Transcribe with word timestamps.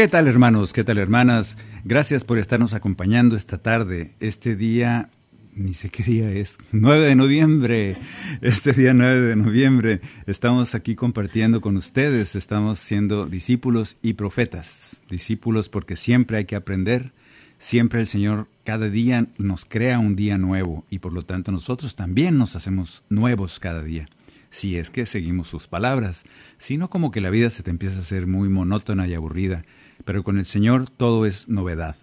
¿Qué 0.00 0.08
tal 0.08 0.28
hermanos? 0.28 0.72
¿Qué 0.72 0.82
tal 0.82 0.96
hermanas? 0.96 1.58
Gracias 1.84 2.24
por 2.24 2.38
estarnos 2.38 2.72
acompañando 2.72 3.36
esta 3.36 3.58
tarde, 3.58 4.12
este 4.18 4.56
día, 4.56 5.10
ni 5.54 5.74
sé 5.74 5.90
qué 5.90 6.02
día 6.02 6.32
es, 6.32 6.56
9 6.72 7.04
de 7.04 7.14
noviembre, 7.14 7.98
este 8.40 8.72
día 8.72 8.94
9 8.94 9.20
de 9.20 9.36
noviembre, 9.36 10.00
estamos 10.26 10.74
aquí 10.74 10.94
compartiendo 10.94 11.60
con 11.60 11.76
ustedes, 11.76 12.34
estamos 12.34 12.78
siendo 12.78 13.26
discípulos 13.26 13.98
y 14.00 14.14
profetas, 14.14 15.02
discípulos 15.10 15.68
porque 15.68 15.96
siempre 15.96 16.38
hay 16.38 16.46
que 16.46 16.56
aprender, 16.56 17.12
siempre 17.58 18.00
el 18.00 18.06
Señor 18.06 18.48
cada 18.64 18.88
día 18.88 19.26
nos 19.36 19.66
crea 19.66 19.98
un 19.98 20.16
día 20.16 20.38
nuevo 20.38 20.86
y 20.88 21.00
por 21.00 21.12
lo 21.12 21.20
tanto 21.20 21.52
nosotros 21.52 21.94
también 21.94 22.38
nos 22.38 22.56
hacemos 22.56 23.04
nuevos 23.10 23.60
cada 23.60 23.82
día 23.82 24.08
si 24.50 24.76
es 24.76 24.90
que 24.90 25.06
seguimos 25.06 25.46
sus 25.46 25.68
palabras, 25.68 26.24
sino 26.58 26.90
como 26.90 27.12
que 27.12 27.20
la 27.20 27.30
vida 27.30 27.50
se 27.50 27.62
te 27.62 27.70
empieza 27.70 27.98
a 27.98 28.00
hacer 28.00 28.26
muy 28.26 28.48
monótona 28.48 29.06
y 29.06 29.14
aburrida, 29.14 29.64
pero 30.10 30.24
con 30.24 30.38
el 30.38 30.44
Señor 30.44 30.90
todo 30.90 31.24
es 31.24 31.48
novedad. 31.48 31.94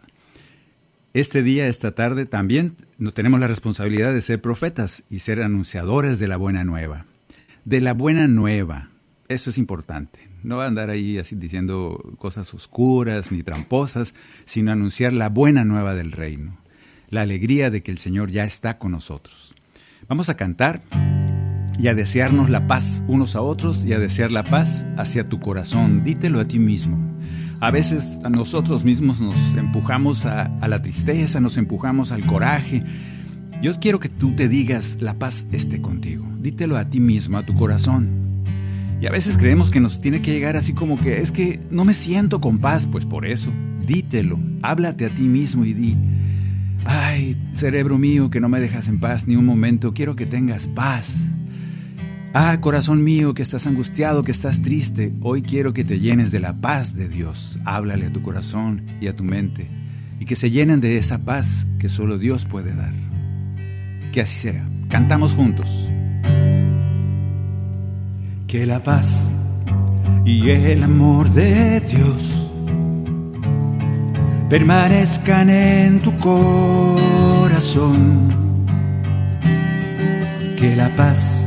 Este 1.14 1.44
día, 1.44 1.68
esta 1.68 1.92
tarde, 1.92 2.26
también 2.26 2.78
tenemos 3.14 3.42
la 3.42 3.48
responsabilidad 3.48 4.14
de 4.14 4.22
ser 4.22 4.42
profetas 4.42 5.04
y 5.10 5.20
ser 5.20 5.42
anunciadores 5.42 6.18
de 6.18 6.30
la 6.30 6.38
buena 6.38 6.64
nueva. 6.64 7.06
De 7.66 7.82
la 7.82 7.94
buena 7.94 8.30
nueva, 8.30 8.92
eso 9.28 9.50
es 9.50 9.58
importante. 9.58 10.30
No 10.42 10.62
andar 10.62 10.90
ahí 10.90 11.18
así 11.18 11.36
diciendo 11.36 12.16
cosas 12.18 12.54
oscuras 12.54 13.30
ni 13.30 13.44
tramposas, 13.44 14.16
sino 14.46 14.72
anunciar 14.72 15.12
la 15.12 15.28
buena 15.28 15.66
nueva 15.66 15.94
del 15.94 16.14
reino, 16.14 16.58
la 17.10 17.24
alegría 17.24 17.70
de 17.72 17.84
que 17.84 17.92
el 17.92 17.98
Señor 17.98 18.32
ya 18.32 18.46
está 18.46 18.78
con 18.78 18.94
nosotros. 18.94 19.54
Vamos 20.08 20.30
a 20.30 20.38
cantar 20.38 20.82
y 21.78 21.90
a 21.90 21.94
desearnos 21.94 22.50
la 22.50 22.68
paz 22.68 23.04
unos 23.10 23.36
a 23.36 23.42
otros 23.42 23.84
y 23.84 23.92
a 23.92 24.00
desear 24.00 24.32
la 24.32 24.46
paz 24.46 24.86
hacia 24.96 25.28
tu 25.28 25.42
corazón. 25.42 26.06
Dítelo 26.06 26.40
a 26.40 26.48
ti 26.48 26.58
mismo. 26.58 27.07
A 27.60 27.72
veces 27.72 28.20
a 28.24 28.30
nosotros 28.30 28.86
mismos 28.86 29.20
nos 29.20 29.56
empujamos 29.56 30.26
a, 30.28 30.52
la 30.68 30.82
tristeza, 30.82 31.40
nos 31.40 31.58
empujamos 31.58 32.12
al 32.12 32.24
coraje. 32.26 32.84
Yo 33.64 33.74
quiero 33.80 34.00
que 34.00 34.10
tú 34.10 34.36
te 34.36 34.48
digas, 34.48 34.98
la 35.02 35.16
paz 35.16 35.48
esté 35.52 35.82
contigo. 35.82 36.24
Dítelo 36.40 36.78
a 36.78 36.90
ti 36.90 37.00
mismo, 37.00 37.38
a 37.38 37.46
tu 37.46 37.56
corazón. 37.56 38.44
Y 39.02 39.08
a 39.08 39.12
veces 39.12 39.38
creemos 39.38 39.72
que 39.72 39.80
nos 39.80 40.02
tiene 40.02 40.22
que 40.22 40.32
llegar 40.32 40.56
así 40.56 40.74
como 40.74 41.00
que 41.00 41.22
es 41.22 41.32
que 41.32 41.60
no 41.72 41.84
me 41.84 41.96
siento 41.96 42.42
con 42.42 42.60
paz, 42.60 42.88
pues 42.92 43.06
por 43.06 43.26
eso, 43.26 43.52
dítelo, 43.86 44.40
háblate 44.62 45.06
a 45.06 45.10
ti 45.10 45.24
mismo 45.24 45.66
y 45.66 45.74
di, 45.74 45.98
ay, 46.86 47.38
cerebro 47.54 47.98
mío 47.98 48.30
que 48.30 48.40
no 48.40 48.50
me 48.50 48.60
dejas 48.60 48.88
en 48.88 49.00
paz 49.00 49.28
ni 49.28 49.36
un 49.36 49.46
momento, 49.46 49.94
quiero 49.94 50.16
que 50.16 50.26
tengas 50.26 50.68
paz. 50.68 51.37
Ah, 52.40 52.62
corazón 52.62 53.04
mío, 53.04 53.34
que 53.34 53.42
estás 53.42 53.66
angustiado, 53.66 54.22
que 54.22 54.32
estás 54.32 54.62
triste, 54.62 55.12
hoy 55.22 55.42
quiero 55.42 55.74
que 55.74 55.84
te 55.84 56.00
llenes 56.00 56.30
de 56.30 56.40
la 56.40 56.54
paz 56.54 56.96
de 56.96 57.10
Dios. 57.10 57.58
Háblale 57.66 58.06
a 58.06 58.14
tu 58.14 58.22
corazón 58.22 58.86
y 59.02 59.08
a 59.08 59.16
tu 59.16 59.24
mente, 59.24 59.68
y 60.20 60.26
que 60.26 60.36
se 60.36 60.52
llenen 60.52 60.80
de 60.80 61.00
esa 61.00 61.18
paz 61.18 61.66
que 61.80 61.90
solo 61.90 62.20
Dios 62.20 62.46
puede 62.46 62.76
dar. 62.76 62.94
Que 64.12 64.22
así 64.22 64.38
sea. 64.38 64.70
Cantamos 64.88 65.34
juntos. 65.34 65.92
Que 68.46 68.68
la 68.68 68.84
paz 68.84 69.32
y 70.24 70.52
el 70.52 70.84
amor 70.84 71.32
de 71.32 71.80
Dios 71.80 72.52
permanezcan 74.48 75.50
en 75.50 76.04
tu 76.04 76.16
corazón. 76.20 77.98
Que 80.56 80.76
la 80.76 80.96
paz 80.96 81.47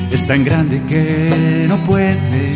es 0.11 0.27
tan 0.27 0.43
grande 0.43 0.81
que 0.89 1.65
no 1.67 1.77
puede 1.85 2.51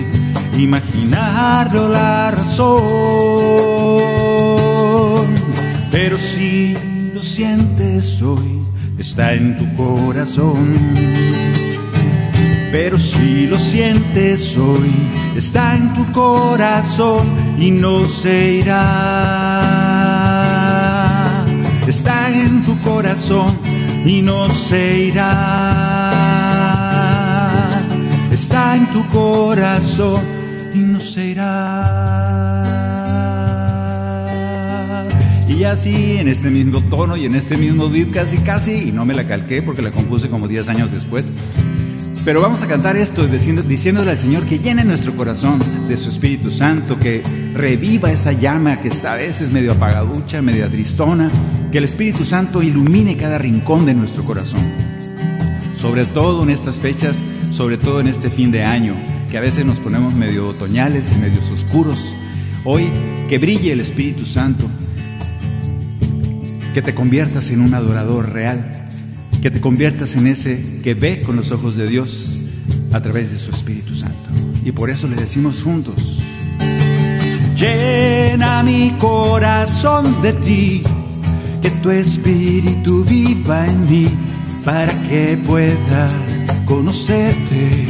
imaginarlo 0.58 1.90
la 1.90 2.32
razón. 2.32 2.84
Pero 5.92 6.18
si 6.18 6.76
lo 7.14 7.24
sientes 7.24 8.22
hoy, 8.22 8.62
está 8.98 9.34
en 9.34 9.56
tu 9.56 9.74
corazón. 9.76 10.78
Pero 12.72 12.98
si 12.98 13.48
lo 13.48 13.58
sientes 13.58 14.58
hoy, 14.58 14.92
está 15.38 15.76
en 15.78 15.94
tu 15.94 16.12
corazón 16.12 17.26
y 17.58 17.72
no 17.72 18.04
se 18.06 18.56
irá. 18.56 19.62
Está 21.88 22.30
en 22.30 22.66
tu 22.66 22.78
corazón 22.82 23.58
y 24.06 24.22
no 24.22 24.50
se 24.50 25.00
irá. 25.00 25.95
Está 28.46 28.76
en 28.76 28.86
tu 28.92 29.04
corazón 29.08 30.22
y 30.76 30.78
no 30.78 31.00
se 31.00 31.30
irá. 31.30 31.82
Y 35.50 35.64
así, 35.64 36.18
en 36.18 36.28
este 36.28 36.52
mismo 36.52 36.80
tono 36.82 37.18
y 37.18 37.26
en 37.26 37.34
este 37.34 37.58
mismo 37.58 37.90
beat, 37.90 38.12
casi, 38.12 38.38
casi, 38.38 38.90
y 38.90 38.92
no 38.92 39.04
me 39.04 39.16
la 39.16 39.24
calqué 39.24 39.64
porque 39.64 39.82
la 39.82 39.90
compuse 39.90 40.30
como 40.30 40.48
10 40.48 40.70
años 40.70 40.92
después. 40.92 41.32
Pero 42.24 42.40
vamos 42.40 42.62
a 42.62 42.68
cantar 42.68 42.98
esto 42.98 43.26
diciéndole 43.26 44.12
al 44.12 44.20
Señor 44.20 44.46
que 44.46 44.60
llene 44.60 44.84
nuestro 44.84 45.16
corazón 45.16 45.58
de 45.88 45.98
su 45.98 46.12
Espíritu 46.12 46.52
Santo, 46.52 47.00
que 47.00 47.24
reviva 47.56 48.12
esa 48.12 48.32
llama 48.32 48.80
que 48.80 48.90
está 48.90 49.14
a 49.14 49.16
veces 49.16 49.50
medio 49.50 49.72
apagaducha, 49.72 50.44
media 50.44 50.70
tristona, 50.70 51.32
que 51.72 51.80
el 51.80 51.86
Espíritu 51.86 52.24
Santo 52.24 52.62
ilumine 52.62 53.18
cada 53.18 53.40
rincón 53.40 53.88
de 53.88 53.96
nuestro 53.96 54.24
corazón. 54.24 54.62
Sobre 55.74 56.06
todo 56.06 56.44
en 56.44 56.52
estas 56.52 56.76
fechas, 56.76 57.26
sobre 57.56 57.78
todo 57.78 58.02
en 58.02 58.08
este 58.08 58.30
fin 58.30 58.52
de 58.52 58.66
año, 58.66 58.96
que 59.32 59.38
a 59.38 59.42
veces 59.42 59.66
nos 59.66 59.80
ponemos 59.80 60.14
medio 60.14 60.46
otoñales, 60.46 61.18
medios 61.18 61.50
oscuros. 61.52 62.14
Hoy 62.66 62.90
que 63.30 63.38
brille 63.38 63.72
el 63.72 63.80
Espíritu 63.80 64.26
Santo, 64.26 64.68
que 66.74 66.82
te 66.82 66.94
conviertas 66.94 67.50
en 67.52 67.62
un 67.62 67.74
adorador 67.74 68.34
real, 68.34 68.90
que 69.42 69.52
te 69.52 69.62
conviertas 69.62 70.18
en 70.18 70.28
ese 70.28 70.82
que 70.84 70.96
ve 70.96 71.22
con 71.22 71.38
los 71.38 71.54
ojos 71.54 71.78
de 71.78 71.88
Dios 71.88 72.42
a 72.92 73.02
través 73.02 73.32
de 73.32 73.38
su 73.38 73.52
Espíritu 73.52 73.96
Santo. 73.96 74.30
Y 74.66 74.74
por 74.74 74.90
eso 74.90 75.08
le 75.08 75.16
decimos 75.16 75.64
juntos, 75.64 76.22
llena 77.58 78.64
mi 78.64 78.92
corazón 79.00 80.22
de 80.22 80.34
ti, 80.34 80.84
que 81.62 81.70
tu 81.70 81.90
Espíritu 81.90 83.06
viva 83.06 83.66
en 83.66 83.90
mí, 83.90 84.08
para 84.66 84.92
que 85.08 85.40
pueda 85.48 86.10
conocerte. 86.66 87.88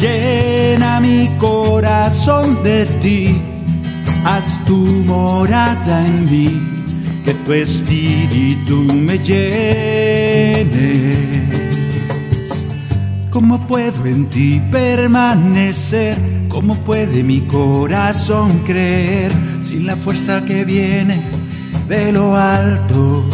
Llena 0.00 1.00
mi 1.00 1.28
corazón 1.38 2.62
de 2.62 2.86
ti, 3.02 3.40
haz 4.24 4.58
tu 4.64 4.76
morada 5.06 6.06
en 6.06 6.30
mí 6.30 6.76
que 7.24 7.34
tu 7.34 7.52
espíritu 7.52 8.84
me 8.94 9.18
llene 9.18 10.66
¿Cómo 13.30 13.66
puedo 13.66 14.06
en 14.06 14.26
ti 14.30 14.62
permanecer? 14.70 16.16
¿Cómo 16.48 16.74
puede 16.76 17.22
mi 17.22 17.40
corazón 17.42 18.48
creer 18.64 19.30
sin 19.60 19.86
la 19.86 19.94
fuerza 19.96 20.42
que 20.44 20.64
viene 20.64 21.22
de 21.86 22.12
lo 22.12 22.34
alto? 22.34 23.28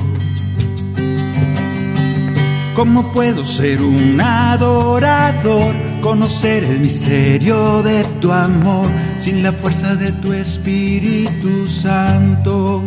¿Cómo 2.82 3.12
puedo 3.12 3.44
ser 3.44 3.80
un 3.80 4.20
adorador? 4.20 5.72
Conocer 6.00 6.64
el 6.64 6.80
misterio 6.80 7.80
de 7.80 8.02
tu 8.20 8.32
amor 8.32 8.88
sin 9.20 9.44
la 9.44 9.52
fuerza 9.52 9.94
de 9.94 10.10
tu 10.10 10.32
Espíritu 10.32 11.68
Santo. 11.68 12.82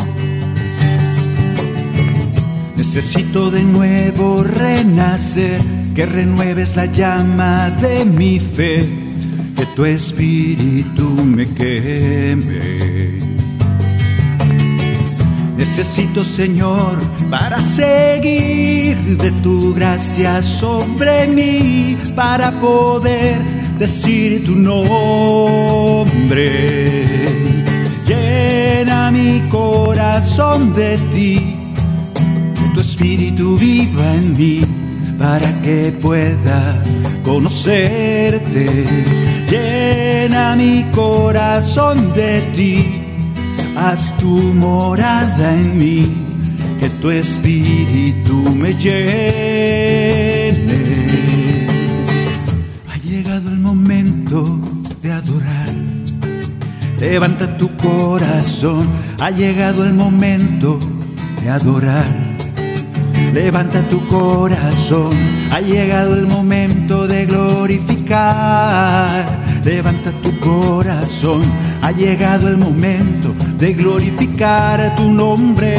Necesito 2.76 3.50
de 3.50 3.64
nuevo 3.64 4.44
renacer 4.44 5.62
que 5.96 6.06
renueves 6.06 6.76
la 6.76 6.88
llama 6.88 7.70
de 7.70 8.04
mi 8.04 8.38
fe, 8.42 8.80
que 9.56 9.66
tu 9.78 9.86
espíritu 9.86 11.10
me 11.24 11.48
queme. 11.54 13.35
Necesito, 15.68 16.24
Señor, 16.24 17.00
para 17.28 17.60
seguir 17.60 18.96
de 19.18 19.32
tu 19.42 19.74
gracia 19.74 20.40
sobre 20.44 21.26
mí, 21.26 21.98
para 22.16 22.52
poder 22.62 23.42
decir 23.80 24.46
tu 24.46 24.56
nombre. 24.56 26.06
Llena 28.08 29.10
mi 29.10 29.42
corazón 29.50 30.76
de 30.76 31.00
ti, 31.12 31.58
que 32.14 32.66
tu 32.76 32.80
espíritu 32.80 33.58
viva 33.58 34.14
en 34.14 34.38
mí 34.38 34.62
para 35.18 35.52
que 35.62 35.92
pueda 36.00 36.84
conocerte. 37.24 38.86
Llena 39.50 40.56
mi 40.56 40.86
corazón 40.92 42.14
de 42.14 42.42
ti, 42.56 43.05
haz 43.76 44.16
tu 44.18 44.54
morada 44.54 45.54
en 45.54 45.78
mí, 45.78 46.04
que 46.80 46.90
tu 46.90 47.10
espíritu 47.10 48.36
me 48.56 48.74
llene. 48.74 48.96
Ha 52.92 52.98
llegado 52.98 53.50
el 53.50 53.60
momento 53.60 54.46
de 55.02 55.12
adorar. 55.12 55.70
Levanta 57.00 57.58
tu 57.58 57.76
corazón, 57.78 58.88
ha 59.20 59.30
llegado 59.30 59.86
el 59.86 59.94
momento 59.94 60.80
de 61.42 61.50
adorar 61.50 62.26
Levanta 63.36 63.82
tu 63.90 64.08
corazón, 64.08 65.12
ha 65.52 65.60
llegado 65.60 66.16
el 66.16 66.26
momento 66.26 67.06
de 67.06 67.26
glorificar. 67.26 69.26
Levanta 69.66 70.12
tu 70.24 70.40
corazón, 70.40 71.42
ha 71.86 71.92
llegado 71.92 72.48
el 72.48 72.58
momento 72.58 73.36
de 73.60 73.74
glorificar 73.74 74.96
tu 74.96 75.14
nombre. 75.14 75.76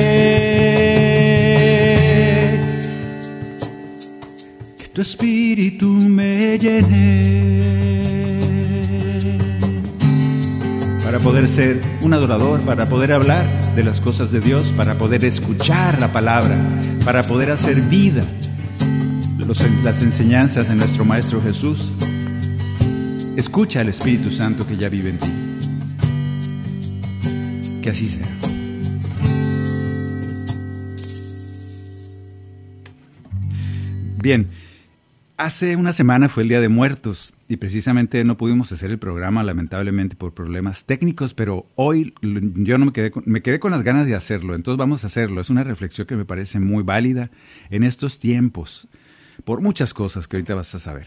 Que 4.78 4.86
tu 4.92 5.00
espíritu 5.00 5.88
me 5.88 6.58
llene. 6.60 7.56
para 11.02 11.18
poder 11.18 11.48
ser 11.48 11.82
un 12.02 12.14
adorador, 12.14 12.60
para 12.60 12.88
poder 12.88 13.12
hablar 13.12 13.46
de 13.74 13.82
las 13.82 14.00
cosas 14.00 14.30
de 14.30 14.40
Dios, 14.40 14.72
para 14.76 14.98
poder 14.98 15.24
escuchar 15.24 15.98
la 15.98 16.12
palabra, 16.12 16.56
para 17.04 17.22
poder 17.22 17.50
hacer 17.50 17.80
vida 17.80 18.22
las 19.82 20.02
enseñanzas 20.02 20.68
de 20.68 20.76
nuestro 20.76 21.04
Maestro 21.04 21.42
Jesús. 21.42 21.90
Escucha 23.36 23.80
al 23.80 23.88
Espíritu 23.88 24.30
Santo 24.30 24.66
que 24.66 24.76
ya 24.76 24.88
vive 24.88 25.10
en 25.10 25.18
ti. 25.18 25.45
Que 27.86 27.92
así 27.92 28.08
sea. 28.08 28.26
Bien, 34.20 34.48
hace 35.36 35.76
una 35.76 35.92
semana 35.92 36.28
fue 36.28 36.42
el 36.42 36.48
Día 36.48 36.60
de 36.60 36.68
Muertos 36.68 37.32
y 37.46 37.58
precisamente 37.58 38.24
no 38.24 38.36
pudimos 38.36 38.72
hacer 38.72 38.90
el 38.90 38.98
programa 38.98 39.44
lamentablemente 39.44 40.16
por 40.16 40.34
problemas 40.34 40.84
técnicos, 40.84 41.32
pero 41.32 41.66
hoy 41.76 42.12
yo 42.22 42.76
no 42.76 42.86
me 42.86 42.92
quedé 42.92 43.12
con, 43.12 43.22
me 43.24 43.40
quedé 43.40 43.60
con 43.60 43.70
las 43.70 43.84
ganas 43.84 44.04
de 44.06 44.16
hacerlo, 44.16 44.56
entonces 44.56 44.78
vamos 44.78 45.04
a 45.04 45.06
hacerlo. 45.06 45.40
Es 45.40 45.50
una 45.50 45.62
reflexión 45.62 46.08
que 46.08 46.16
me 46.16 46.24
parece 46.24 46.58
muy 46.58 46.82
válida 46.82 47.30
en 47.70 47.84
estos 47.84 48.18
tiempos 48.18 48.88
por 49.44 49.60
muchas 49.60 49.94
cosas 49.94 50.26
que 50.26 50.38
ahorita 50.38 50.56
vas 50.56 50.74
a 50.74 50.80
saber. 50.80 51.06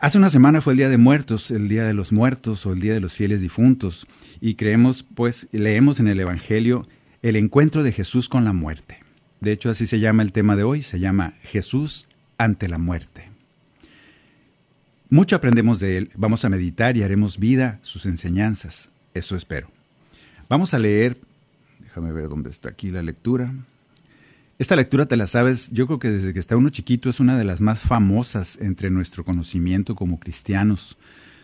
Hace 0.00 0.16
una 0.18 0.30
semana 0.30 0.60
fue 0.60 0.74
el 0.74 0.76
Día 0.76 0.88
de 0.88 0.96
Muertos, 0.96 1.50
el 1.50 1.68
Día 1.68 1.84
de 1.84 1.92
los 1.92 2.12
Muertos 2.12 2.64
o 2.66 2.72
el 2.72 2.78
Día 2.78 2.94
de 2.94 3.00
los 3.00 3.14
Fieles 3.14 3.40
Difuntos 3.40 4.06
y 4.40 4.54
creemos 4.54 5.02
pues 5.02 5.48
leemos 5.50 5.98
en 5.98 6.06
el 6.06 6.20
evangelio 6.20 6.86
el 7.20 7.34
encuentro 7.34 7.82
de 7.82 7.90
Jesús 7.90 8.28
con 8.28 8.44
la 8.44 8.52
muerte. 8.52 9.00
De 9.40 9.50
hecho 9.50 9.70
así 9.70 9.88
se 9.88 9.98
llama 9.98 10.22
el 10.22 10.30
tema 10.30 10.54
de 10.54 10.62
hoy, 10.62 10.82
se 10.82 11.00
llama 11.00 11.34
Jesús 11.42 12.06
ante 12.38 12.68
la 12.68 12.78
muerte. 12.78 13.28
Mucho 15.10 15.34
aprendemos 15.34 15.80
de 15.80 15.98
él, 15.98 16.10
vamos 16.16 16.44
a 16.44 16.48
meditar 16.48 16.96
y 16.96 17.02
haremos 17.02 17.36
vida 17.36 17.80
sus 17.82 18.06
enseñanzas, 18.06 18.90
eso 19.14 19.34
espero. 19.34 19.68
Vamos 20.48 20.74
a 20.74 20.78
leer, 20.78 21.18
déjame 21.80 22.12
ver 22.12 22.28
dónde 22.28 22.50
está 22.50 22.68
aquí 22.68 22.92
la 22.92 23.02
lectura. 23.02 23.52
Esta 24.58 24.74
lectura 24.74 25.06
te 25.06 25.16
la 25.16 25.28
sabes, 25.28 25.70
yo 25.70 25.86
creo 25.86 26.00
que 26.00 26.10
desde 26.10 26.32
que 26.32 26.40
está 26.40 26.56
uno 26.56 26.68
chiquito 26.68 27.08
es 27.08 27.20
una 27.20 27.38
de 27.38 27.44
las 27.44 27.60
más 27.60 27.80
famosas 27.80 28.58
entre 28.60 28.90
nuestro 28.90 29.24
conocimiento 29.24 29.94
como 29.94 30.18
cristianos, 30.18 30.98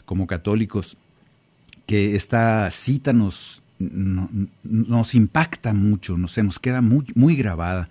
como 0.05 0.27
católicos, 0.27 0.97
que 1.87 2.17
esta 2.17 2.69
cita 2.73 3.13
nos, 3.13 3.63
nos 3.79 5.15
impacta 5.15 5.73
mucho, 5.73 6.17
se 6.27 6.43
nos 6.43 6.59
queda 6.59 6.81
muy, 6.81 7.05
muy 7.15 7.37
grabada. 7.37 7.89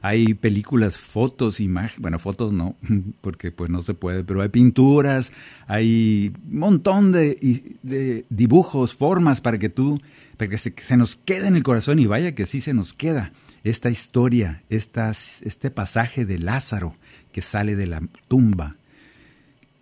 Hay 0.00 0.32
películas, 0.32 0.96
fotos, 0.96 1.60
imágenes, 1.60 2.00
bueno, 2.00 2.18
fotos 2.18 2.54
no, 2.54 2.74
porque 3.20 3.52
pues 3.52 3.68
no 3.68 3.82
se 3.82 3.92
puede, 3.92 4.24
pero 4.24 4.40
hay 4.40 4.48
pinturas, 4.48 5.34
hay 5.66 6.32
un 6.50 6.58
montón 6.58 7.12
de, 7.12 8.24
dibujos, 8.30 8.94
formas 8.94 9.42
para 9.42 9.58
que 9.58 9.68
tú, 9.68 10.00
que 10.48 10.58
se, 10.58 10.96
nos 10.96 11.16
quede 11.16 11.48
en 11.48 11.56
el 11.56 11.62
corazón 11.62 11.98
y 11.98 12.06
vaya 12.06 12.34
que 12.34 12.46
sí 12.46 12.60
se 12.60 12.74
nos 12.74 12.92
queda 12.92 13.32
esta 13.64 13.90
historia, 13.90 14.62
este 14.68 15.70
pasaje 15.70 16.24
de 16.24 16.38
Lázaro 16.38 16.94
que 17.32 17.42
sale 17.42 17.76
de 17.76 17.86
la 17.86 18.02
tumba. 18.28 18.76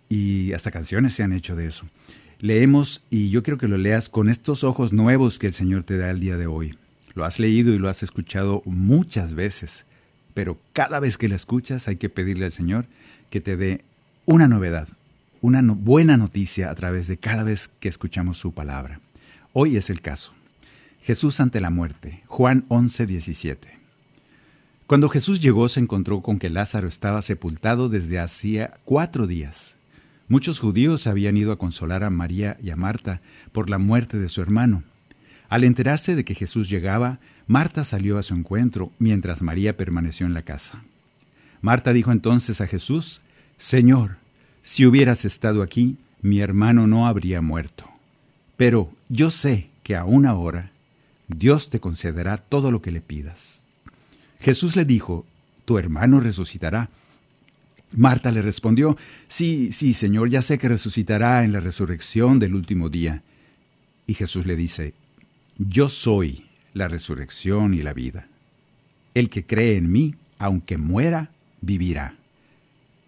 Y 0.09 0.53
hasta 0.53 0.71
canciones 0.71 1.13
se 1.13 1.23
han 1.23 1.33
hecho 1.33 1.55
de 1.55 1.67
eso. 1.67 1.85
Leemos 2.39 3.03
y 3.09 3.29
yo 3.29 3.43
quiero 3.43 3.57
que 3.57 3.67
lo 3.67 3.77
leas 3.77 4.09
con 4.09 4.29
estos 4.29 4.63
ojos 4.63 4.93
nuevos 4.93 5.39
que 5.39 5.47
el 5.47 5.53
Señor 5.53 5.83
te 5.83 5.97
da 5.97 6.09
el 6.09 6.19
día 6.19 6.37
de 6.37 6.47
hoy. 6.47 6.77
Lo 7.13 7.25
has 7.25 7.39
leído 7.39 7.73
y 7.73 7.77
lo 7.77 7.89
has 7.89 8.03
escuchado 8.03 8.61
muchas 8.65 9.33
veces 9.33 9.85
pero 10.33 10.59
cada 10.73 10.99
vez 10.99 11.17
que 11.17 11.27
la 11.27 11.35
escuchas 11.35 11.87
hay 11.87 11.97
que 11.97 12.09
pedirle 12.09 12.45
al 12.45 12.51
Señor 12.51 12.87
que 13.29 13.41
te 13.41 13.57
dé 13.57 13.83
una 14.25 14.47
novedad, 14.47 14.87
una 15.41 15.61
buena 15.61 16.17
noticia 16.17 16.69
a 16.69 16.75
través 16.75 17.07
de 17.07 17.17
cada 17.17 17.43
vez 17.43 17.69
que 17.79 17.89
escuchamos 17.89 18.37
su 18.37 18.53
palabra. 18.53 19.01
Hoy 19.53 19.77
es 19.77 19.89
el 19.89 20.01
caso. 20.01 20.33
Jesús 21.01 21.39
ante 21.39 21.59
la 21.59 21.71
muerte, 21.71 22.21
Juan 22.27 22.63
11, 22.67 23.07
17. 23.07 23.69
Cuando 24.85 25.09
Jesús 25.09 25.41
llegó 25.41 25.67
se 25.67 25.79
encontró 25.79 26.21
con 26.21 26.37
que 26.37 26.49
Lázaro 26.49 26.87
estaba 26.87 27.23
sepultado 27.23 27.89
desde 27.89 28.19
hacía 28.19 28.75
cuatro 28.85 29.25
días. 29.25 29.77
Muchos 30.27 30.59
judíos 30.59 31.07
habían 31.07 31.37
ido 31.37 31.51
a 31.51 31.57
consolar 31.57 32.03
a 32.03 32.11
María 32.11 32.55
y 32.61 32.69
a 32.69 32.75
Marta 32.75 33.19
por 33.51 33.69
la 33.69 33.79
muerte 33.79 34.19
de 34.19 34.29
su 34.29 34.41
hermano. 34.41 34.83
Al 35.49 35.63
enterarse 35.63 36.15
de 36.15 36.23
que 36.23 36.35
Jesús 36.35 36.69
llegaba, 36.69 37.19
Marta 37.47 37.83
salió 37.83 38.19
a 38.19 38.23
su 38.23 38.35
encuentro 38.35 38.91
mientras 38.99 39.41
María 39.41 39.75
permaneció 39.75 40.27
en 40.27 40.35
la 40.35 40.43
casa. 40.43 40.83
Marta 41.61 41.93
dijo 41.93 42.11
entonces 42.11 42.61
a 42.61 42.67
Jesús, 42.67 43.21
Señor, 43.57 44.17
si 44.61 44.85
hubieras 44.85 45.25
estado 45.25 45.63
aquí, 45.63 45.97
mi 46.21 46.41
hermano 46.41 46.85
no 46.85 47.07
habría 47.07 47.41
muerto. 47.41 47.85
Pero 48.55 48.91
yo 49.09 49.31
sé 49.31 49.69
que 49.81 49.95
aún 49.95 50.27
ahora 50.27 50.70
Dios 51.37 51.69
te 51.69 51.79
concederá 51.79 52.37
todo 52.37 52.71
lo 52.71 52.81
que 52.81 52.91
le 52.91 53.01
pidas. 53.01 53.63
Jesús 54.39 54.75
le 54.75 54.85
dijo, 54.85 55.25
Tu 55.65 55.77
hermano 55.77 56.19
resucitará. 56.19 56.89
Marta 57.95 58.31
le 58.31 58.41
respondió, 58.41 58.97
Sí, 59.27 59.71
sí, 59.71 59.93
Señor, 59.93 60.29
ya 60.29 60.41
sé 60.41 60.57
que 60.57 60.69
resucitará 60.69 61.43
en 61.43 61.51
la 61.51 61.59
resurrección 61.59 62.39
del 62.39 62.55
último 62.55 62.89
día. 62.89 63.23
Y 64.07 64.13
Jesús 64.13 64.45
le 64.45 64.55
dice, 64.55 64.93
Yo 65.57 65.89
soy 65.89 66.45
la 66.73 66.87
resurrección 66.87 67.73
y 67.73 67.81
la 67.81 67.93
vida. 67.93 68.27
El 69.13 69.29
que 69.29 69.45
cree 69.45 69.77
en 69.77 69.91
mí, 69.91 70.15
aunque 70.37 70.77
muera, 70.77 71.31
vivirá. 71.61 72.15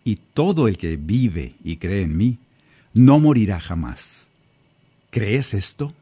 Y 0.04 0.18
todo 0.34 0.68
el 0.68 0.78
que 0.78 0.98
vive 0.98 1.56
y 1.64 1.78
cree 1.78 2.04
en 2.04 2.18
mí, 2.18 2.38
no 2.94 3.20
morirá 3.20 3.60
jamás. 3.60 4.30
¿Crees 5.10 5.54
esto? 5.54 5.94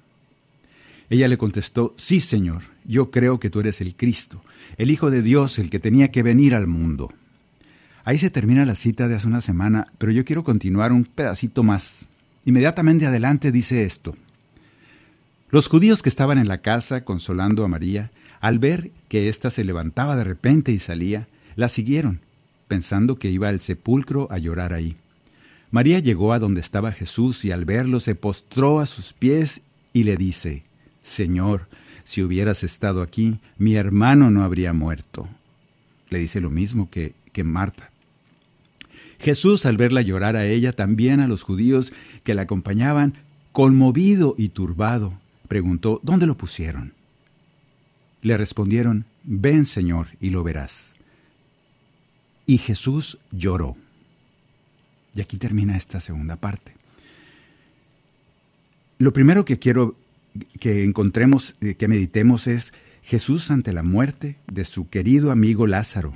Ella 1.11 1.27
le 1.27 1.37
contestó, 1.37 1.93
sí, 1.97 2.21
Señor, 2.21 2.63
yo 2.85 3.11
creo 3.11 3.37
que 3.37 3.49
tú 3.49 3.59
eres 3.59 3.81
el 3.81 3.97
Cristo, 3.97 4.41
el 4.77 4.89
Hijo 4.89 5.11
de 5.11 5.21
Dios, 5.21 5.59
el 5.59 5.69
que 5.69 5.77
tenía 5.77 6.09
que 6.09 6.23
venir 6.23 6.55
al 6.55 6.67
mundo. 6.67 7.11
Ahí 8.05 8.17
se 8.17 8.29
termina 8.29 8.65
la 8.65 8.75
cita 8.75 9.09
de 9.09 9.15
hace 9.15 9.27
una 9.27 9.41
semana, 9.41 9.91
pero 9.97 10.13
yo 10.13 10.23
quiero 10.23 10.45
continuar 10.45 10.93
un 10.93 11.03
pedacito 11.03 11.63
más. 11.63 12.07
Inmediatamente 12.45 13.07
adelante 13.07 13.51
dice 13.51 13.83
esto. 13.83 14.15
Los 15.49 15.67
judíos 15.67 16.01
que 16.01 16.07
estaban 16.07 16.37
en 16.37 16.47
la 16.47 16.61
casa 16.61 17.03
consolando 17.03 17.65
a 17.65 17.67
María, 17.67 18.09
al 18.39 18.59
ver 18.59 18.91
que 19.09 19.27
ésta 19.27 19.49
se 19.49 19.65
levantaba 19.65 20.15
de 20.15 20.23
repente 20.23 20.71
y 20.71 20.79
salía, 20.79 21.27
la 21.57 21.67
siguieron, 21.67 22.21
pensando 22.69 23.17
que 23.17 23.29
iba 23.29 23.49
al 23.49 23.59
sepulcro 23.59 24.29
a 24.31 24.37
llorar 24.37 24.71
ahí. 24.71 24.95
María 25.71 25.99
llegó 25.99 26.31
a 26.31 26.39
donde 26.39 26.61
estaba 26.61 26.93
Jesús 26.93 27.43
y 27.43 27.51
al 27.51 27.65
verlo 27.65 27.99
se 27.99 28.15
postró 28.15 28.79
a 28.79 28.85
sus 28.85 29.11
pies 29.11 29.63
y 29.91 30.05
le 30.05 30.15
dice, 30.15 30.63
Señor, 31.01 31.67
si 32.03 32.23
hubieras 32.23 32.63
estado 32.63 33.01
aquí, 33.01 33.39
mi 33.57 33.75
hermano 33.75 34.31
no 34.31 34.43
habría 34.43 34.73
muerto. 34.73 35.27
Le 36.09 36.19
dice 36.19 36.41
lo 36.41 36.49
mismo 36.49 36.89
que, 36.89 37.13
que 37.31 37.43
Marta. 37.43 37.89
Jesús, 39.19 39.65
al 39.65 39.77
verla 39.77 40.01
llorar 40.01 40.35
a 40.35 40.45
ella, 40.45 40.73
también 40.73 41.19
a 41.19 41.27
los 41.27 41.43
judíos 41.43 41.93
que 42.23 42.33
la 42.33 42.43
acompañaban, 42.43 43.13
conmovido 43.51 44.35
y 44.37 44.49
turbado, 44.49 45.13
preguntó, 45.47 45.99
¿dónde 46.03 46.25
lo 46.25 46.35
pusieron? 46.35 46.93
Le 48.21 48.37
respondieron, 48.37 49.05
ven 49.23 49.65
Señor 49.65 50.07
y 50.19 50.31
lo 50.31 50.43
verás. 50.43 50.95
Y 52.45 52.57
Jesús 52.57 53.19
lloró. 53.31 53.77
Y 55.13 55.21
aquí 55.21 55.37
termina 55.37 55.77
esta 55.77 55.99
segunda 55.99 56.35
parte. 56.35 56.73
Lo 58.97 59.13
primero 59.13 59.45
que 59.45 59.59
quiero 59.59 59.95
que 60.59 60.83
encontremos, 60.83 61.55
eh, 61.61 61.75
que 61.75 61.87
meditemos 61.87 62.47
es 62.47 62.73
Jesús 63.01 63.51
ante 63.51 63.73
la 63.73 63.83
muerte 63.83 64.37
de 64.51 64.65
su 64.65 64.89
querido 64.89 65.31
amigo 65.31 65.67
Lázaro. 65.67 66.13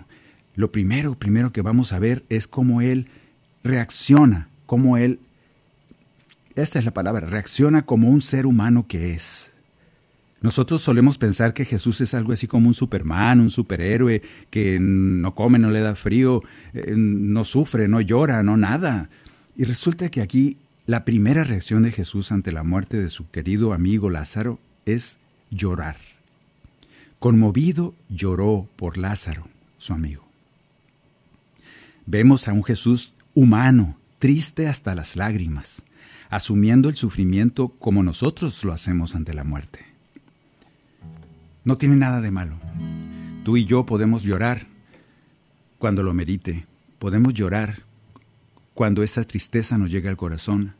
Lo 0.55 0.71
primero, 0.71 1.15
primero 1.15 1.51
que 1.51 1.61
vamos 1.61 1.93
a 1.93 1.99
ver 1.99 2.23
es 2.29 2.47
cómo 2.47 2.81
él 2.81 3.07
reacciona, 3.63 4.49
cómo 4.65 4.97
él 4.97 5.19
esta 6.55 6.79
es 6.79 6.85
la 6.85 6.93
palabra, 6.93 7.27
reacciona 7.27 7.85
como 7.85 8.09
un 8.09 8.21
ser 8.21 8.45
humano 8.45 8.87
que 8.87 9.13
es. 9.13 9.51
Nosotros 10.41 10.81
solemos 10.81 11.17
pensar 11.17 11.53
que 11.53 11.65
Jesús 11.65 11.99
es 11.99 12.13
algo 12.13 12.31
así 12.31 12.47
como 12.47 12.69
un 12.69 12.73
superman, 12.73 13.41
un 13.41 13.49
superhéroe, 13.49 14.21
que 14.49 14.79
no 14.79 15.35
come, 15.35 15.59
no 15.59 15.69
le 15.69 15.81
da 15.81 15.95
frío, 15.95 16.41
eh, 16.73 16.93
no 16.95 17.43
sufre, 17.43 17.89
no 17.89 17.99
llora, 17.99 18.41
no 18.41 18.55
nada. 18.55 19.09
Y 19.57 19.65
resulta 19.65 20.09
que 20.09 20.21
aquí 20.21 20.57
la 20.85 21.03
primera 21.03 21.43
reacción 21.43 21.83
de 21.83 21.91
Jesús 21.91 22.31
ante 22.31 22.51
la 22.51 22.63
muerte 22.63 22.97
de 22.97 23.09
su 23.09 23.29
querido 23.31 23.73
amigo 23.73 24.09
Lázaro 24.09 24.59
es 24.85 25.17
llorar. 25.49 25.97
Conmovido 27.17 27.95
lloró 28.09 28.67
por 28.75 28.97
Lázaro, 28.97 29.47
su 29.79 29.93
amigo. 29.93 30.23
Vemos 32.05 32.47
a 32.47 32.53
un 32.53 32.63
Jesús 32.63 33.13
humano, 33.33 33.97
triste 34.19 34.67
hasta 34.67 34.93
las 34.93 35.15
lágrimas, 35.15 35.83
asumiendo 36.29 36.87
el 36.87 36.95
sufrimiento 36.95 37.69
como 37.69 38.03
nosotros 38.03 38.63
lo 38.63 38.71
hacemos 38.71 39.15
ante 39.15 39.33
la 39.33 39.43
muerte. 39.43 39.85
No 41.63 41.79
tiene 41.79 41.95
nada 41.95 42.21
de 42.21 42.29
malo. 42.29 42.59
Tú 43.43 43.57
y 43.57 43.65
yo 43.65 43.87
podemos 43.87 44.21
llorar 44.21 44.67
cuando 45.79 46.03
lo 46.03 46.13
merite. 46.13 46.67
Podemos 46.99 47.33
llorar 47.33 47.84
cuando 48.75 49.01
esa 49.01 49.23
tristeza 49.23 49.79
nos 49.79 49.89
llega 49.89 50.11
al 50.11 50.17
corazón, 50.17 50.75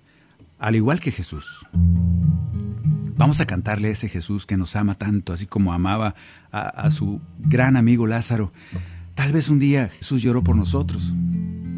al 0.59 0.75
igual 0.75 0.99
que 0.99 1.11
Jesús. 1.11 1.65
Vamos 3.17 3.41
a 3.41 3.47
cantarle 3.47 3.87
a 3.87 3.91
ese 3.91 4.07
Jesús 4.07 4.45
que 4.45 4.57
nos 4.57 4.75
ama 4.75 4.93
tanto, 4.93 5.33
así 5.33 5.47
como 5.47 5.73
amaba 5.73 6.13
a, 6.51 6.59
a, 6.67 6.91
su 6.91 7.19
gran 7.39 7.77
amigo 7.77 8.05
Lázaro. 8.05 8.53
Tal 9.15 9.31
vez 9.31 9.49
un 9.49 9.57
día 9.57 9.89
Jesús 9.89 10.21
lloró 10.21 10.43
por 10.43 10.55
nosotros. 10.55 11.11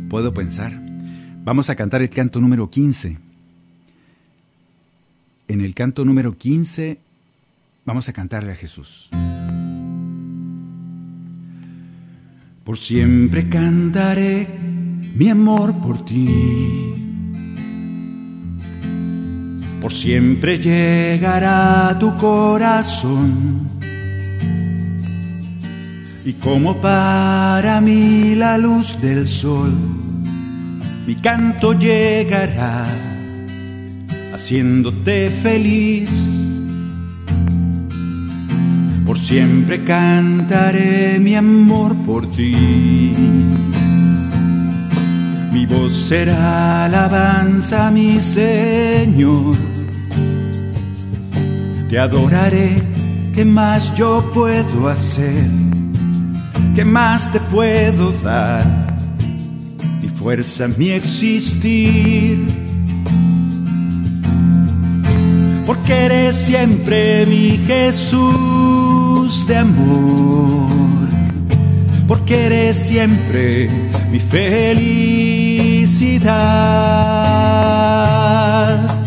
Puedo 0.09 0.33
pensar. 0.33 0.77
Vamos 1.45 1.69
a 1.69 1.77
cantar 1.77 2.01
el 2.01 2.09
canto 2.09 2.41
número 2.41 2.69
15 2.69 3.27
en 5.47 5.61
el 5.61 5.73
canto 5.73 6.03
número 6.03 6.37
15 6.37 6.99
vamos 7.85 8.09
a 8.09 8.13
cantarle 8.13 8.51
a 8.51 8.55
Jesús. 8.55 9.09
Por 12.65 12.77
siempre 12.77 13.47
cantaré 13.47 14.47
mi 15.15 15.29
amor 15.29 15.73
por 15.75 16.03
ti. 16.05 16.93
Por 19.81 19.93
siempre 19.93 20.57
llegará 20.59 21.97
tu 21.99 22.17
corazón. 22.17 23.67
Y 26.25 26.33
como 26.33 26.81
para 26.81 27.79
mí 27.79 28.35
la 28.35 28.57
luz 28.57 28.99
del 29.01 29.27
sol, 29.27 29.73
mi 31.05 31.15
canto 31.15 31.71
llegará 31.71 32.85
haciéndote 34.33 35.29
feliz. 35.29 36.11
Por 39.05 39.17
siempre 39.17 39.83
cantaré 39.85 41.17
mi 41.19 41.35
amor 41.35 41.95
por 42.05 42.29
ti. 42.29 43.13
Será 45.89 46.85
alabanza, 46.85 47.91
mi 47.91 48.19
Señor. 48.19 49.55
Te 51.89 51.99
adoraré, 51.99 52.81
¿qué 53.33 53.43
más 53.43 53.93
yo 53.95 54.29
puedo 54.33 54.87
hacer? 54.87 55.45
¿Qué 56.75 56.85
más 56.85 57.31
te 57.31 57.39
puedo 57.39 58.11
dar? 58.23 58.65
Mi 60.01 60.09
fuerza, 60.09 60.67
mi 60.77 60.91
existir 60.91 62.67
porque 65.67 66.05
eres 66.05 66.35
siempre 66.35 67.25
mi 67.25 67.57
Jesús 67.67 69.45
de 69.47 69.57
amor, 69.57 70.69
porque 72.07 72.45
eres 72.45 72.77
siempre 72.77 73.69
mi 74.09 74.19
felicidad, 74.19 75.17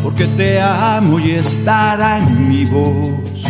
porque 0.03 0.27
te 0.27 0.61
amo 0.61 1.19
y 1.19 1.31
estará 1.33 2.19
en 2.19 2.49
mi 2.49 2.67
voz 2.67 3.47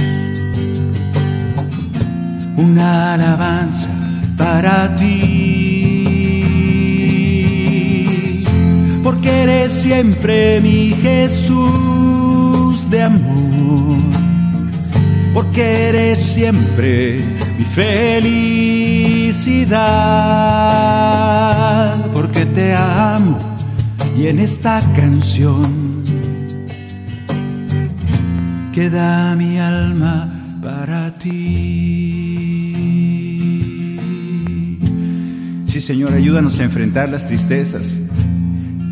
una 2.57 3.14
alabanza 3.14 3.88
para 4.37 4.95
ti, 4.97 6.04
porque 9.02 9.42
eres 9.42 9.73
siempre 9.73 10.61
mi 10.61 10.92
Jesús 10.92 12.88
de 12.90 13.02
amor, 13.02 13.99
porque 15.35 15.88
eres 15.88 16.19
siempre 16.19 17.21
mi 17.59 17.64
felicidad, 19.31 19.77
porque 22.13 22.45
te 22.47 22.75
amo 22.75 23.39
y 24.19 24.27
en 24.27 24.41
esta 24.41 24.83
canción 24.97 25.63
queda 28.73 29.37
mi 29.37 29.57
alma 29.57 30.59
para 30.61 31.13
ti. 31.13 31.29
Sí, 35.65 35.81
Señor, 35.81 36.13
ayúdanos 36.13 36.59
a 36.59 36.65
enfrentar 36.65 37.09
las 37.09 37.25
tristezas. 37.25 38.01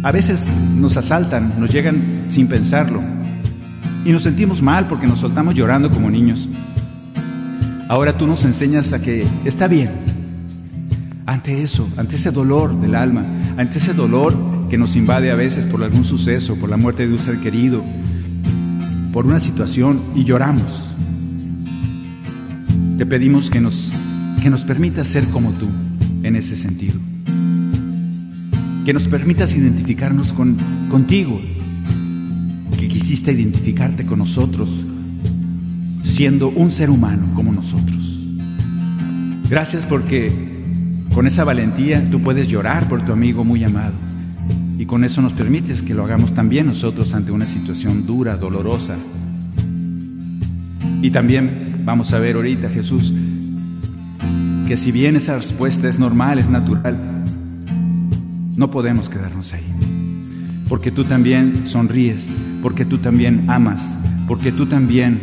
A 0.04 0.12
veces 0.12 0.47
nos 0.76 0.97
asaltan, 0.97 1.52
nos 1.59 1.68
llegan 1.71 2.00
sin 2.28 2.47
pensarlo 2.47 3.02
y 4.04 4.12
nos 4.12 4.23
sentimos 4.23 4.62
mal 4.62 4.87
porque 4.87 5.09
nos 5.09 5.18
soltamos 5.18 5.57
llorando 5.57 5.90
como 5.90 6.09
niños. 6.09 6.49
Ahora 7.88 8.16
tú 8.16 8.28
nos 8.28 8.45
enseñas 8.45 8.92
a 8.92 9.02
que 9.02 9.26
está 9.45 9.66
bien. 9.66 10.07
Ante 11.28 11.62
eso, 11.62 11.87
ante 11.99 12.16
ese 12.16 12.30
dolor 12.30 12.80
del 12.80 12.94
alma, 12.94 13.23
ante 13.58 13.80
ese 13.80 13.92
dolor 13.92 14.35
que 14.70 14.78
nos 14.78 14.97
invade 14.97 15.30
a 15.30 15.35
veces 15.35 15.66
por 15.66 15.85
algún 15.85 16.06
suceso, 16.06 16.56
por 16.56 16.70
la 16.70 16.78
muerte 16.78 17.06
de 17.06 17.12
un 17.12 17.18
ser 17.18 17.38
querido, 17.38 17.85
por 19.12 19.26
una 19.26 19.38
situación 19.38 20.00
y 20.14 20.25
lloramos. 20.25 20.97
Te 22.97 23.04
pedimos 23.04 23.50
que 23.50 23.61
nos, 23.61 23.92
que 24.42 24.49
nos 24.49 24.64
permitas 24.64 25.06
ser 25.06 25.26
como 25.26 25.50
tú 25.50 25.68
en 26.23 26.35
ese 26.35 26.56
sentido. 26.56 26.99
Que 28.87 28.94
nos 28.94 29.06
permitas 29.06 29.54
identificarnos 29.54 30.32
con, 30.32 30.56
contigo 30.90 31.42
que 32.80 32.88
quisiste 32.88 33.32
identificarte 33.32 34.06
con 34.06 34.20
nosotros 34.20 34.87
siendo 36.04 36.49
un 36.49 36.73
ser 36.73 36.88
humano 36.88 37.28
como 37.35 37.52
nosotros. 37.52 38.25
Gracias 39.50 39.85
porque 39.85 40.47
con 41.18 41.26
esa 41.26 41.42
valentía 41.42 42.08
tú 42.12 42.22
puedes 42.22 42.46
llorar 42.46 42.88
por 42.88 43.04
tu 43.04 43.10
amigo 43.10 43.42
muy 43.42 43.64
amado 43.64 43.94
y 44.78 44.87
con 44.87 45.02
eso 45.02 45.20
nos 45.20 45.32
permites 45.32 45.82
que 45.82 45.92
lo 45.92 46.04
hagamos 46.04 46.32
también 46.32 46.68
nosotros 46.68 47.12
ante 47.12 47.32
una 47.32 47.44
situación 47.44 48.06
dura, 48.06 48.37
dolorosa. 48.37 48.94
Y 51.02 51.10
también 51.10 51.82
vamos 51.84 52.12
a 52.12 52.20
ver 52.20 52.37
ahorita, 52.37 52.68
Jesús, 52.68 53.12
que 54.68 54.76
si 54.76 54.92
bien 54.92 55.16
esa 55.16 55.34
respuesta 55.34 55.88
es 55.88 55.98
normal, 55.98 56.38
es 56.38 56.48
natural, 56.48 56.96
No 58.56 58.70
podemos 58.70 59.08
quedarnos 59.08 59.52
ahí. 59.54 59.66
Porque 60.68 60.92
tú 60.92 61.02
también 61.02 61.66
sonríes, 61.66 62.32
porque 62.62 62.84
tú 62.84 62.98
también 62.98 63.50
amas, 63.50 63.98
porque 64.28 64.52
tú 64.52 64.66
también, 64.66 65.20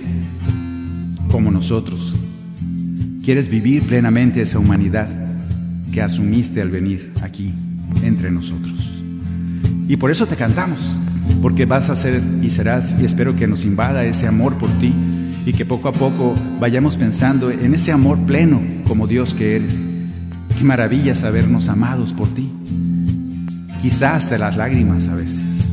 como 1.31 1.51
nosotros, 1.51 2.17
quieres 3.23 3.47
vivir 3.47 3.83
plenamente 3.83 4.41
esa 4.41 4.59
humanidad 4.59 5.24
que 5.95 6.01
asumiste 6.01 6.61
al 6.61 6.69
venir 6.69 7.13
aquí 7.21 7.53
entre 8.03 8.29
nosotros. 8.29 9.01
Y 9.87 9.95
por 9.95 10.11
eso 10.11 10.27
te 10.27 10.35
cantamos, 10.35 10.81
porque 11.41 11.65
vas 11.65 11.89
a 11.89 11.95
ser 11.95 12.21
y 12.41 12.49
serás, 12.49 12.97
y 12.99 13.05
espero 13.05 13.33
que 13.37 13.47
nos 13.47 13.63
invada 13.63 14.03
ese 14.03 14.27
amor 14.27 14.57
por 14.57 14.69
ti 14.71 14.93
y 15.45 15.53
que 15.53 15.63
poco 15.63 15.87
a 15.87 15.93
poco 15.93 16.35
vayamos 16.59 16.97
pensando 16.97 17.49
en 17.49 17.73
ese 17.73 17.93
amor 17.93 18.19
pleno 18.25 18.61
como 18.85 19.07
Dios 19.07 19.33
que 19.33 19.55
eres. 19.55 19.85
Qué 20.57 20.65
maravilla 20.65 21.15
sabernos 21.15 21.69
amados 21.69 22.11
por 22.11 22.27
ti, 22.27 22.51
quizás 23.81 24.25
hasta 24.25 24.37
las 24.37 24.57
lágrimas 24.57 25.07
a 25.07 25.15
veces. 25.15 25.71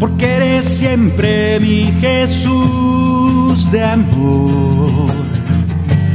Porque 0.00 0.26
eres 0.26 0.64
siempre 0.64 1.60
mi 1.60 1.92
Jesús 2.00 3.70
de 3.70 3.84
amor, 3.84 4.99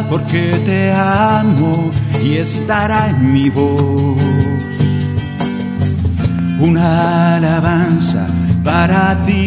porque 0.09 0.53
te 0.65 0.93
amo 0.93 1.91
y 2.23 2.37
estará 2.37 3.09
en 3.09 3.33
mi 3.33 3.49
voz 3.49 4.23
una 6.59 7.35
alabanza 7.35 8.25
para 8.63 9.21
ti, 9.25 9.41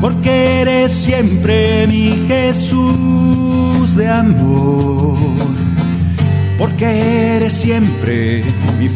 porque 0.00 0.62
eres 0.62 0.92
siempre 0.92 1.86
mi 1.86 2.12
Jesús 2.26 3.94
de 3.94 4.08
amor, 4.08 5.18
porque 6.56 7.36
eres 7.36 7.52
siempre 7.52 8.42
mi 8.78 8.88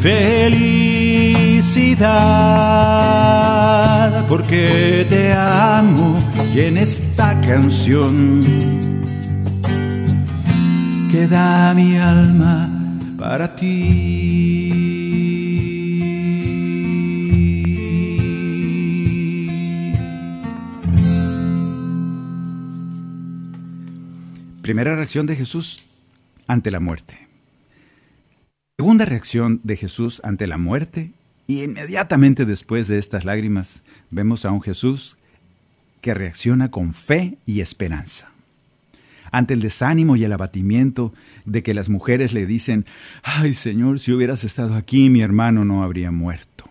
porque 4.29 5.07
te 5.09 5.33
amo 5.33 6.19
y 6.55 6.61
en 6.61 6.77
esta 6.77 7.41
canción 7.41 8.43
queda 11.11 11.73
mi 11.73 11.97
alma 11.97 12.69
para 13.17 13.57
ti. 13.57 14.73
Primera 24.61 24.95
reacción 24.95 25.27
de 25.27 25.37
Jesús 25.37 25.87
ante 26.47 26.71
la 26.71 26.81
muerte. 26.81 27.27
Segunda 28.79 29.07
reacción 29.07 29.63
de 29.65 29.77
Jesús 29.77 30.21
ante 30.23 30.47
la 30.47 30.59
muerte 30.59 31.16
y 31.47 31.63
inmediatamente 31.63 32.45
después 32.45 32.89
de 32.89 32.99
estas 32.99 33.25
lágrimas 33.25 33.85
vemos 34.11 34.45
a 34.45 34.51
un 34.51 34.63
Jesús 34.63 35.19
que 36.01 36.15
reacciona 36.15 36.71
con 36.71 36.95
fe 36.95 37.39
y 37.47 37.61
esperanza 37.61 38.31
ante 39.33 39.55
el 39.55 39.61
desánimo 39.61 40.17
y 40.17 40.25
el 40.25 40.33
abatimiento 40.33 41.13
de 41.45 41.63
que 41.63 41.75
las 41.75 41.89
mujeres 41.89 42.33
le 42.33 42.47
dicen, 42.47 42.87
ay 43.23 43.55
Señor, 43.55 44.01
si 44.01 44.13
hubieras 44.13 44.45
estado 44.45 44.75
aquí 44.75 45.11
mi 45.11 45.21
hermano 45.21 45.65
no 45.65 45.83
habría 45.83 46.11
muerto. 46.11 46.65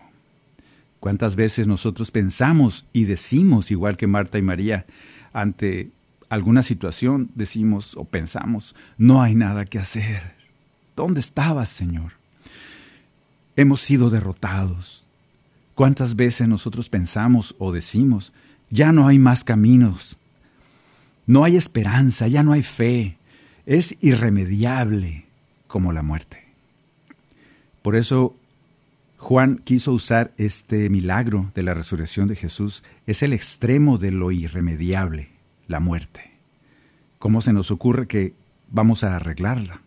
¿Cuántas 1.00 1.36
veces 1.36 1.68
nosotros 1.68 2.10
pensamos 2.10 2.86
y 2.92 3.04
decimos, 3.04 3.70
igual 3.70 3.96
que 3.96 4.08
Marta 4.08 4.38
y 4.38 4.42
María, 4.42 4.86
ante 5.32 5.90
alguna 6.28 6.64
situación, 6.64 7.30
decimos 7.34 7.96
o 7.96 8.04
pensamos, 8.04 8.74
no 8.98 9.22
hay 9.22 9.36
nada 9.36 9.64
que 9.64 9.78
hacer? 9.78 10.34
¿Dónde 10.96 11.20
estabas, 11.20 11.68
Señor? 11.68 12.14
Hemos 13.56 13.80
sido 13.80 14.10
derrotados. 14.10 15.06
¿Cuántas 15.74 16.16
veces 16.16 16.48
nosotros 16.48 16.88
pensamos 16.88 17.54
o 17.58 17.72
decimos, 17.72 18.32
ya 18.70 18.92
no 18.92 19.08
hay 19.08 19.18
más 19.18 19.44
caminos, 19.44 20.18
no 21.26 21.44
hay 21.44 21.56
esperanza, 21.56 22.28
ya 22.28 22.42
no 22.42 22.52
hay 22.52 22.62
fe. 22.62 23.18
Es 23.66 23.96
irremediable 24.00 25.26
como 25.66 25.92
la 25.92 26.02
muerte. 26.02 26.44
Por 27.82 27.96
eso 27.96 28.36
Juan 29.18 29.60
quiso 29.64 29.92
usar 29.92 30.32
este 30.38 30.88
milagro 30.88 31.50
de 31.54 31.62
la 31.62 31.74
resurrección 31.74 32.28
de 32.28 32.36
Jesús. 32.36 32.84
Es 33.06 33.22
el 33.22 33.32
extremo 33.32 33.98
de 33.98 34.12
lo 34.12 34.30
irremediable, 34.30 35.30
la 35.66 35.80
muerte. 35.80 36.32
¿Cómo 37.18 37.40
se 37.42 37.52
nos 37.52 37.70
ocurre 37.70 38.06
que 38.06 38.34
vamos 38.70 39.02
a 39.02 39.16
arreglarla? 39.16 39.82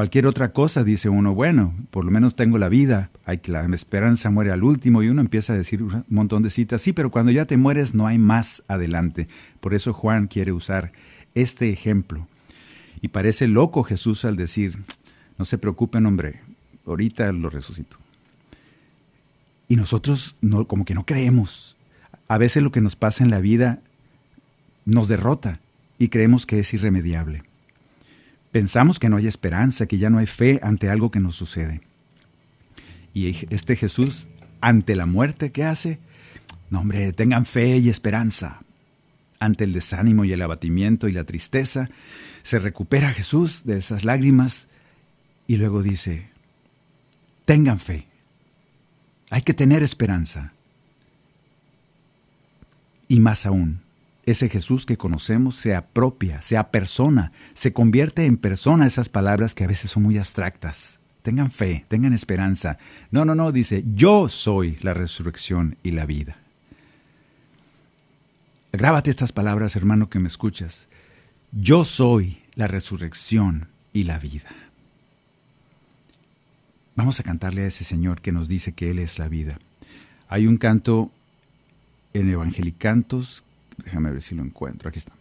Cualquier 0.00 0.26
otra 0.26 0.54
cosa 0.54 0.82
dice 0.82 1.10
uno, 1.10 1.34
bueno, 1.34 1.74
por 1.90 2.06
lo 2.06 2.10
menos 2.10 2.34
tengo 2.34 2.56
la 2.56 2.70
vida, 2.70 3.10
hay 3.26 3.36
que 3.36 3.52
la 3.52 3.66
esperanza 3.66 4.30
muere 4.30 4.50
al 4.50 4.62
último 4.62 5.02
y 5.02 5.10
uno 5.10 5.20
empieza 5.20 5.52
a 5.52 5.58
decir 5.58 5.82
un 5.82 6.06
montón 6.08 6.42
de 6.42 6.48
citas, 6.48 6.80
sí, 6.80 6.94
pero 6.94 7.10
cuando 7.10 7.32
ya 7.32 7.44
te 7.44 7.58
mueres 7.58 7.94
no 7.94 8.06
hay 8.06 8.18
más 8.18 8.62
adelante. 8.66 9.28
Por 9.60 9.74
eso 9.74 9.92
Juan 9.92 10.26
quiere 10.26 10.52
usar 10.52 10.92
este 11.34 11.68
ejemplo. 11.68 12.26
Y 13.02 13.08
parece 13.08 13.46
loco 13.46 13.82
Jesús 13.82 14.24
al 14.24 14.36
decir, 14.36 14.78
no 15.36 15.44
se 15.44 15.58
preocupen 15.58 16.06
hombre, 16.06 16.40
ahorita 16.86 17.30
lo 17.32 17.50
resucito. 17.50 17.98
Y 19.68 19.76
nosotros 19.76 20.34
no, 20.40 20.66
como 20.66 20.86
que 20.86 20.94
no 20.94 21.04
creemos. 21.04 21.76
A 22.26 22.38
veces 22.38 22.62
lo 22.62 22.72
que 22.72 22.80
nos 22.80 22.96
pasa 22.96 23.22
en 23.22 23.28
la 23.28 23.40
vida 23.40 23.80
nos 24.86 25.08
derrota 25.08 25.60
y 25.98 26.08
creemos 26.08 26.46
que 26.46 26.58
es 26.58 26.72
irremediable. 26.72 27.49
Pensamos 28.52 28.98
que 28.98 29.08
no 29.08 29.16
hay 29.16 29.26
esperanza, 29.26 29.86
que 29.86 29.98
ya 29.98 30.10
no 30.10 30.18
hay 30.18 30.26
fe 30.26 30.60
ante 30.62 30.90
algo 30.90 31.10
que 31.10 31.20
nos 31.20 31.36
sucede. 31.36 31.82
Y 33.14 33.46
este 33.52 33.76
Jesús, 33.76 34.28
ante 34.60 34.96
la 34.96 35.06
muerte, 35.06 35.52
¿qué 35.52 35.64
hace? 35.64 35.98
No, 36.68 36.80
hombre, 36.80 37.12
tengan 37.12 37.46
fe 37.46 37.78
y 37.78 37.88
esperanza. 37.88 38.62
Ante 39.38 39.64
el 39.64 39.72
desánimo 39.72 40.24
y 40.24 40.32
el 40.32 40.42
abatimiento 40.42 41.08
y 41.08 41.12
la 41.12 41.24
tristeza, 41.24 41.90
se 42.42 42.58
recupera 42.58 43.12
Jesús 43.12 43.64
de 43.64 43.78
esas 43.78 44.04
lágrimas 44.04 44.68
y 45.46 45.56
luego 45.56 45.82
dice, 45.82 46.28
tengan 47.44 47.80
fe. 47.80 48.06
Hay 49.30 49.42
que 49.42 49.54
tener 49.54 49.82
esperanza. 49.82 50.52
Y 53.08 53.20
más 53.20 53.46
aún, 53.46 53.80
ese 54.30 54.48
Jesús 54.48 54.86
que 54.86 54.96
conocemos 54.96 55.54
se 55.54 55.74
apropia, 55.74 56.42
se 56.42 56.56
apersona, 56.56 57.32
se 57.54 57.72
convierte 57.72 58.26
en 58.26 58.36
persona 58.36 58.86
esas 58.86 59.08
palabras 59.08 59.54
que 59.54 59.64
a 59.64 59.68
veces 59.68 59.90
son 59.90 60.02
muy 60.02 60.18
abstractas. 60.18 60.98
Tengan 61.22 61.50
fe, 61.50 61.84
tengan 61.88 62.12
esperanza. 62.12 62.78
No, 63.10 63.24
no, 63.24 63.34
no, 63.34 63.52
dice, 63.52 63.84
yo 63.94 64.28
soy 64.28 64.78
la 64.80 64.94
resurrección 64.94 65.76
y 65.82 65.90
la 65.92 66.06
vida. 66.06 66.36
Grábate 68.72 69.10
estas 69.10 69.32
palabras, 69.32 69.76
hermano, 69.76 70.08
que 70.08 70.20
me 70.20 70.28
escuchas. 70.28 70.88
Yo 71.52 71.84
soy 71.84 72.38
la 72.54 72.68
resurrección 72.68 73.68
y 73.92 74.04
la 74.04 74.18
vida. 74.18 74.50
Vamos 76.94 77.18
a 77.20 77.22
cantarle 77.22 77.62
a 77.62 77.66
ese 77.66 77.84
Señor 77.84 78.20
que 78.20 78.32
nos 78.32 78.48
dice 78.48 78.72
que 78.72 78.90
Él 78.90 78.98
es 78.98 79.18
la 79.18 79.28
vida. 79.28 79.58
Hay 80.28 80.46
un 80.46 80.56
canto 80.56 81.10
en 82.14 82.28
Evangelicantos 82.28 83.44
Déjame 83.84 84.10
ver 84.10 84.22
si 84.22 84.34
lo 84.34 84.42
encuentro. 84.42 84.88
Aquí 84.88 84.98
está. 84.98 85.12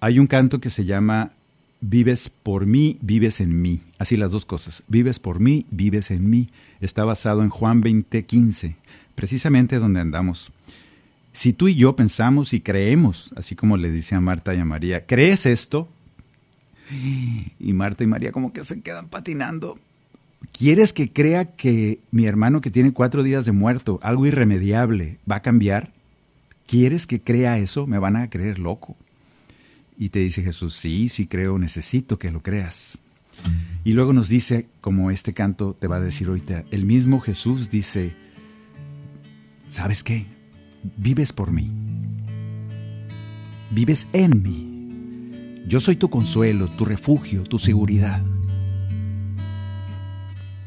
Hay 0.00 0.18
un 0.18 0.26
canto 0.26 0.60
que 0.60 0.70
se 0.70 0.84
llama 0.84 1.32
Vives 1.80 2.28
por 2.28 2.66
mí, 2.66 2.98
vives 3.02 3.40
en 3.40 3.60
mí. 3.60 3.82
Así 3.98 4.16
las 4.16 4.32
dos 4.32 4.46
cosas. 4.46 4.82
Vives 4.88 5.20
por 5.20 5.40
mí, 5.40 5.64
vives 5.70 6.10
en 6.10 6.28
mí. 6.28 6.48
Está 6.80 7.04
basado 7.04 7.42
en 7.42 7.50
Juan 7.50 7.82
20:15, 7.82 8.76
precisamente 9.14 9.78
donde 9.78 10.00
andamos. 10.00 10.52
Si 11.32 11.52
tú 11.52 11.68
y 11.68 11.76
yo 11.76 11.94
pensamos 11.94 12.52
y 12.52 12.60
creemos, 12.60 13.32
así 13.36 13.54
como 13.54 13.76
le 13.76 13.92
dice 13.92 14.16
a 14.16 14.20
Marta 14.20 14.54
y 14.54 14.58
a 14.58 14.64
María, 14.64 15.06
¿crees 15.06 15.46
esto? 15.46 15.88
Y 17.60 17.72
Marta 17.74 18.02
y 18.02 18.06
María 18.08 18.32
como 18.32 18.52
que 18.52 18.64
se 18.64 18.80
quedan 18.80 19.08
patinando. 19.08 19.78
¿Quieres 20.52 20.92
que 20.92 21.12
crea 21.12 21.54
que 21.54 22.00
mi 22.10 22.26
hermano 22.26 22.60
que 22.60 22.70
tiene 22.70 22.92
cuatro 22.92 23.22
días 23.22 23.44
de 23.44 23.52
muerto, 23.52 24.00
algo 24.02 24.26
irremediable, 24.26 25.18
va 25.30 25.36
a 25.36 25.42
cambiar? 25.42 25.92
¿Quieres 26.68 27.06
que 27.06 27.22
crea 27.22 27.56
eso? 27.56 27.86
Me 27.86 27.98
van 27.98 28.14
a 28.14 28.28
creer 28.28 28.58
loco. 28.58 28.94
Y 29.96 30.10
te 30.10 30.18
dice 30.18 30.42
Jesús, 30.42 30.74
sí, 30.74 31.08
sí 31.08 31.26
creo, 31.26 31.58
necesito 31.58 32.18
que 32.18 32.30
lo 32.30 32.42
creas. 32.42 33.00
Y 33.84 33.94
luego 33.94 34.12
nos 34.12 34.28
dice, 34.28 34.68
como 34.82 35.10
este 35.10 35.32
canto 35.32 35.72
te 35.72 35.86
va 35.86 35.96
a 35.96 36.00
decir 36.00 36.28
ahorita, 36.28 36.64
el 36.70 36.84
mismo 36.84 37.20
Jesús 37.20 37.70
dice, 37.70 38.12
¿sabes 39.68 40.04
qué? 40.04 40.26
Vives 40.98 41.32
por 41.32 41.52
mí. 41.52 41.72
Vives 43.70 44.06
en 44.12 44.42
mí. 44.42 45.64
Yo 45.66 45.80
soy 45.80 45.96
tu 45.96 46.10
consuelo, 46.10 46.68
tu 46.68 46.84
refugio, 46.84 47.44
tu 47.44 47.58
seguridad. 47.58 48.22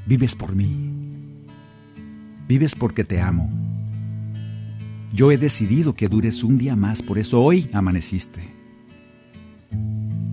Vives 0.07 0.33
por 0.33 0.55
mí. 0.55 0.95
Vives 2.47 2.73
porque 2.73 3.03
te 3.03 3.21
amo 3.21 3.70
Yo 5.13 5.31
he 5.31 5.37
decidido 5.37 5.93
que 5.93 6.07
dures 6.07 6.43
un 6.43 6.57
día 6.57 6.75
más, 6.75 7.01
por 7.01 7.17
eso 7.17 7.41
hoy 7.41 7.69
amaneciste. 7.73 8.41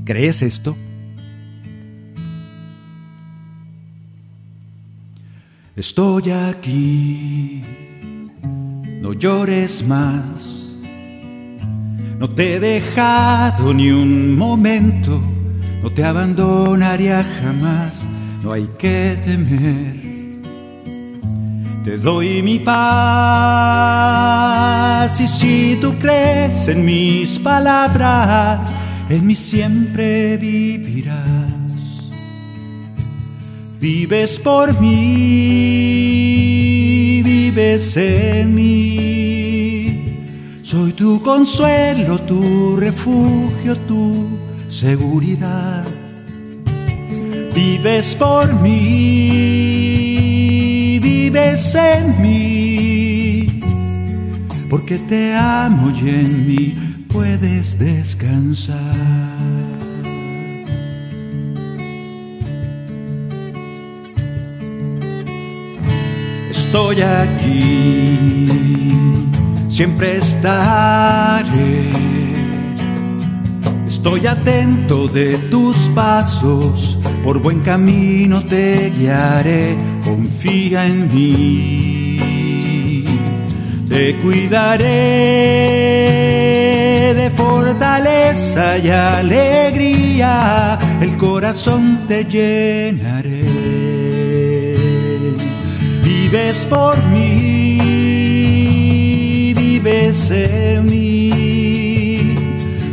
¿Crees 0.05 0.43
esto? 0.43 0.77
Estoy 5.75 6.31
aquí, 6.31 7.63
no 9.01 9.13
llores 9.13 9.87
más. 9.87 10.77
No 12.19 12.31
te 12.31 12.55
he 12.55 12.61
dejado 12.61 13.75
ni 13.75 13.91
un 13.91 14.37
momento, 14.37 15.21
no 15.83 15.91
te 15.93 16.05
abandonaría 16.05 17.25
jamás, 17.41 18.07
no 18.43 18.53
hay 18.53 18.69
que 18.79 19.21
temer 19.25 20.08
te 21.89 21.97
doy 21.97 22.43
mi 22.43 22.59
paz 22.59 22.79
y 25.23 25.27
si 25.27 25.79
tú 25.81 25.95
crees 25.99 26.69
en 26.69 26.85
mis 26.85 27.39
palabras, 27.39 28.75
en 29.09 29.27
mí 29.27 29.35
siempre 29.35 30.37
vivirás. 30.37 31.17
Vives 33.81 34.39
por 34.39 34.79
mí, 34.79 34.93
vives 37.25 37.97
en 37.97 38.55
mí. 38.55 40.27
Soy 40.63 40.93
tu 40.93 41.23
consuelo, 41.23 42.19
tu 42.21 42.77
refugio, 42.77 43.75
tu 43.87 44.29
seguridad. 44.69 45.87
Vives 47.55 48.15
por 48.15 48.53
mí 48.61 49.98
en 51.41 52.21
mí, 52.21 53.61
porque 54.69 54.99
te 54.99 55.35
amo 55.35 55.91
y 55.91 56.09
en 56.09 56.47
mí 56.47 56.77
puedes 57.09 57.79
descansar. 57.79 58.77
Estoy 66.51 67.03
aquí, 67.03 68.49
siempre 69.69 70.17
estaré. 70.17 71.91
Estoy 73.87 74.27
atento 74.27 75.07
de 75.09 75.39
tus 75.51 75.77
pasos, 75.95 76.99
por 77.25 77.41
buen 77.41 77.61
camino 77.61 78.43
te 78.43 78.91
guiaré 78.91 79.77
en 80.51 81.13
mí. 81.15 82.19
Te 83.89 84.15
cuidaré 84.17 84.87
de 87.15 87.31
fortaleza 87.31 88.79
y 88.79 88.89
alegría, 88.89 90.79
el 91.01 91.19
corazón 91.19 92.01
te 92.09 92.25
llenaré. 92.25 93.45
Vives 96.03 96.65
por 96.65 96.97
mí, 97.07 97.83
vives 99.55 100.31
en 100.31 100.87
mí. 100.87 102.35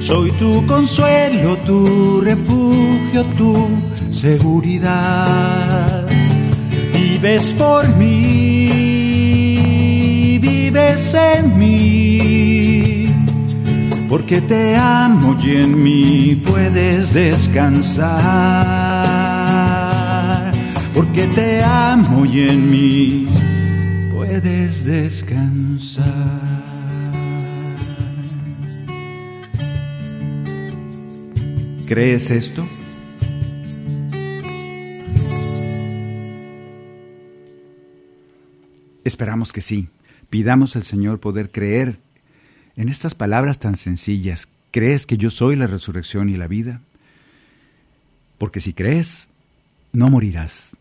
Soy 0.01 0.31
tu 0.31 0.65
consuelo, 0.65 1.57
tu 1.65 2.19
refugio, 2.21 3.23
tu 3.37 3.69
seguridad 4.11 5.94
vives 7.25 7.53
por 7.55 7.88
mí, 7.97 8.67
vives 10.39 11.15
en 11.15 11.57
mí, 11.57 13.07
porque 14.07 14.41
te 14.41 14.75
amo 14.75 15.35
y 15.41 15.55
en 15.55 15.83
mí 15.83 16.39
puedes 16.45 17.15
descansar, 17.15 18.11
porque 20.93 21.25
te 21.33 21.63
amo 21.63 22.27
y 22.27 22.47
en 22.47 22.69
mí 22.69 23.25
puedes 24.13 24.85
descansar. 24.85 26.05
¿Crees 31.88 32.29
esto? 32.29 32.63
Esperamos 39.05 39.53
que 39.53 39.61
sí. 39.61 39.87
Pidamos 40.29 40.75
al 40.75 40.83
Señor 40.83 41.21
poder 41.21 41.49
creer 41.51 41.99
en 42.75 42.89
estas 42.89 43.15
palabras 43.15 43.59
tan 43.59 43.77
sencillas. 43.77 44.49
¿Crees 44.71 45.07
que 45.07 45.15
yo 45.15 45.29
soy 45.29 45.55
la 45.55 45.67
resurrección 45.67 46.27
y 46.27 46.35
la 46.35 46.47
vida? 46.47 46.81
Porque 48.37 48.59
si 48.59 48.73
crees, 48.73 49.29
no 49.93 50.09
morirás. 50.09 50.75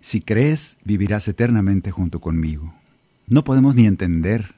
Si 0.00 0.20
crees, 0.20 0.78
vivirás 0.82 1.28
eternamente 1.28 1.90
junto 1.90 2.20
conmigo. 2.20 2.74
No 3.26 3.44
podemos 3.44 3.74
ni 3.74 3.86
entender. 3.86 4.54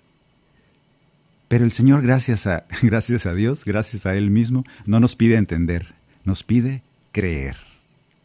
Pero 1.49 1.65
el 1.65 1.73
Señor, 1.73 2.03
gracias 2.03 2.47
a, 2.47 2.65
gracias 2.83 3.27
a 3.27 3.35
Dios, 3.35 3.65
gracias 3.65 4.07
a 4.07 4.15
Él 4.15 4.31
mismo, 4.31 4.63
no 4.87 5.01
nos 5.01 5.17
pide 5.17 5.35
entender, 5.35 5.95
nos 6.25 6.45
pide 6.45 6.85
creer, 7.11 7.57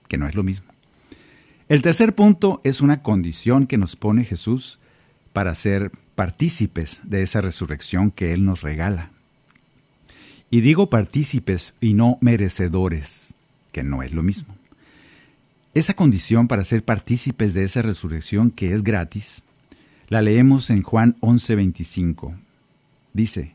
que 0.08 0.20
no 0.20 0.28
es 0.28 0.36
lo 0.36 0.44
mismo. 0.44 0.75
El 1.68 1.82
tercer 1.82 2.14
punto 2.14 2.62
es 2.64 2.82
una 2.82 3.02
condición 3.02 3.66
que 3.66 3.80
nos 3.80 3.96
pone 3.96 4.24
Jesús 4.24 4.78
para 5.34 5.56
ser 5.56 5.92
partícipes 6.14 7.02
de 7.04 7.24
esa 7.24 7.42
resurrección 7.42 8.12
que 8.12 8.34
Él 8.34 8.46
nos 8.46 8.62
regala. 8.62 9.10
Y 10.52 10.62
digo 10.62 10.92
partícipes 10.92 11.74
y 11.82 11.96
no 11.96 12.20
merecedores, 12.22 13.34
que 13.72 13.84
no 13.84 14.04
es 14.04 14.14
lo 14.14 14.22
mismo. 14.22 14.56
Esa 15.74 15.96
condición 15.96 16.48
para 16.48 16.64
ser 16.64 16.84
partícipes 16.84 17.56
de 17.56 17.64
esa 17.64 17.82
resurrección 17.82 18.52
que 18.52 18.72
es 18.72 18.84
gratis, 18.84 19.44
la 20.08 20.22
leemos 20.22 20.70
en 20.70 20.84
Juan 20.84 21.16
11:25. 21.22 22.38
Dice, 23.14 23.54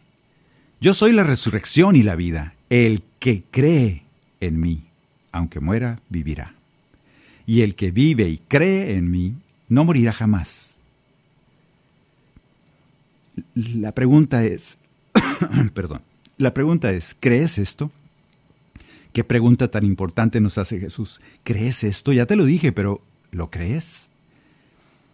Yo 0.81 0.95
soy 0.95 1.13
la 1.13 1.23
resurrección 1.23 1.95
y 1.95 2.03
la 2.03 2.17
vida. 2.17 2.55
El 2.71 3.05
que 3.21 3.45
cree 3.53 4.03
en 4.41 4.59
mí, 4.59 4.83
aunque 5.31 5.61
muera, 5.61 6.01
vivirá 6.09 6.60
y 7.47 7.63
el 7.63 7.75
que 7.75 7.91
vive 7.91 8.29
y 8.29 8.39
cree 8.39 8.97
en 8.97 9.11
mí 9.11 9.35
no 9.69 9.85
morirá 9.85 10.13
jamás. 10.13 10.79
La 13.55 13.93
pregunta 13.93 14.45
es, 14.45 14.79
perdón, 15.75 16.03
la 16.39 16.55
pregunta 16.55 16.91
es, 16.93 17.17
¿crees 17.19 17.59
esto? 17.59 17.91
¿Qué 19.13 19.25
pregunta 19.25 19.71
tan 19.71 19.85
importante 19.85 20.41
nos 20.41 20.59
hace 20.59 20.79
Jesús? 20.79 21.21
¿Crees 21.43 21.83
esto? 21.85 22.13
Ya 22.13 22.27
te 22.27 22.37
lo 22.37 22.45
dije, 22.45 22.73
pero 22.73 23.03
¿lo 23.33 23.51
crees? 23.51 24.09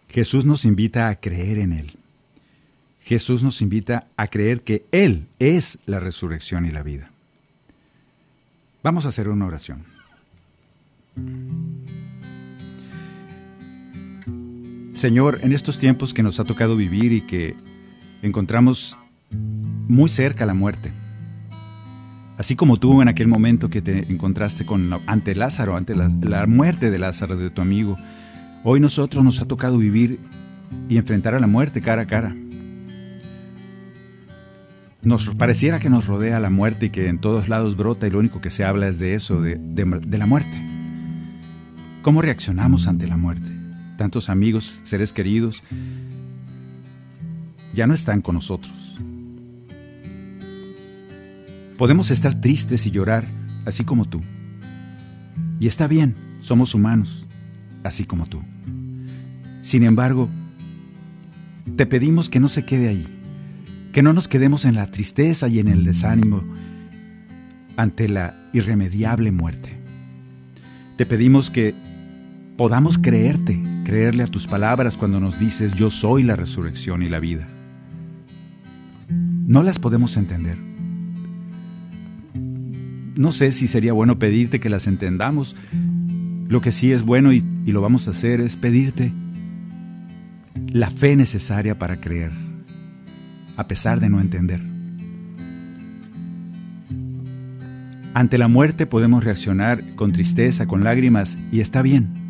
Jesús 0.09 0.45
nos 0.45 0.65
invita 0.65 1.09
a 1.09 1.19
creer 1.19 1.57
en 1.59 1.73
Él. 1.73 1.97
Jesús 3.01 3.41
nos 3.41 3.61
invita 3.61 4.07
a 4.17 4.27
creer 4.27 4.61
que 4.61 4.85
Él 4.91 5.27
es 5.39 5.79
la 5.85 5.99
resurrección 5.99 6.65
y 6.65 6.71
la 6.71 6.83
vida. 6.83 7.11
Vamos 8.83 9.05
a 9.05 9.09
hacer 9.09 9.29
una 9.29 9.45
oración. 9.45 9.85
Señor, 14.97 15.41
en 15.43 15.51
estos 15.51 15.77
tiempos 15.77 16.11
que 16.11 16.23
nos 16.23 16.39
ha 16.39 16.43
tocado 16.43 16.75
vivir 16.75 17.11
y 17.13 17.21
que 17.21 17.55
encontramos 18.23 18.97
muy 19.29 20.09
cerca 20.09 20.47
la 20.47 20.55
muerte, 20.55 20.91
así 22.39 22.55
como 22.55 22.77
tú 22.77 23.03
en 23.03 23.07
aquel 23.07 23.27
momento 23.27 23.69
que 23.69 23.83
te 23.83 24.11
encontraste 24.11 24.65
con, 24.65 24.91
ante 25.05 25.35
Lázaro, 25.35 25.77
ante 25.77 25.93
la, 25.95 26.47
muerte 26.47 26.89
de 26.89 26.97
Lázaro, 26.97 27.37
de 27.37 27.51
tu 27.51 27.61
amigo, 27.61 27.95
hoy 28.63 28.79
nosotros 28.79 29.23
nos 29.23 29.39
ha 29.39 29.45
tocado 29.45 29.77
vivir 29.77 30.19
y 30.89 30.97
enfrentar 30.97 31.35
a 31.35 31.39
la 31.39 31.47
muerte 31.47 31.79
cara 31.79 32.01
a 32.01 32.07
cara. 32.07 32.35
Nos 35.03 35.29
pareciera 35.35 35.77
que 35.77 35.91
nos 35.91 36.07
rodea 36.07 36.39
la 36.39 36.49
muerte 36.49 36.87
y 36.87 36.89
que 36.89 37.07
en 37.07 37.19
todos 37.19 37.49
lados 37.49 37.77
brota 37.77 38.07
y 38.07 38.09
lo 38.09 38.17
único 38.17 38.41
que 38.41 38.49
se 38.49 38.63
habla 38.63 38.87
es 38.87 38.97
de 38.97 39.13
eso, 39.13 39.43
de, 39.43 39.57
de 39.57 40.17
la 40.17 40.25
muerte. 40.25 40.57
¿Cómo 42.01 42.23
reaccionamos 42.23 42.87
ante 42.87 43.05
la 43.05 43.15
muerte? 43.15 43.66
Tantos 43.97 44.29
amigos, 44.29 44.81
seres 44.83 45.11
queridos, 45.11 45.63
ya 47.73 47.87
no 47.87 47.93
están 47.93 48.21
con 48.21 48.35
nosotros. 48.35 48.97
Podemos 51.77 52.09
estar 52.09 52.39
tristes 52.39 52.85
y 52.85 52.91
llorar, 52.91 53.27
así 53.65 53.83
como 53.83 54.05
tú. 54.05 54.21
Y 55.59 55.67
está 55.67 55.87
bien, 55.87 56.15
somos 56.39 56.73
humanos, 56.73 57.27
así 57.83 58.05
como 58.05 58.25
tú. 58.25 58.41
Sin 59.61 59.83
embargo, 59.83 60.29
te 61.75 61.85
pedimos 61.85 62.29
que 62.29 62.39
no 62.39 62.49
se 62.49 62.65
quede 62.65 62.87
ahí, 62.87 63.05
que 63.91 64.01
no 64.01 64.13
nos 64.13 64.27
quedemos 64.27 64.65
en 64.65 64.75
la 64.75 64.89
tristeza 64.89 65.47
y 65.47 65.59
en 65.59 65.67
el 65.67 65.83
desánimo 65.83 66.43
ante 67.75 68.09
la 68.09 68.49
irremediable 68.53 69.31
muerte. 69.31 69.77
Te 70.97 71.05
pedimos 71.05 71.51
que 71.51 71.75
podamos 72.57 72.97
creerte 72.97 73.61
creerle 73.85 74.23
a 74.23 74.27
tus 74.27 74.47
palabras 74.47 74.97
cuando 74.97 75.19
nos 75.19 75.39
dices 75.39 75.73
yo 75.75 75.89
soy 75.89 76.23
la 76.23 76.35
resurrección 76.35 77.03
y 77.03 77.09
la 77.09 77.19
vida. 77.19 77.47
no 79.09 79.63
las 79.63 79.79
podemos 79.79 80.17
entender. 80.17 80.57
No 83.15 83.31
sé 83.31 83.53
si 83.53 83.65
sería 83.67 83.93
bueno 83.93 84.19
pedirte 84.19 84.59
que 84.59 84.69
las 84.69 84.87
entendamos. 84.87 85.55
Lo 86.49 86.59
que 86.59 86.73
sí 86.73 86.91
es 86.91 87.03
bueno 87.03 87.31
y, 87.31 87.43
lo 87.65 87.81
vamos 87.81 88.07
a 88.07 88.11
hacer 88.11 88.41
es 88.41 88.57
pedirte 88.57 89.13
la 90.67 90.91
fe 90.91 91.15
necesaria 91.15 91.79
para 91.79 92.01
creer, 92.01 92.31
a 93.55 93.67
pesar 93.67 94.01
de 94.01 94.09
no 94.09 94.19
entender. 94.19 94.61
Ante 98.13 98.37
la 98.37 98.49
muerte 98.49 98.85
podemos 98.85 99.23
reaccionar 99.23 99.95
con 99.95 100.11
tristeza, 100.11 100.65
con 100.65 100.83
lágrimas, 100.83 101.37
y 101.51 101.61
está 101.61 101.81
bien. 101.81 102.26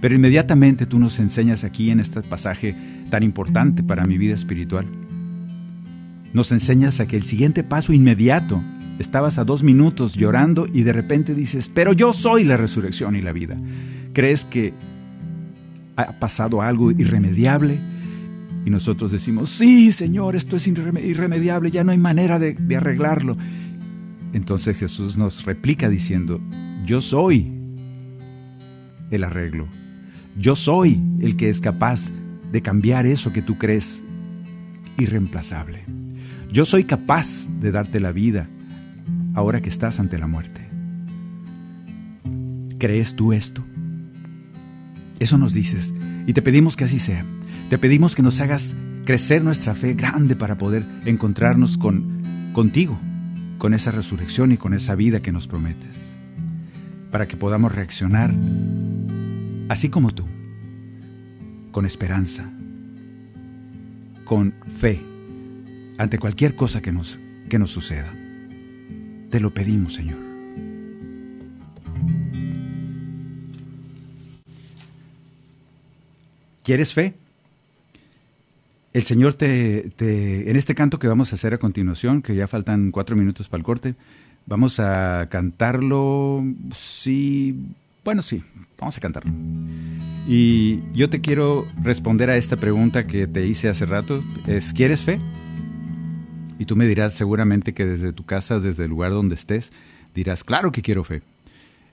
Pero 0.00 0.14
inmediatamente 0.14 0.86
tú 0.86 0.98
nos 0.98 1.18
enseñas 1.18 1.64
aquí 1.64 1.90
en 1.90 2.00
este 2.00 2.22
pasaje 2.22 2.74
tan 3.10 3.22
importante 3.22 3.82
para 3.82 4.04
mi 4.04 4.18
vida 4.18 4.34
espiritual. 4.34 4.86
Nos 6.32 6.52
enseñas 6.52 7.00
a 7.00 7.06
que 7.06 7.16
el 7.16 7.22
siguiente 7.22 7.64
paso 7.64 7.92
inmediato, 7.92 8.62
estabas 8.98 9.38
a 9.38 9.44
dos 9.44 9.62
minutos 9.62 10.14
llorando 10.14 10.66
y 10.72 10.82
de 10.82 10.92
repente 10.92 11.34
dices, 11.34 11.68
pero 11.68 11.92
yo 11.92 12.12
soy 12.12 12.44
la 12.44 12.56
resurrección 12.56 13.16
y 13.16 13.22
la 13.22 13.32
vida. 13.32 13.56
¿Crees 14.12 14.44
que 14.44 14.74
ha 15.96 16.12
pasado 16.18 16.62
algo 16.62 16.90
irremediable? 16.90 17.78
Y 18.64 18.70
nosotros 18.70 19.12
decimos, 19.12 19.48
sí, 19.48 19.92
Señor, 19.92 20.34
esto 20.34 20.56
es 20.56 20.66
irremediable, 20.66 21.70
ya 21.70 21.84
no 21.84 21.92
hay 21.92 21.98
manera 21.98 22.38
de, 22.38 22.54
de 22.54 22.76
arreglarlo. 22.76 23.36
Entonces 24.32 24.76
Jesús 24.76 25.16
nos 25.16 25.44
replica 25.44 25.88
diciendo, 25.88 26.40
yo 26.84 27.00
soy 27.00 27.52
el 29.10 29.24
arreglo. 29.24 29.68
Yo 30.36 30.54
soy 30.54 31.00
el 31.20 31.36
que 31.36 31.48
es 31.48 31.60
capaz 31.60 32.12
de 32.52 32.62
cambiar 32.62 33.06
eso 33.06 33.32
que 33.32 33.42
tú 33.42 33.56
crees 33.56 34.04
irreemplazable. 34.98 35.84
Yo 36.50 36.64
soy 36.64 36.84
capaz 36.84 37.46
de 37.60 37.70
darte 37.70 38.00
la 38.00 38.12
vida 38.12 38.48
ahora 39.34 39.60
que 39.60 39.68
estás 39.68 39.98
ante 39.98 40.18
la 40.18 40.26
muerte. 40.26 40.60
¿Crees 42.78 43.16
tú 43.16 43.32
esto? 43.32 43.62
Eso 45.18 45.38
nos 45.38 45.54
dices 45.54 45.94
y 46.26 46.34
te 46.34 46.42
pedimos 46.42 46.76
que 46.76 46.84
así 46.84 46.98
sea. 46.98 47.24
Te 47.70 47.78
pedimos 47.78 48.14
que 48.14 48.22
nos 48.22 48.40
hagas 48.40 48.76
crecer 49.06 49.42
nuestra 49.42 49.74
fe 49.74 49.94
grande 49.94 50.36
para 50.36 50.58
poder 50.58 50.84
encontrarnos 51.04 51.78
con 51.78 52.22
contigo, 52.52 52.98
con 53.58 53.72
esa 53.72 53.90
resurrección 53.90 54.52
y 54.52 54.56
con 54.56 54.74
esa 54.74 54.94
vida 54.94 55.20
que 55.20 55.32
nos 55.32 55.46
prometes. 55.46 56.10
Para 57.10 57.26
que 57.26 57.36
podamos 57.36 57.74
reaccionar 57.74 58.34
así 59.68 59.88
como 59.88 60.14
tú, 60.14 60.24
con 61.72 61.86
esperanza, 61.86 62.50
con 64.24 64.54
fe 64.66 65.00
ante 65.98 66.18
cualquier 66.18 66.56
cosa 66.56 66.82
que 66.82 66.92
nos, 66.92 67.18
que 67.48 67.58
nos 67.58 67.70
suceda. 67.70 68.12
Te 69.30 69.40
lo 69.40 69.52
pedimos, 69.52 69.94
Señor. 69.94 70.18
¿Quieres 76.62 76.94
fe? 76.94 77.14
El 78.92 79.04
Señor 79.04 79.34
te, 79.34 79.90
te, 79.94 80.50
en 80.50 80.56
este 80.56 80.74
canto 80.74 80.98
que 80.98 81.06
vamos 81.06 81.32
a 81.32 81.36
hacer 81.36 81.54
a 81.54 81.58
continuación, 81.58 82.22
que 82.22 82.34
ya 82.34 82.48
faltan 82.48 82.90
cuatro 82.90 83.14
minutos 83.14 83.48
para 83.48 83.60
el 83.60 83.64
corte, 83.64 83.94
vamos 84.46 84.80
a 84.80 85.28
cantarlo, 85.30 86.42
sí, 86.74 87.54
bueno, 88.06 88.22
sí, 88.22 88.40
vamos 88.78 88.96
a 88.96 89.00
cantarlo. 89.00 89.32
Y 90.28 90.80
yo 90.92 91.10
te 91.10 91.20
quiero 91.20 91.66
responder 91.82 92.30
a 92.30 92.36
esta 92.36 92.56
pregunta 92.56 93.08
que 93.08 93.26
te 93.26 93.44
hice 93.44 93.68
hace 93.68 93.84
rato, 93.84 94.22
es, 94.46 94.72
¿quieres 94.72 95.02
fe? 95.02 95.18
Y 96.60 96.66
tú 96.66 96.76
me 96.76 96.86
dirás 96.86 97.14
seguramente 97.14 97.74
que 97.74 97.84
desde 97.84 98.12
tu 98.12 98.24
casa, 98.24 98.60
desde 98.60 98.84
el 98.84 98.90
lugar 98.90 99.10
donde 99.10 99.34
estés, 99.34 99.72
dirás, 100.14 100.44
claro 100.44 100.70
que 100.70 100.82
quiero 100.82 101.02
fe. 101.02 101.22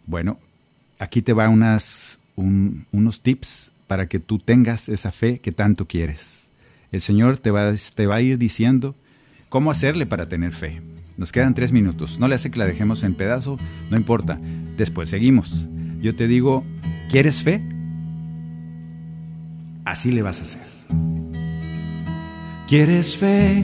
Bueno, 0.06 0.40
aquí 1.00 1.24
te 1.24 1.34
va 1.34 1.50
unas, 1.50 2.20
unos 2.36 3.22
tips 3.22 3.72
para 3.88 4.08
que 4.08 4.20
tú 4.20 4.38
tengas 4.38 4.90
esa 4.90 5.12
fe 5.12 5.40
que 5.40 5.52
tanto 5.52 5.88
quieres. 5.88 6.52
El 6.92 7.02
Señor 7.02 7.40
te 7.40 7.50
va, 7.50 7.74
te 7.96 8.06
va 8.06 8.18
a 8.18 8.22
ir 8.22 8.38
diciendo 8.38 8.96
cómo 9.50 9.72
hacerle 9.72 10.06
para 10.06 10.30
tener 10.30 10.54
fe. 10.54 10.80
Nos 11.18 11.32
quedan 11.32 11.56
tres 11.56 11.72
minutos. 11.72 12.20
No 12.20 12.28
le 12.28 12.36
hace 12.36 12.52
que 12.52 12.60
la 12.60 12.68
dejemos 12.68 13.02
en 13.02 13.16
pedazo, 13.16 13.58
no 13.90 13.98
importa. 13.98 14.40
Después 14.78 15.10
seguimos. 15.10 15.70
Yo 16.04 16.14
te 16.14 16.28
digo, 16.28 16.66
¿quieres 17.10 17.42
fe? 17.42 17.64
Así 19.86 20.12
le 20.12 20.22
vas 20.22 20.40
a 20.40 20.42
hacer. 20.42 20.68
¿Quieres 22.68 23.16
fe? 23.16 23.64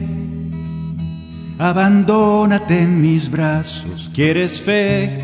Abandónate 1.58 2.80
en 2.80 3.02
mis 3.02 3.30
brazos. 3.30 4.10
¿Quieres 4.14 4.58
fe? 4.58 5.22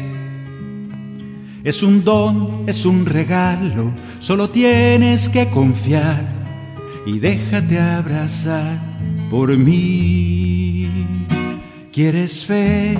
Es 1.64 1.82
un 1.82 2.04
don, 2.04 2.64
es 2.66 2.84
un 2.84 3.06
regalo, 3.06 3.92
solo 4.18 4.50
tienes 4.50 5.30
que 5.30 5.46
confiar 5.46 6.28
y 7.06 7.18
déjate 7.18 7.80
abrazar 7.80 8.78
por 9.30 9.56
mí. 9.56 10.86
¿Quieres 11.92 12.44
fe? 12.44 12.98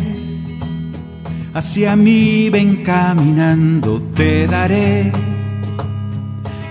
Hacia 1.57 1.97
mí 1.97 2.51
ven 2.51 2.85
caminando, 2.85 4.03
te 4.14 4.47
daré 4.47 5.11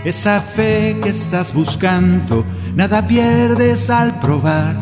esa 0.03 0.39
fe 0.39 0.95
que 1.01 1.09
estás 1.09 1.55
buscando. 1.55 2.45
Nada 2.75 3.07
pierdes 3.07 3.89
al 3.89 4.19
probar 4.19 4.77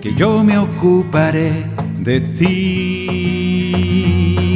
que 0.00 0.14
yo 0.14 0.44
me 0.44 0.56
ocuparé 0.56 1.64
de 1.98 2.20
ti 2.20 2.60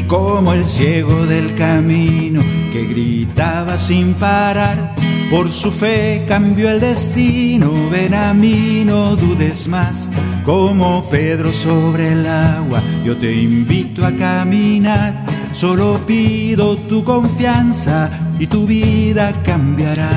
como 0.06 0.52
el 0.52 0.64
ciego 0.64 1.26
del 1.26 1.56
camino 1.56 2.40
que 2.72 2.84
gritaba 2.84 3.76
sin 3.76 4.14
parar. 4.14 4.91
Por 5.32 5.50
su 5.50 5.70
fe 5.70 6.26
cambió 6.28 6.68
el 6.68 6.78
destino, 6.78 7.72
ven 7.90 8.12
a 8.12 8.34
mí, 8.34 8.82
no 8.84 9.16
dudes 9.16 9.66
más. 9.66 10.10
Como 10.44 11.02
Pedro 11.08 11.50
sobre 11.50 12.12
el 12.12 12.26
agua, 12.26 12.82
yo 13.02 13.16
te 13.16 13.34
invito 13.34 14.04
a 14.04 14.12
caminar. 14.12 15.24
Solo 15.54 15.98
pido 16.06 16.76
tu 16.76 17.02
confianza 17.02 18.10
y 18.38 18.46
tu 18.46 18.66
vida 18.66 19.32
cambiará. 19.42 20.10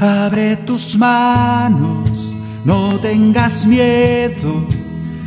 Abre 0.00 0.56
tus 0.56 0.98
manos, 0.98 2.34
no 2.64 2.98
tengas 2.98 3.66
miedo 3.66 4.66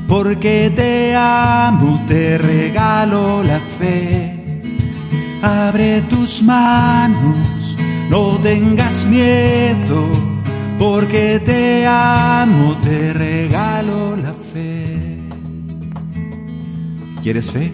porque 0.06 0.70
te 0.76 1.16
amo, 1.16 2.04
te 2.10 2.38
regalo 2.38 3.42
la 3.42 3.62
fe. 3.80 4.34
Abre 5.42 6.02
tus 6.10 6.44
manos, 6.44 7.59
no 8.10 8.38
tengas 8.42 9.06
miedo, 9.06 10.08
porque 10.78 11.40
te 11.46 11.86
amo, 11.86 12.76
te 12.84 13.14
regalo 13.14 14.16
la 14.18 14.34
fe. 14.34 15.18
¿Quieres 17.22 17.52
fe? 17.52 17.72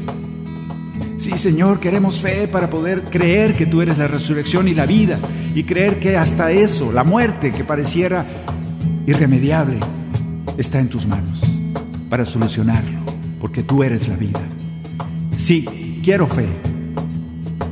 Sí, 1.18 1.38
Señor, 1.38 1.80
queremos 1.80 2.20
fe 2.20 2.48
para 2.48 2.70
poder 2.70 3.04
creer 3.06 3.54
que 3.56 3.66
tú 3.66 3.82
eres 3.82 3.98
la 3.98 4.08
resurrección 4.08 4.68
y 4.68 4.76
la 4.76 4.86
vida, 4.86 5.20
y 5.56 5.64
creer 5.64 6.00
que 6.00 6.18
hasta 6.18 6.52
eso, 6.52 6.92
la 6.92 7.04
muerte 7.04 7.52
que 7.52 7.64
pareciera 7.64 8.26
irremediable, 9.08 9.80
está 10.58 10.80
en 10.80 10.90
tus 10.90 11.08
manos 11.08 11.42
para 12.10 12.26
solucionarlo, 12.26 13.00
porque 13.40 13.64
tú 13.64 13.84
eres 13.84 14.08
la 14.08 14.16
vida. 14.16 14.42
Sí, 15.38 16.00
quiero 16.04 16.28
fe. 16.28 16.46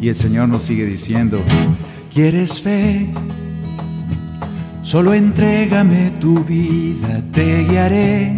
Y 0.01 0.09
el 0.09 0.15
Señor 0.15 0.49
nos 0.49 0.63
sigue 0.63 0.85
diciendo, 0.85 1.39
¿quieres 2.13 2.61
fe? 2.61 3.07
Solo 4.83 5.13
entrégame 5.13 6.11
tu 6.19 6.43
vida, 6.43 7.21
te 7.31 7.63
guiaré 7.63 8.35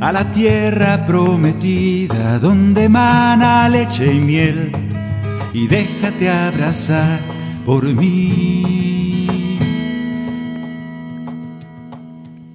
a 0.00 0.10
la 0.10 0.32
tierra 0.32 1.06
prometida 1.06 2.40
donde 2.40 2.88
mana 2.88 3.68
leche 3.68 4.12
y 4.12 4.18
miel 4.18 4.72
y 5.54 5.68
déjate 5.68 6.28
abrazar 6.28 7.20
por 7.64 7.84
mí. 7.84 9.58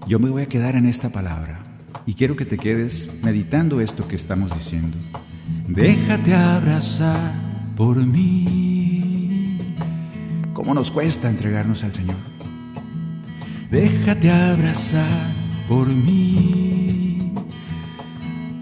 Yo 0.08 0.20
me 0.20 0.30
voy 0.30 0.42
a 0.42 0.48
quedar 0.48 0.76
en 0.76 0.86
esta 0.86 1.10
palabra 1.10 1.60
y 2.06 2.16
quiero 2.16 2.36
que 2.36 2.46
te 2.46 2.58
quedes 2.58 3.10
meditando 3.24 3.80
esto 3.80 4.08
que 4.08 4.18
estamos 4.18 4.54
diciendo. 4.54 4.98
Déjate 5.68 6.34
abrazar 6.34 7.34
por 7.76 7.98
mí. 7.98 8.67
¿Cómo 10.68 10.82
nos 10.82 10.92
cuesta 10.92 11.30
entregarnos 11.30 11.86
al 11.86 11.94
Señor? 11.94 12.18
Déjate 13.72 14.30
abrazar 14.30 15.32
por 15.70 15.88
mí. 15.88 17.32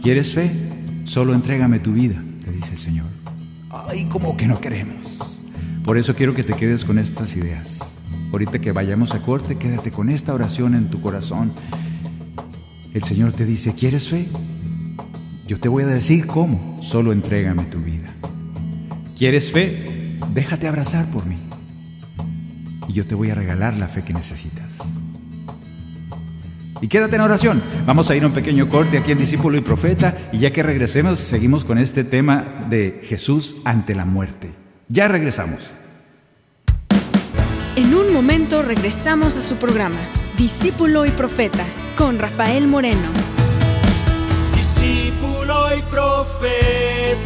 ¿Quieres 0.03 0.31
fe? 0.31 0.51
Solo 1.05 1.33
entrégame 1.33 1.79
tu 1.79 1.93
vida, 1.93 2.23
te 2.43 2.51
dice 2.51 2.73
el 2.73 2.77
Señor. 2.77 3.07
Ay, 3.71 4.05
¿cómo 4.05 4.37
que 4.37 4.45
no 4.45 4.61
queremos? 4.61 5.39
Por 5.83 5.97
eso 5.97 6.13
quiero 6.13 6.35
que 6.35 6.43
te 6.43 6.53
quedes 6.53 6.85
con 6.85 6.99
estas 6.99 7.35
ideas. 7.37 7.95
Ahorita 8.31 8.59
que 8.61 8.71
vayamos 8.71 9.15
a 9.15 9.23
corte, 9.23 9.57
quédate 9.57 9.89
con 9.89 10.09
esta 10.09 10.31
oración 10.31 10.75
en 10.75 10.91
tu 10.91 11.01
corazón 11.01 11.53
El 12.93 13.01
Señor 13.01 13.31
te 13.31 13.45
dice, 13.45 13.73
¿quieres 13.73 14.09
fe? 14.09 14.27
Yo 15.47 15.59
te 15.59 15.69
voy 15.69 15.81
a 15.81 15.87
decir 15.87 16.27
cómo, 16.27 16.77
solo 16.83 17.11
entrégame 17.11 17.63
tu 17.63 17.79
vida. 17.79 18.13
¿Quieres 19.17 19.51
fe? 19.51 20.19
Déjate 20.35 20.67
abrazar 20.67 21.09
por 21.09 21.25
mí. 21.25 21.44
Y 22.95 22.99
yo 22.99 23.05
te 23.05 23.13
voy 23.13 23.29
a 23.29 23.35
regalar 23.35 23.75
la 23.75 23.89
fe 23.89 24.05
que 24.05 24.13
necesitas. 24.13 24.77
Y 26.79 26.87
quédate 26.87 27.17
en 27.17 27.23
oración. 27.23 27.61
Vamos 27.85 28.09
a 28.09 28.15
ir 28.15 28.23
a 28.23 28.27
un 28.27 28.31
pequeño 28.31 28.69
corte 28.69 28.97
aquí 28.97 29.11
en 29.11 29.17
Discípulo 29.17 29.57
y 29.57 29.61
Profeta 29.61 30.17
y 30.31 30.39
ya 30.39 30.53
que 30.53 30.63
regresemos 30.63 31.19
seguimos 31.19 31.65
con 31.65 31.77
este 31.77 32.05
tema 32.05 32.65
de 32.69 33.01
Jesús 33.03 33.57
ante 33.65 33.95
la 33.95 34.05
muerte. 34.05 34.55
Ya 34.87 35.09
regresamos. 35.09 35.73
En 37.75 37.93
un 37.93 38.13
momento 38.13 38.61
regresamos 38.61 39.35
a 39.35 39.41
su 39.41 39.57
programa, 39.57 39.99
Discípulo 40.37 41.05
y 41.05 41.09
Profeta, 41.09 41.65
con 41.97 42.17
Rafael 42.17 42.65
Moreno. 42.69 43.09
Discípulo 44.55 45.67
y 45.77 45.81
Profeta. 45.91 47.25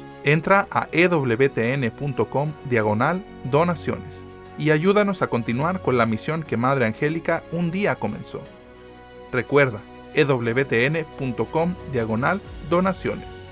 Entra 0.23 0.67
a 0.69 0.87
ewtn.com 0.91 2.53
diagonal 2.69 3.23
donaciones 3.45 4.25
y 4.57 4.69
ayúdanos 4.69 5.21
a 5.23 5.27
continuar 5.27 5.81
con 5.81 5.97
la 5.97 6.05
misión 6.05 6.43
que 6.43 6.57
Madre 6.57 6.85
Angélica 6.85 7.43
un 7.51 7.71
día 7.71 7.95
comenzó. 7.95 8.41
Recuerda, 9.31 9.81
ewtn.com 10.13 11.75
diagonal 11.91 12.39
donaciones. 12.69 13.47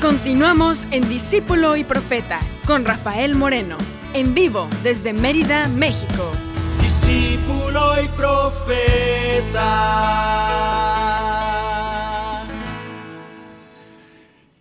Continuamos 0.00 0.86
en 0.90 1.08
Discípulo 1.08 1.76
y 1.76 1.82
Profeta 1.82 2.38
con 2.66 2.84
Rafael 2.84 3.34
Moreno 3.34 3.76
en 4.14 4.32
vivo 4.32 4.68
desde 4.82 5.12
Mérida, 5.12 5.68
México. 5.68 6.30
Discípulo 6.80 7.80
y 8.02 8.08
profeta. 8.16 9.64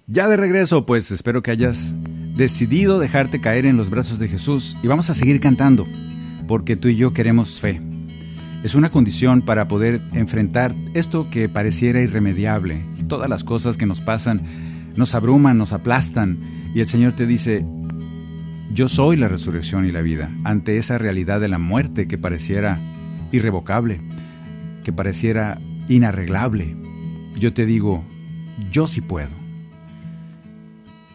Ya 0.07 0.27
de 0.27 0.37
regreso, 0.37 0.85
pues 0.85 1.11
espero 1.11 1.41
que 1.41 1.51
hayas 1.51 1.95
decidido 2.35 2.99
dejarte 2.99 3.39
caer 3.39 3.65
en 3.65 3.77
los 3.77 3.89
brazos 3.89 4.19
de 4.19 4.27
Jesús 4.27 4.77
y 4.83 4.87
vamos 4.87 5.09
a 5.09 5.13
seguir 5.13 5.39
cantando, 5.39 5.85
porque 6.47 6.75
tú 6.75 6.87
y 6.87 6.95
yo 6.95 7.13
queremos 7.13 7.59
fe. 7.59 7.79
Es 8.63 8.75
una 8.75 8.89
condición 8.89 9.41
para 9.41 9.67
poder 9.67 10.01
enfrentar 10.13 10.75
esto 10.93 11.29
que 11.29 11.47
pareciera 11.49 12.01
irremediable. 12.01 12.83
Todas 13.07 13.29
las 13.29 13.43
cosas 13.43 13.77
que 13.77 13.85
nos 13.85 14.01
pasan 14.01 14.41
nos 14.95 15.13
abruman, 15.15 15.57
nos 15.57 15.73
aplastan 15.73 16.39
y 16.73 16.79
el 16.79 16.85
Señor 16.85 17.13
te 17.13 17.27
dice, 17.27 17.65
yo 18.73 18.89
soy 18.89 19.17
la 19.17 19.27
resurrección 19.27 19.85
y 19.85 19.91
la 19.91 20.01
vida, 20.01 20.31
ante 20.43 20.77
esa 20.77 20.97
realidad 20.97 21.39
de 21.39 21.47
la 21.47 21.59
muerte 21.59 22.07
que 22.07 22.17
pareciera 22.17 22.79
irrevocable, 23.31 24.01
que 24.83 24.91
pareciera 24.91 25.61
inarreglable. 25.87 26.75
Yo 27.37 27.53
te 27.53 27.65
digo, 27.65 28.03
yo 28.71 28.87
sí 28.87 29.01
puedo. 29.01 29.29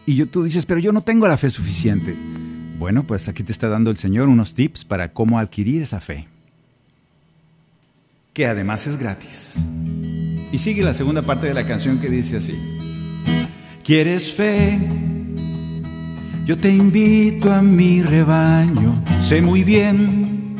Y 0.05 0.15
yo, 0.15 0.27
tú 0.27 0.43
dices, 0.43 0.65
pero 0.65 0.79
yo 0.79 0.91
no 0.91 1.01
tengo 1.01 1.27
la 1.27 1.37
fe 1.37 1.49
suficiente. 1.49 2.15
Bueno, 2.79 3.05
pues 3.05 3.27
aquí 3.27 3.43
te 3.43 3.51
está 3.51 3.67
dando 3.67 3.91
el 3.91 3.97
Señor 3.97 4.29
unos 4.29 4.53
tips 4.53 4.85
para 4.85 5.11
cómo 5.11 5.37
adquirir 5.37 5.81
esa 5.81 5.99
fe, 5.99 6.27
que 8.31 8.47
además 8.47 8.87
es 8.87 8.97
gratis. 8.97 9.55
Y 10.51 10.57
sigue 10.57 10.81
la 10.81 10.93
segunda 10.93 11.23
parte 11.23 11.47
de 11.47 11.53
la 11.53 11.67
canción 11.67 11.99
que 11.99 12.09
dice 12.09 12.37
así. 12.37 12.55
¿Quieres 13.83 14.31
fe? 14.31 15.08
Yo 16.49 16.57
te 16.57 16.71
invito 16.71 17.53
a 17.53 17.61
mi 17.61 18.01
rebaño, 18.01 19.03
sé 19.21 19.39
muy 19.39 19.63
bien 19.63 20.55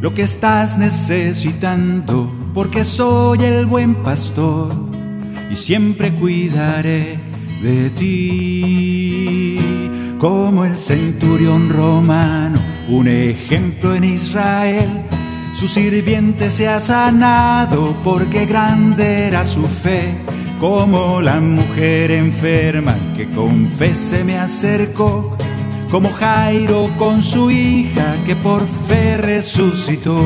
lo 0.00 0.12
que 0.12 0.22
estás 0.22 0.76
necesitando, 0.76 2.28
porque 2.52 2.82
soy 2.82 3.44
el 3.44 3.66
buen 3.66 3.94
pastor 3.94 4.74
y 5.48 5.54
siempre 5.54 6.10
cuidaré 6.10 7.20
de 7.62 7.90
ti. 7.90 9.58
Como 10.18 10.64
el 10.64 10.76
centurión 10.76 11.70
romano, 11.70 12.58
un 12.88 13.06
ejemplo 13.06 13.94
en 13.94 14.02
Israel, 14.02 14.90
su 15.52 15.68
sirviente 15.68 16.50
se 16.50 16.66
ha 16.66 16.80
sanado 16.80 17.94
porque 18.02 18.44
grande 18.44 19.28
era 19.28 19.44
su 19.44 19.62
fe 19.66 20.16
como 20.60 21.20
la 21.20 21.40
mujer 21.40 22.10
enferma 22.10 22.94
que 23.16 23.28
con 23.28 23.68
me 24.24 24.38
acercó, 24.38 25.36
como 25.90 26.10
Jairo 26.10 26.90
con 26.98 27.22
su 27.22 27.50
hija 27.50 28.16
que 28.26 28.36
por 28.36 28.62
fe 28.88 29.16
resucitó. 29.16 30.20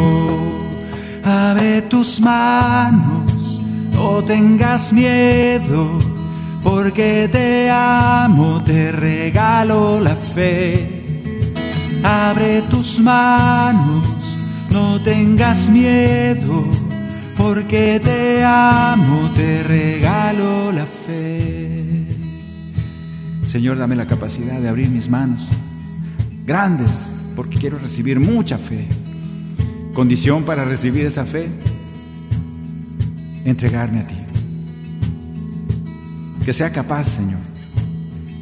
Abre 1.24 1.82
tus 1.82 2.20
manos, 2.20 3.60
no 3.92 4.22
tengas 4.24 4.92
miedo, 4.92 5.98
porque 6.62 7.28
te 7.30 7.70
amo, 7.70 8.62
te 8.64 8.92
regalo 8.92 10.00
la 10.00 10.14
fe. 10.14 11.04
Abre 12.02 12.62
tus 12.70 12.98
manos, 13.00 14.08
no 14.70 15.00
tengas 15.00 15.68
miedo 15.68 16.77
porque 17.38 18.00
te 18.02 18.44
amo, 18.44 19.30
te 19.34 19.62
regalo 19.62 20.72
la 20.72 20.84
fe. 20.84 22.06
Señor, 23.46 23.78
dame 23.78 23.96
la 23.96 24.06
capacidad 24.06 24.60
de 24.60 24.68
abrir 24.68 24.90
mis 24.90 25.08
manos 25.08 25.46
grandes, 26.44 27.22
porque 27.36 27.56
quiero 27.56 27.78
recibir 27.78 28.18
mucha 28.18 28.58
fe. 28.58 28.88
Condición 29.94 30.44
para 30.44 30.64
recibir 30.64 31.06
esa 31.06 31.24
fe, 31.24 31.48
entregarme 33.44 34.00
a 34.00 34.06
ti. 34.06 34.16
Que 36.44 36.52
sea 36.52 36.72
capaz, 36.72 37.04
Señor, 37.04 37.40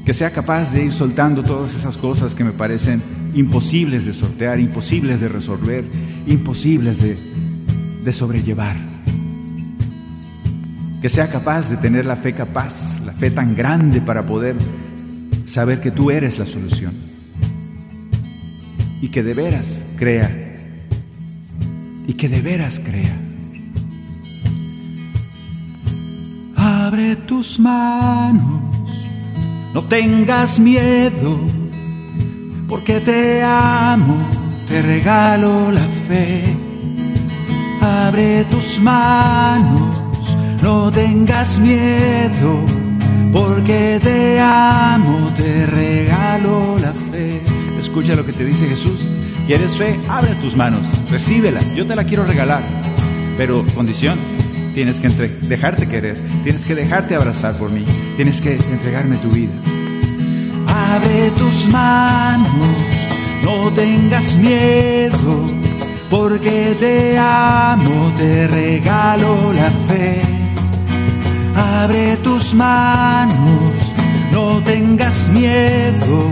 que 0.04 0.14
sea 0.14 0.30
capaz 0.30 0.72
de 0.72 0.84
ir 0.86 0.92
soltando 0.92 1.42
todas 1.42 1.74
esas 1.74 1.98
cosas 1.98 2.34
que 2.34 2.44
me 2.44 2.52
parecen 2.52 3.02
imposibles 3.34 4.06
de 4.06 4.14
sortear, 4.14 4.58
imposibles 4.58 5.20
de 5.20 5.28
resolver, 5.28 5.84
imposibles 6.26 7.02
de 7.02 7.35
de 8.06 8.12
sobrellevar. 8.12 8.76
que 11.02 11.10
sea 11.10 11.28
capaz 11.28 11.68
de 11.68 11.76
tener 11.76 12.06
la 12.06 12.16
fe 12.16 12.32
capaz, 12.32 13.00
la 13.04 13.12
fe 13.12 13.30
tan 13.30 13.54
grande 13.54 14.00
para 14.00 14.24
poder 14.24 14.56
saber 15.44 15.80
que 15.80 15.90
tú 15.90 16.10
eres 16.10 16.38
la 16.38 16.46
solución 16.46 16.92
y 19.00 19.08
que 19.08 19.22
de 19.22 19.34
veras 19.34 19.84
crea 19.96 20.30
y 22.06 22.14
que 22.14 22.28
de 22.28 22.40
veras 22.40 22.80
crea. 22.80 23.16
Abre 26.56 27.16
tus 27.16 27.60
manos, 27.60 29.08
no 29.74 29.84
tengas 29.84 30.58
miedo, 30.58 31.40
porque 32.68 33.00
te 33.00 33.42
amo, 33.42 34.16
te 34.66 34.80
regalo 34.80 35.70
la 35.70 35.86
fe. 36.08 36.65
Abre 37.86 38.44
tus 38.46 38.80
manos, 38.80 40.06
no 40.60 40.90
tengas 40.90 41.60
miedo, 41.60 42.64
porque 43.32 44.00
te 44.02 44.40
amo, 44.40 45.32
te 45.36 45.66
regalo 45.66 46.76
la 46.80 46.92
fe. 46.92 47.40
Escucha 47.78 48.16
lo 48.16 48.26
que 48.26 48.32
te 48.32 48.44
dice 48.44 48.66
Jesús. 48.66 48.98
¿Quieres 49.46 49.76
fe? 49.76 49.96
Abre 50.08 50.34
tus 50.42 50.56
manos, 50.56 50.82
recíbela, 51.12 51.60
yo 51.76 51.86
te 51.86 51.94
la 51.94 52.02
quiero 52.02 52.24
regalar. 52.24 52.64
Pero 53.36 53.64
condición, 53.74 54.18
tienes 54.74 55.00
que 55.00 55.08
dejarte 55.08 55.88
querer, 55.88 56.16
tienes 56.42 56.64
que 56.64 56.74
dejarte 56.74 57.14
abrazar 57.14 57.54
por 57.54 57.70
mí, 57.70 57.84
tienes 58.16 58.40
que 58.40 58.54
entregarme 58.54 59.16
tu 59.18 59.28
vida. 59.28 59.52
Abre 60.66 61.30
tus 61.38 61.68
manos, 61.68 62.50
no 63.44 63.70
tengas 63.70 64.34
miedo, 64.34 65.46
porque 66.10 66.76
te 66.78 67.18
amo, 67.18 68.12
te 68.18 68.46
regalo 68.46 69.52
la 69.52 69.70
fe. 69.88 70.22
Abre 71.54 72.16
tus 72.18 72.54
manos, 72.54 73.72
no 74.32 74.60
tengas 74.62 75.28
miedo 75.28 76.30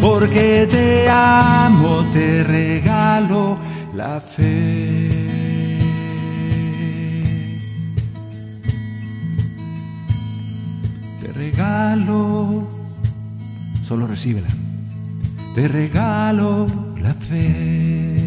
porque 0.00 0.66
te 0.70 1.08
amo, 1.08 2.04
te 2.12 2.44
regalo 2.44 3.58
la 3.94 4.20
fe. 4.20 5.10
Te 11.20 11.32
regalo, 11.32 12.68
solo 13.82 14.06
recíbela. 14.06 14.48
Te 15.54 15.68
regalo 15.68 16.66
la 17.00 17.14
fe. 17.14 18.23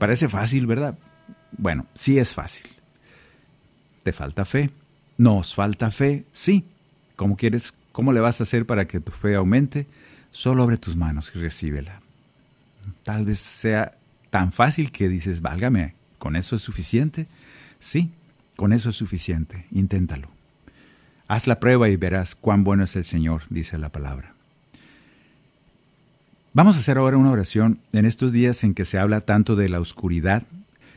Parece 0.00 0.30
fácil, 0.30 0.66
¿verdad? 0.66 0.98
Bueno, 1.52 1.86
sí 1.92 2.18
es 2.18 2.32
fácil. 2.32 2.70
Te 4.02 4.14
falta 4.14 4.46
fe. 4.46 4.70
¿Nos 5.18 5.54
falta 5.54 5.90
fe? 5.90 6.24
Sí. 6.32 6.64
¿Cómo 7.16 7.36
quieres? 7.36 7.74
¿Cómo 7.92 8.14
le 8.14 8.20
vas 8.20 8.40
a 8.40 8.44
hacer 8.44 8.64
para 8.64 8.86
que 8.86 8.98
tu 9.00 9.12
fe 9.12 9.34
aumente? 9.34 9.86
Solo 10.30 10.62
abre 10.62 10.78
tus 10.78 10.96
manos 10.96 11.30
y 11.34 11.38
recíbela. 11.38 12.00
Tal 13.02 13.26
vez 13.26 13.40
sea 13.40 13.98
tan 14.30 14.52
fácil 14.52 14.90
que 14.90 15.06
dices, 15.10 15.42
válgame, 15.42 15.94
¿con 16.18 16.34
eso 16.34 16.56
es 16.56 16.62
suficiente? 16.62 17.26
Sí, 17.78 18.10
con 18.56 18.72
eso 18.72 18.88
es 18.88 18.96
suficiente. 18.96 19.66
Inténtalo. 19.70 20.30
Haz 21.28 21.46
la 21.46 21.60
prueba 21.60 21.90
y 21.90 21.96
verás 21.96 22.34
cuán 22.34 22.64
bueno 22.64 22.84
es 22.84 22.96
el 22.96 23.04
Señor, 23.04 23.42
dice 23.50 23.76
la 23.76 23.90
palabra. 23.90 24.34
Vamos 26.52 26.76
a 26.76 26.80
hacer 26.80 26.98
ahora 26.98 27.16
una 27.16 27.30
oración 27.30 27.78
en 27.92 28.06
estos 28.06 28.32
días 28.32 28.64
en 28.64 28.74
que 28.74 28.84
se 28.84 28.98
habla 28.98 29.20
tanto 29.20 29.56
de 29.56 29.68
la 29.68 29.80
oscuridad 29.80 30.42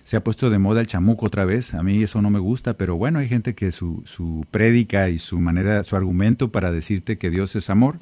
se 0.04 0.18
ha 0.18 0.24
puesto 0.24 0.50
de 0.50 0.60
moda 0.60 0.82
el 0.82 0.88
chamuco 0.88 1.26
otra 1.26 1.46
vez. 1.46 1.74
A 1.74 1.84
mí 1.84 2.04
eso 2.04 2.22
no 2.22 2.30
me 2.30 2.40
gusta, 2.40 2.74
pero 2.76 2.98
bueno, 2.98 3.20
hay 3.20 3.30
gente 3.30 3.56
que 3.56 3.72
su, 3.72 4.02
su 4.06 4.46
prédica 4.52 5.10
y 5.10 5.18
su 5.18 5.40
manera, 5.40 5.84
su 5.84 5.96
argumento 5.96 6.52
para 6.52 6.72
decirte 6.72 7.18
que 7.18 7.30
Dios 7.30 7.56
es 7.56 7.70
amor, 7.70 8.00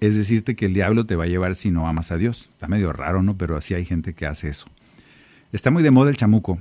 es 0.00 0.14
decirte 0.14 0.56
que 0.56 0.66
el 0.66 0.74
diablo 0.74 1.06
te 1.06 1.16
va 1.16 1.24
a 1.24 1.28
llevar 1.28 1.56
si 1.56 1.70
no 1.70 1.88
amas 1.88 2.12
a 2.12 2.16
Dios. 2.18 2.50
Está 2.52 2.68
medio 2.68 2.92
raro, 2.92 3.22
¿no? 3.22 3.36
Pero 3.36 3.56
así 3.56 3.74
hay 3.74 3.84
gente 3.84 4.14
que 4.14 4.26
hace 4.26 4.48
eso. 4.48 4.66
Está 5.52 5.70
muy 5.70 5.82
de 5.82 5.90
moda 5.90 6.10
el 6.10 6.16
chamuco. 6.16 6.60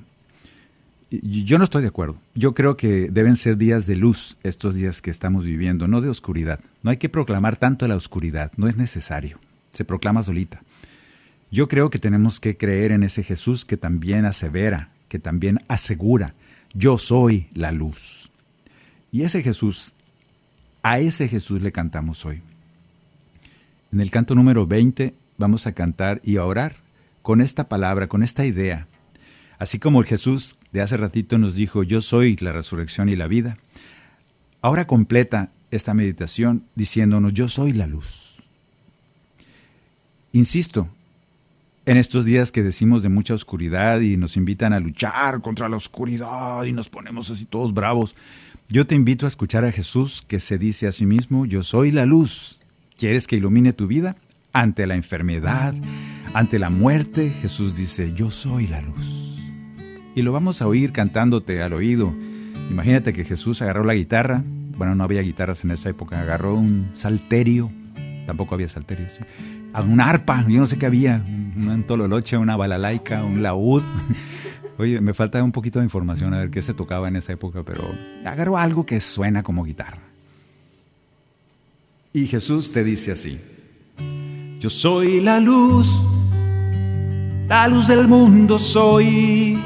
Yo 1.10 1.58
no 1.58 1.64
estoy 1.64 1.82
de 1.82 1.90
acuerdo. 1.90 2.18
Yo 2.34 2.54
creo 2.54 2.76
que 2.78 3.10
deben 3.10 3.38
ser 3.38 3.58
días 3.58 3.88
de 3.88 3.96
luz 3.96 4.38
estos 4.44 4.76
días 4.76 5.02
que 5.02 5.12
estamos 5.12 5.46
viviendo, 5.46 5.88
no 5.88 6.02
de 6.02 6.10
oscuridad. 6.10 6.60
No 6.82 6.92
hay 6.92 6.98
que 6.98 7.10
proclamar 7.10 7.58
tanto 7.58 7.88
la 7.88 7.96
oscuridad, 7.96 8.52
no 8.58 8.68
es 8.68 8.78
necesario. 8.78 9.40
Se 9.78 9.86
proclama 9.86 10.24
solita. 10.24 10.64
Yo 11.52 11.68
creo 11.68 11.92
que 11.92 12.00
tenemos 12.00 12.40
que 12.40 12.58
creer 12.58 12.92
en 12.92 13.04
ese 13.04 13.22
Jesús 13.22 13.64
que 13.64 13.78
también 13.78 14.26
asevera, 14.26 14.90
que 15.08 15.20
también 15.20 15.60
asegura, 15.68 16.34
yo 16.74 16.98
soy 16.98 17.48
la 17.54 17.72
luz. 17.72 18.32
Y 19.12 19.22
ese 19.22 19.44
Jesús, 19.44 19.94
a 20.82 20.98
ese 20.98 21.28
Jesús 21.28 21.62
le 21.62 21.72
cantamos 21.72 22.26
hoy. 22.26 22.42
En 23.92 24.02
el 24.02 24.10
canto 24.10 24.34
número 24.34 24.66
20 24.66 25.14
vamos 25.38 25.68
a 25.68 25.74
cantar 25.74 26.22
y 26.24 26.38
a 26.38 26.46
orar 26.46 26.78
con 27.22 27.40
esta 27.40 27.70
palabra, 27.70 28.08
con 28.08 28.24
esta 28.24 28.48
idea. 28.48 28.88
Así 29.60 29.78
como 29.78 30.00
el 30.00 30.08
Jesús 30.08 30.58
de 30.72 30.82
hace 30.82 30.98
ratito 30.98 31.38
nos 31.38 31.54
dijo, 31.54 31.84
yo 31.84 32.02
soy 32.02 32.36
la 32.38 32.52
resurrección 32.52 33.10
y 33.10 33.16
la 33.16 33.28
vida, 33.28 33.58
ahora 34.60 34.88
completa 34.88 35.52
esta 35.70 35.94
meditación 35.94 36.66
diciéndonos, 36.74 37.36
yo 37.36 37.48
soy 37.48 37.74
la 37.74 37.86
luz. 37.86 38.37
Insisto, 40.38 40.88
en 41.88 41.98
estos 41.98 42.24
días 42.24 42.52
que 42.52 42.62
decimos 42.62 43.02
de 43.02 43.10
mucha 43.10 43.34
oscuridad 43.34 44.02
y 44.02 44.18
nos 44.18 44.38
invitan 44.38 44.72
a 44.72 44.80
luchar 44.80 45.42
contra 45.42 45.68
la 45.68 45.78
oscuridad 45.78 46.64
y 46.66 46.74
nos 46.74 46.90
ponemos 46.90 47.32
así 47.32 47.46
todos 47.46 47.74
bravos, 47.74 48.16
yo 48.70 48.86
te 48.86 48.94
invito 48.94 49.26
a 49.26 49.30
escuchar 49.30 49.66
a 49.66 49.72
Jesús 49.72 50.24
que 50.28 50.38
se 50.40 50.60
dice 50.60 50.86
a 50.86 50.92
sí 50.92 51.08
mismo, 51.08 51.48
yo 51.48 51.64
soy 51.64 51.90
la 51.90 52.06
luz. 52.06 52.60
¿Quieres 53.00 53.26
que 53.26 53.38
ilumine 53.38 53.74
tu 53.74 53.88
vida? 53.88 54.16
Ante 54.54 54.86
la 54.86 54.94
enfermedad, 54.94 55.74
ante 56.36 56.60
la 56.60 56.70
muerte, 56.70 57.32
Jesús 57.32 57.76
dice, 57.76 58.14
yo 58.14 58.30
soy 58.30 58.68
la 58.68 58.84
luz. 58.84 59.42
Y 60.14 60.22
lo 60.22 60.34
vamos 60.34 60.62
a 60.62 60.68
oír 60.68 60.92
cantándote 60.92 61.64
al 61.64 61.74
oído. 61.74 62.14
Imagínate 62.70 63.12
que 63.12 63.26
Jesús 63.26 63.64
agarró 63.64 63.84
la 63.84 63.96
guitarra, 63.96 64.44
bueno, 64.78 64.94
no 64.94 65.04
había 65.04 65.24
guitarras 65.24 65.64
en 65.64 65.72
esa 65.72 65.90
época, 65.90 66.22
agarró 66.22 66.54
un 66.54 66.92
salterio, 66.94 67.72
tampoco 68.28 68.54
había 68.54 68.70
salterios, 68.70 69.20
un 69.86 70.02
arpa, 70.02 70.46
yo 70.48 70.60
no 70.60 70.68
sé 70.68 70.78
qué 70.78 70.86
había, 70.86 71.22
un 71.26 71.84
tololoche, 71.88 72.38
una 72.38 72.56
balalaica, 72.56 73.24
un 73.24 73.44
laúd. 73.44 73.84
Oye, 74.78 75.02
me 75.02 75.14
falta 75.14 75.44
un 75.44 75.52
poquito 75.52 75.80
de 75.80 75.86
información 75.86 76.34
a 76.34 76.40
ver 76.40 76.50
qué 76.50 76.62
se 76.62 76.74
tocaba 76.74 77.08
en 77.08 77.16
esa 77.16 77.34
época, 77.34 77.64
pero 77.64 77.84
agarro 78.26 78.58
algo 78.58 78.86
que 78.86 79.02
suena 79.02 79.44
como 79.44 79.64
guitarra. 79.64 80.02
Y 82.14 82.28
Jesús 82.28 82.72
te 82.72 82.84
dice 82.84 83.12
así, 83.12 83.40
yo 84.60 84.70
soy 84.70 85.22
la 85.22 85.40
luz, 85.40 86.04
la 87.48 87.68
luz 87.68 87.88
del 87.88 88.08
mundo 88.08 88.58
soy. 88.60 89.58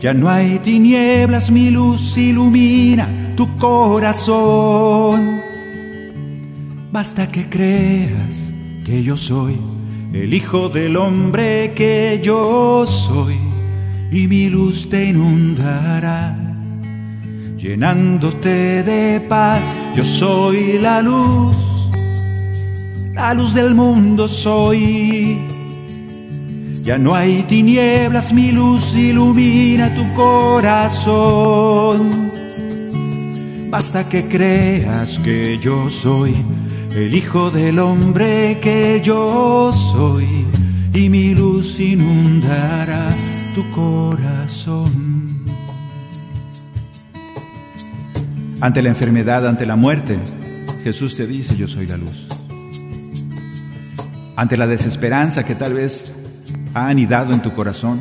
Ya 0.00 0.12
no 0.12 0.28
hay 0.28 0.58
tinieblas, 0.58 1.50
mi 1.50 1.70
luz 1.70 2.16
ilumina 2.16 3.08
tu 3.36 3.56
corazón. 3.56 5.40
Basta 6.90 7.26
que 7.26 7.48
creas 7.48 8.51
que 8.84 9.02
yo 9.02 9.16
soy, 9.16 9.56
el 10.12 10.34
Hijo 10.34 10.68
del 10.68 10.96
Hombre 10.96 11.72
que 11.74 12.20
yo 12.22 12.84
soy, 12.86 13.36
y 14.10 14.26
mi 14.26 14.48
luz 14.48 14.88
te 14.88 15.06
inundará, 15.06 16.36
llenándote 17.56 18.82
de 18.82 19.20
paz. 19.20 19.62
Yo 19.94 20.04
soy 20.04 20.78
la 20.78 21.00
luz, 21.00 21.56
la 23.14 23.32
luz 23.34 23.54
del 23.54 23.74
mundo 23.74 24.26
soy. 24.26 25.38
Ya 26.82 26.98
no 26.98 27.14
hay 27.14 27.44
tinieblas, 27.44 28.32
mi 28.32 28.50
luz 28.50 28.96
ilumina 28.96 29.94
tu 29.94 30.02
corazón. 30.14 31.52
Basta 33.70 34.08
que 34.08 34.26
creas 34.26 35.18
que 35.20 35.58
yo 35.58 35.88
soy 35.88 36.34
el 36.94 37.14
Hijo 37.14 37.50
del 37.50 37.78
Hombre 37.78 38.58
que 38.60 39.00
yo 39.02 39.72
soy, 39.72 40.46
y 40.92 41.08
mi 41.08 41.34
luz 41.34 41.80
inundará 41.80 43.08
tu 43.54 43.68
corazón. 43.70 45.42
Ante 48.60 48.82
la 48.82 48.90
enfermedad, 48.90 49.46
ante 49.46 49.64
la 49.64 49.76
muerte, 49.76 50.18
Jesús 50.84 51.16
te 51.16 51.26
dice, 51.26 51.56
yo 51.56 51.66
soy 51.66 51.86
la 51.86 51.96
luz. 51.96 52.28
Ante 54.36 54.56
la 54.56 54.66
desesperanza 54.66 55.44
que 55.44 55.54
tal 55.54 55.74
vez 55.74 56.14
ha 56.74 56.88
anidado 56.88 57.32
en 57.32 57.40
tu 57.40 57.52
corazón, 57.52 58.00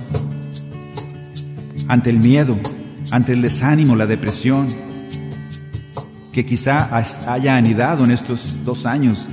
ante 1.88 2.10
el 2.10 2.20
miedo, 2.20 2.58
ante 3.12 3.34
el 3.34 3.42
desánimo, 3.42 3.96
la 3.96 4.06
depresión, 4.06 4.68
que 6.32 6.46
quizá 6.46 6.90
haya 7.28 7.58
anidado 7.58 8.04
en 8.06 8.12
estos 8.12 8.64
dos 8.64 8.86
años, 8.86 9.28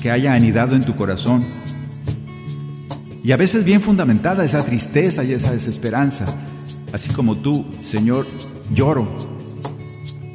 que 0.00 0.10
haya 0.10 0.34
anidado 0.34 0.76
en 0.76 0.84
tu 0.84 0.94
corazón. 0.94 1.44
Y 3.24 3.32
a 3.32 3.36
veces 3.36 3.64
bien 3.64 3.80
fundamentada 3.80 4.44
esa 4.44 4.64
tristeza 4.64 5.24
y 5.24 5.32
esa 5.32 5.52
desesperanza. 5.52 6.24
Así 6.92 7.10
como 7.10 7.36
tú, 7.36 7.64
Señor, 7.82 8.26
lloro. 8.74 9.08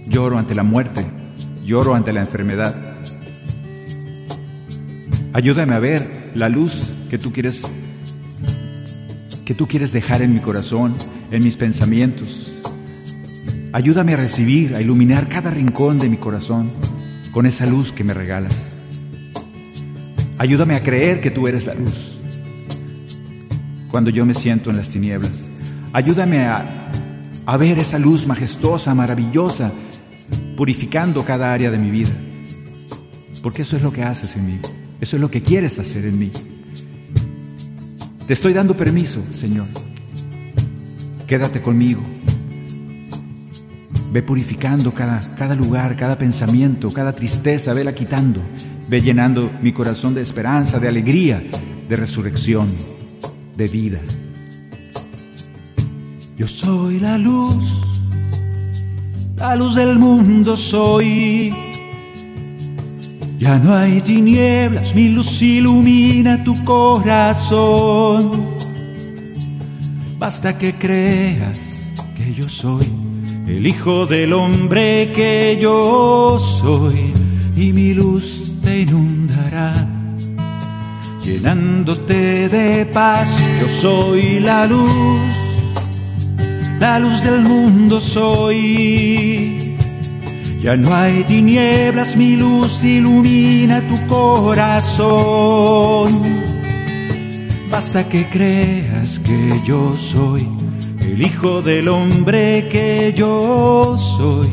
Lloro 0.07 0.38
ante 0.38 0.55
la 0.55 0.63
muerte. 0.63 1.05
Lloro 1.63 1.95
ante 1.95 2.13
la 2.13 2.22
enfermedad. 2.22 2.76
Ayúdame 5.34 5.76
a 5.76 5.80
ver 5.80 6.32
la 6.34 6.49
luz 6.49 6.93
que 7.09 7.18
tú 7.18 7.32
quieres 7.32 7.70
que 9.45 9.53
tú 9.53 9.65
quieres 9.65 9.93
dejar 9.93 10.22
en 10.22 10.34
mi 10.34 10.41
corazón, 10.41 10.93
en 11.32 11.41
mis 11.41 11.55
pensamientos. 11.55 12.47
Ayúdame 13.74 14.13
a 14.13 14.18
recibir, 14.18 14.76
a 14.76 14.82
iluminar 14.82 15.28
cada 15.28 15.51
rincón 15.51 15.99
de 15.99 16.09
mi 16.09 16.18
corazón 16.18 16.70
con 17.32 17.45
esa 17.45 17.65
luz 17.65 17.91
que 17.91 18.03
me 18.03 18.13
regalas. 18.13 18.74
Ayúdame 20.38 20.76
a 20.76 20.84
creer 20.84 21.20
que 21.20 21.32
tú 21.32 21.47
eres 21.47 21.65
la 21.65 21.74
luz 21.74 22.22
cuando 23.89 24.09
yo 24.09 24.26
me 24.26 24.36
siento 24.36 24.70
en 24.70 24.78
las 24.78 24.89
tinieblas. 24.89 25.32
Ayúdame 25.93 26.41
a, 26.45 26.65
ver 27.57 27.80
esa 27.80 27.97
luz 27.97 28.28
majestuosa, 28.28 28.93
maravillosa, 28.93 29.72
purificando 30.55 31.24
cada 31.24 31.53
área 31.53 31.72
de 31.72 31.80
mi 31.80 31.89
vida. 31.89 32.15
Porque 33.41 33.63
eso 33.63 33.76
es 33.78 33.84
lo 33.84 33.91
que 33.91 34.03
haces 34.03 34.36
en 34.36 34.45
mí. 34.45 34.59
Eso 35.01 35.15
es 35.15 35.22
lo 35.22 35.32
que 35.32 35.41
quieres 35.41 35.80
hacer 35.80 36.05
en 36.05 36.20
mí. 36.20 36.32
Te 38.28 38.34
estoy 38.34 38.53
dando 38.53 38.76
permiso, 38.76 39.24
Señor. 39.32 39.68
Quédate 41.26 41.61
conmigo. 41.61 42.01
Ve 44.12 44.22
purificando 44.22 44.93
cada, 44.93 45.20
cada 45.36 45.55
lugar, 45.55 45.95
cada 45.97 46.18
pensamiento, 46.18 46.91
cada 46.91 47.14
tristeza, 47.14 47.74
vela 47.74 47.93
quitando. 47.93 48.39
Ve 48.88 49.01
llenando 49.01 49.51
mi 49.62 49.74
corazón 49.74 50.14
de 50.14 50.22
esperanza, 50.22 50.80
de 50.80 50.88
alegría, 50.88 51.43
de 51.89 51.95
resurrección, 51.95 52.70
de 53.58 53.68
vida. 53.68 53.99
Yo 56.38 56.47
soy 56.47 56.99
la 56.99 57.18
luz, 57.18 57.82
la 59.36 59.55
luz 59.55 59.76
del 59.76 59.97
mundo 59.99 60.55
soy. 60.55 61.53
Ya 63.39 63.60
no 63.60 63.76
hay 63.76 64.01
tinieblas, 64.01 64.95
mi 64.95 65.10
luz 65.10 65.41
ilumina 65.41 66.43
tu 66.43 66.64
corazón. 66.64 68.32
Basta 70.18 70.58
que 70.58 70.74
creas 70.74 71.91
que 72.16 72.34
yo 72.34 72.47
soy 72.47 72.88
el 73.48 73.66
Hijo 73.66 74.06
del 74.06 74.34
Hombre 74.34 75.12
que 75.14 75.58
yo 75.60 76.38
soy 76.39 77.12
y 77.56 77.74
mi 77.74 77.93
luz 77.93 78.54
te 78.64 78.82
inundará, 78.82 79.74
llenándote 81.24 82.50
de 82.50 82.86
paz. 82.86 83.39
Yo 83.60 83.68
soy 83.68 84.39
la 84.41 84.68
luz, 84.68 85.36
la 86.80 87.00
luz 87.00 87.24
del 87.24 87.41
mundo 87.41 88.00
soy. 88.00 89.76
Ya 90.62 90.76
no 90.76 90.93
hay 90.93 91.24
tinieblas, 91.24 92.16
mi 92.18 92.36
luz 92.36 92.84
ilumina 92.84 93.82
tu 93.88 93.95
corazón. 94.08 96.12
Basta 97.72 98.08
que 98.10 98.26
creas 98.26 99.20
que 99.20 99.62
yo 99.66 99.95
soy 99.95 100.57
el 101.14 101.22
Hijo 101.22 101.62
del 101.62 101.88
Hombre 101.88 102.68
que 102.70 103.14
yo 103.16 103.97
soy 103.97 104.49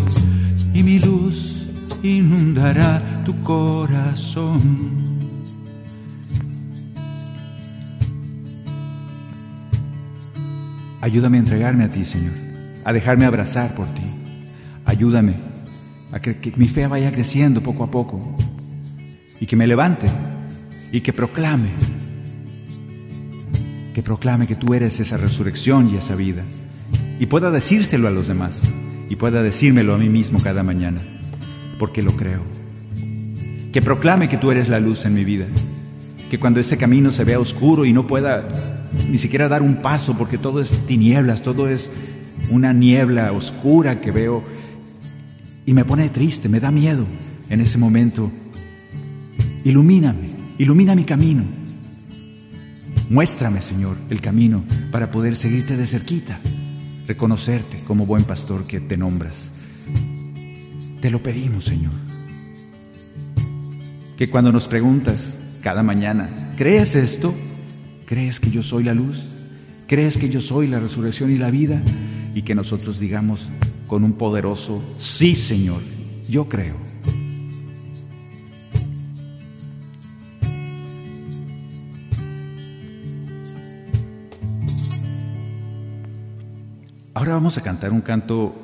y 0.73 0.83
mi 0.83 0.99
luz 0.99 1.67
inundará 2.03 3.23
tu 3.25 3.43
corazón. 3.43 5.05
Ayúdame 11.01 11.37
a 11.37 11.41
entregarme 11.41 11.85
a 11.85 11.89
ti, 11.89 12.05
Señor, 12.05 12.33
a 12.85 12.93
dejarme 12.93 13.27
abrazar 13.27 13.75
por 13.75 13.87
ti. 13.89 14.03
Ayúdame 14.87 15.35
a 16.13 16.19
que, 16.19 16.53
mi 16.57 16.67
fe 16.67 16.87
vaya 16.87 17.11
creciendo 17.11 17.61
poco 17.61 17.85
a 17.85 17.91
poco 17.91 18.37
y 19.41 19.47
que 19.47 19.57
me 19.57 19.67
levante 19.67 20.07
y 20.93 21.01
que 21.01 21.13
proclame, 21.13 21.69
que 23.95 24.03
proclame 24.03 24.49
que 24.49 24.57
tú 24.57 24.75
eres 24.75 24.99
esa 24.99 25.17
resurrección 25.17 25.89
y 25.89 25.97
esa 25.97 26.17
vida 26.17 26.43
y 27.21 27.27
pueda 27.27 27.51
decírselo 27.53 28.09
a 28.09 28.11
los 28.11 28.27
demás 28.27 28.75
y 29.09 29.17
pueda 29.17 29.43
decírmelo 29.43 29.95
a 29.95 29.99
mí 29.99 30.09
mismo 30.09 30.41
cada 30.41 30.65
mañana, 30.65 31.01
porque 31.79 32.03
lo 32.03 32.13
creo. 32.17 32.41
Que 33.73 33.81
proclame 33.81 34.29
que 34.29 34.37
tú 34.37 34.51
eres 34.51 34.69
la 34.69 34.81
luz 34.81 35.05
en 35.05 35.15
mi 35.15 35.25
vida, 35.25 35.47
que 36.29 36.41
cuando 36.41 36.59
ese 36.59 36.77
camino 36.77 37.13
se 37.13 37.25
vea 37.25 37.39
oscuro 37.39 37.85
y 37.85 37.93
no 37.93 38.07
pueda 38.07 38.47
ni 39.09 39.19
siquiera 39.19 39.49
dar 39.49 39.63
un 39.63 39.77
paso 39.77 40.19
porque 40.19 40.39
todo 40.39 40.61
es 40.61 40.87
tinieblas, 40.87 41.43
todo 41.43 41.69
es 41.69 41.93
una 42.51 42.73
niebla 42.73 43.33
oscura 43.33 44.01
que 44.01 44.11
veo 44.11 44.43
y 45.67 45.73
me 45.73 45.85
pone 45.85 46.09
triste, 46.09 46.49
me 46.49 46.61
da 46.61 46.73
miedo 46.73 47.07
en 47.49 47.61
ese 47.61 47.79
momento. 47.79 48.31
Ilumíname, 49.65 50.29
ilumina 50.59 50.97
mi 50.97 51.05
camino. 51.05 51.64
Muéstrame, 53.11 53.61
Señor, 53.61 53.97
el 54.11 54.21
camino 54.21 54.65
para 54.91 55.11
poder 55.11 55.37
seguirte 55.37 55.77
de 55.77 55.87
cerquita, 55.87 56.41
reconocerte 57.07 57.79
como 57.87 58.07
buen 58.07 58.25
pastor 58.25 58.65
que 58.67 58.81
te 58.81 58.97
nombras. 58.97 59.51
Te 61.01 61.11
lo 61.11 61.23
pedimos, 61.23 61.65
Señor. 61.65 61.93
Que 64.17 64.29
cuando 64.29 64.53
nos 64.53 64.69
preguntas 64.69 65.39
cada 65.63 65.83
mañana, 65.83 66.31
¿crees 66.57 66.95
esto? 66.95 67.35
¿Crees 68.07 68.41
que 68.41 68.51
yo 68.51 68.63
soy 68.63 68.85
la 68.85 68.95
luz? 68.95 69.31
¿Crees 69.87 70.17
que 70.17 70.31
yo 70.31 70.41
soy 70.41 70.67
la 70.67 70.81
resurrección 70.81 71.31
y 71.31 71.37
la 71.37 71.51
vida? 71.51 71.83
Y 72.35 72.43
que 72.43 72.55
nosotros 72.55 72.99
digamos, 72.99 73.51
con 73.87 74.03
un 74.03 74.15
poderoso 74.15 74.83
sí, 74.99 75.37
Señor, 75.37 75.81
yo 76.29 76.49
creo. 76.49 76.77
Ahora 87.25 87.37
vamos 87.37 87.57
a 87.57 87.63
cantar 87.63 87.91
un 87.91 88.03
canto, 88.03 88.55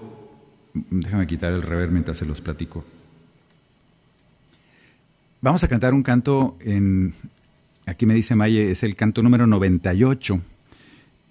déjame 0.75 1.27
quitar 1.27 1.51
el 1.51 1.63
rever 1.63 1.91
mientras 1.91 2.19
se 2.19 2.27
los 2.27 2.43
platico. 2.43 2.85
Vamos 5.41 5.65
a 5.65 5.69
cantar 5.69 5.95
un 5.95 6.03
canto 6.03 6.59
en, 6.61 7.15
aquí 7.87 8.05
me 8.05 8.13
dice 8.13 8.35
Maye, 8.35 8.71
es 8.71 8.83
el 8.83 8.97
canto 8.97 9.23
número 9.23 9.47
98 9.47 10.43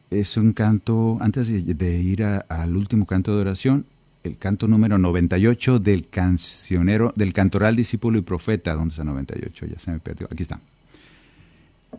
es 0.09 0.37
un 0.37 0.53
canto, 0.53 1.19
antes 1.21 1.49
de, 1.77 1.99
ir 1.99 2.23
al 2.23 2.75
último 2.75 3.05
canto 3.05 3.35
de 3.35 3.41
oración, 3.41 3.85
el 4.23 4.39
canto 4.39 4.67
número 4.67 4.97
98 4.97 5.77
del 5.77 6.09
cancionero, 6.09 7.13
del 7.15 7.31
cantoral 7.31 7.75
discípulo 7.75 8.17
y 8.17 8.23
profeta, 8.23 8.73
¿dónde 8.73 8.93
está 8.93 9.03
98? 9.03 9.67
Ya 9.67 9.77
se 9.77 9.91
me 9.91 9.99
perdió, 9.99 10.27
aquí 10.31 10.41
está. 10.41 10.59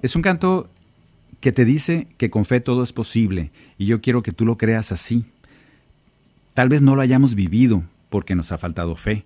Es 0.03 0.17
un 0.17 0.23
canto 0.23 0.71
que 1.41 1.53
te 1.53 1.65
dice 1.65 2.09
que 2.17 2.31
con 2.31 2.45
fe 2.45 2.61
todo 2.61 2.83
es 2.83 2.93
posible 2.93 3.51
y 3.79 3.87
yo 3.87 4.01
quiero 4.01 4.23
que 4.23 4.33
tú 4.33 4.45
lo 4.45 4.59
creas 4.59 4.93
así. 4.93 5.25
Tal 6.55 6.69
vez 6.69 6.83
no 6.83 6.95
lo 6.95 7.03
hayamos 7.03 7.35
vivido 7.35 7.83
porque 8.09 8.35
nos 8.35 8.53
ha 8.53 8.59
faltado 8.59 8.97
fe, 8.97 9.25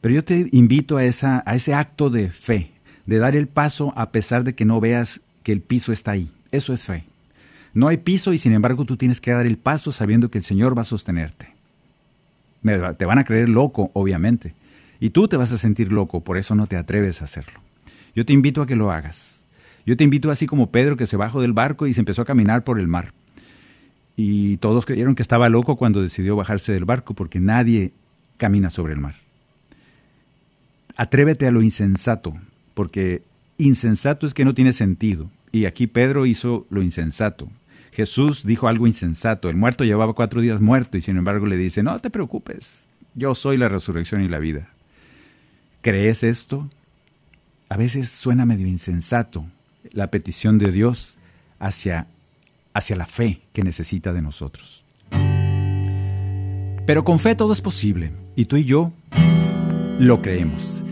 pero 0.00 0.14
yo 0.14 0.24
te 0.24 0.48
invito 0.52 0.96
a, 0.98 1.04
esa, 1.04 1.42
a 1.46 1.54
ese 1.54 1.74
acto 1.74 2.10
de 2.10 2.30
fe, 2.30 2.72
de 3.06 3.18
dar 3.18 3.36
el 3.36 3.48
paso 3.48 3.92
a 3.96 4.10
pesar 4.10 4.44
de 4.44 4.54
que 4.54 4.64
no 4.64 4.80
veas 4.80 5.22
que 5.42 5.52
el 5.52 5.60
piso 5.60 5.92
está 5.92 6.12
ahí. 6.12 6.30
Eso 6.50 6.72
es 6.72 6.84
fe. 6.84 7.04
No 7.72 7.88
hay 7.88 7.98
piso 7.98 8.32
y 8.32 8.38
sin 8.38 8.52
embargo 8.52 8.84
tú 8.84 8.96
tienes 8.96 9.20
que 9.20 9.32
dar 9.32 9.46
el 9.46 9.58
paso 9.58 9.92
sabiendo 9.92 10.30
que 10.30 10.38
el 10.38 10.44
Señor 10.44 10.76
va 10.76 10.82
a 10.82 10.84
sostenerte. 10.84 11.54
Te 12.96 13.04
van 13.04 13.18
a 13.18 13.24
creer 13.24 13.48
loco, 13.48 13.90
obviamente. 13.92 14.54
Y 14.98 15.10
tú 15.10 15.28
te 15.28 15.36
vas 15.36 15.52
a 15.52 15.58
sentir 15.58 15.92
loco, 15.92 16.22
por 16.22 16.36
eso 16.38 16.54
no 16.54 16.66
te 16.66 16.76
atreves 16.76 17.20
a 17.20 17.24
hacerlo. 17.24 17.60
Yo 18.14 18.24
te 18.24 18.32
invito 18.32 18.62
a 18.62 18.66
que 18.66 18.76
lo 18.76 18.90
hagas. 18.90 19.35
Yo 19.86 19.96
te 19.96 20.02
invito 20.02 20.32
así 20.32 20.46
como 20.46 20.72
Pedro 20.72 20.96
que 20.96 21.06
se 21.06 21.16
bajó 21.16 21.40
del 21.40 21.52
barco 21.52 21.86
y 21.86 21.94
se 21.94 22.00
empezó 22.00 22.22
a 22.22 22.26
caminar 22.26 22.64
por 22.64 22.80
el 22.80 22.88
mar. 22.88 23.14
Y 24.16 24.56
todos 24.56 24.84
creyeron 24.84 25.14
que 25.14 25.22
estaba 25.22 25.48
loco 25.48 25.76
cuando 25.76 26.02
decidió 26.02 26.34
bajarse 26.34 26.72
del 26.72 26.84
barco 26.84 27.14
porque 27.14 27.38
nadie 27.38 27.92
camina 28.36 28.68
sobre 28.68 28.94
el 28.94 29.00
mar. 29.00 29.14
Atrévete 30.96 31.46
a 31.46 31.52
lo 31.52 31.62
insensato, 31.62 32.34
porque 32.74 33.22
insensato 33.58 34.26
es 34.26 34.34
que 34.34 34.44
no 34.44 34.54
tiene 34.54 34.72
sentido. 34.72 35.30
Y 35.52 35.66
aquí 35.66 35.86
Pedro 35.86 36.26
hizo 36.26 36.66
lo 36.68 36.82
insensato. 36.82 37.48
Jesús 37.92 38.44
dijo 38.44 38.66
algo 38.66 38.88
insensato. 38.88 39.48
El 39.48 39.56
muerto 39.56 39.84
llevaba 39.84 40.14
cuatro 40.14 40.40
días 40.40 40.60
muerto 40.60 40.98
y 40.98 41.00
sin 41.00 41.16
embargo 41.16 41.46
le 41.46 41.56
dice, 41.56 41.84
no 41.84 41.98
te 42.00 42.10
preocupes, 42.10 42.88
yo 43.14 43.34
soy 43.36 43.56
la 43.56 43.68
resurrección 43.68 44.22
y 44.22 44.28
la 44.28 44.40
vida. 44.40 44.68
¿Crees 45.80 46.24
esto? 46.24 46.68
A 47.68 47.76
veces 47.76 48.08
suena 48.08 48.46
medio 48.46 48.66
insensato 48.66 49.46
la 49.96 50.10
petición 50.10 50.58
de 50.58 50.70
Dios 50.70 51.16
hacia, 51.58 52.06
hacia 52.74 52.96
la 52.96 53.06
fe 53.06 53.40
que 53.52 53.62
necesita 53.62 54.12
de 54.12 54.22
nosotros. 54.22 54.84
Pero 56.86 57.02
con 57.02 57.18
fe 57.18 57.34
todo 57.34 57.52
es 57.52 57.60
posible 57.60 58.12
y 58.36 58.44
tú 58.44 58.54
y 58.56 58.64
yo 58.64 58.92
lo 59.98 60.22
creemos. 60.22 60.84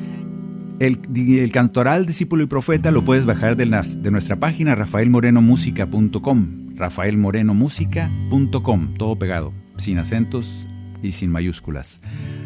El, 0.80 0.98
el, 1.14 1.52
cantoral 1.52 2.04
discípulo 2.04 2.42
y 2.42 2.46
profeta 2.46 2.90
lo 2.90 3.04
puedes 3.04 3.26
bajar 3.26 3.56
de, 3.56 3.66
de 3.66 4.10
nuestra 4.10 4.40
página 4.40 4.74
rafaelmorenomusica.com, 4.74 6.74
rafaelmorenomusica.com, 6.74 8.94
todo 8.94 9.16
pegado, 9.16 9.52
sin 9.76 9.98
acentos 9.98 10.66
y 11.00 11.12
sin 11.12 11.30
mayúsculas. 11.30 12.00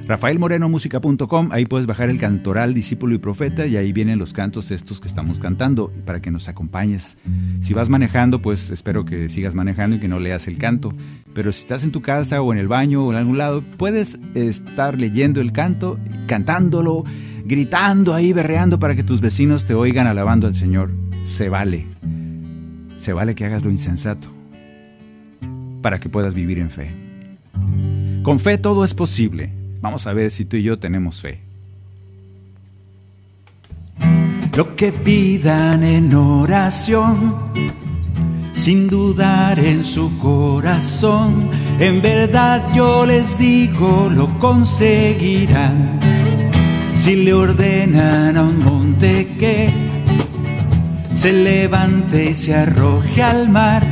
RafaelMorenoMúsica.com, 0.09 1.51
ahí 1.53 1.67
puedes 1.67 1.87
bajar 1.87 2.09
el 2.09 2.19
cantoral 2.19 2.73
Discípulo 2.73 3.15
y 3.15 3.19
Profeta 3.19 3.67
y 3.67 3.77
ahí 3.77 3.93
vienen 3.93 4.19
los 4.19 4.33
cantos 4.33 4.71
estos 4.71 5.03
que 5.03 5.07
estamos 5.07 5.39
cantando 5.39 5.93
para 6.07 6.23
que 6.23 6.31
nos 6.31 6.49
acompañes. 6.49 7.19
Si 7.61 7.75
vas 7.75 7.91
manejando, 7.91 8.41
pues 8.41 8.71
espero 8.71 9.05
que 9.05 9.29
sigas 9.29 9.55
manejando 9.55 9.97
y 9.97 9.99
que 10.01 10.09
no 10.09 10.19
leas 10.19 10.49
el 10.49 10.57
canto. 10.57 10.95
Pero 11.35 11.53
si 11.53 11.61
estás 11.61 11.85
en 11.85 11.93
tu 11.93 12.01
casa 12.01 12.41
o 12.41 12.55
en 12.55 12.59
el 12.59 12.69
baño 12.69 13.05
o 13.05 13.13
en 13.13 13.19
algún 13.19 13.37
lado, 13.37 13.63
puedes 13.77 14.19
estar 14.35 14.97
leyendo 14.97 15.43
el 15.43 15.53
canto, 15.53 15.99
cantándolo, 16.27 17.05
gritando 17.45 18.15
ahí, 18.15 18.33
berreando 18.33 18.79
para 18.79 18.97
que 18.97 19.05
tus 19.05 19.21
vecinos 19.21 19.67
te 19.67 19.75
oigan 19.75 20.07
alabando 20.07 20.47
al 20.47 20.55
Señor. 20.55 20.91
Se 21.25 21.51
vale. 21.51 21.85
Se 22.97 23.13
vale 23.13 23.35
que 23.35 23.45
hagas 23.45 23.63
lo 23.63 23.71
insensato 23.71 24.31
para 25.83 26.01
que 26.01 26.09
puedas 26.09 26.33
vivir 26.33 26.59
en 26.61 26.71
fe. 26.71 26.91
Con 28.23 28.41
fe 28.41 28.57
todo 28.57 28.87
es 28.87 28.95
posible. 28.95 29.68
Vamos 29.81 30.07
a 30.07 30.13
ver 30.13 30.31
si 30.31 30.45
tú 30.45 30.57
y 30.57 30.63
yo 30.63 30.79
tenemos 30.79 31.21
fe. 31.21 31.41
Lo 34.57 34.75
que 34.75 34.91
pidan 34.91 35.85
en 35.85 36.13
oración, 36.13 37.37
sin 38.55 38.89
dudar 38.89 39.59
en 39.61 39.85
su 39.85 40.19
corazón, 40.19 41.49
en 41.79 42.03
verdad 42.03 42.67
yo 42.75 43.07
les 43.07 43.39
digo 43.39 44.11
lo 44.13 44.37
conseguirán. 44.41 46.01
Si 46.97 47.15
le 47.25 47.33
ordenan 47.35 48.37
a 48.37 48.43
un 48.43 48.65
monte 48.65 49.29
que 49.39 49.71
se 51.15 51.33
levante 51.33 52.31
y 52.31 52.35
se 52.35 52.57
arroje 52.57 53.23
al 53.23 53.49
mar, 53.49 53.87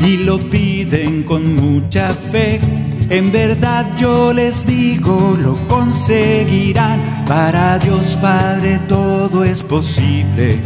y 0.00 0.18
lo 0.18 0.38
piden 0.38 1.24
con 1.24 1.56
mucha 1.56 2.14
fe, 2.14 2.60
en 3.08 3.30
verdad 3.30 3.86
yo 3.96 4.32
les 4.32 4.66
digo, 4.66 5.36
lo 5.40 5.56
conseguirán. 5.68 7.00
Para 7.26 7.78
Dios 7.78 8.16
Padre 8.20 8.80
todo 8.88 9.44
es 9.44 9.62
posible. 9.62 10.60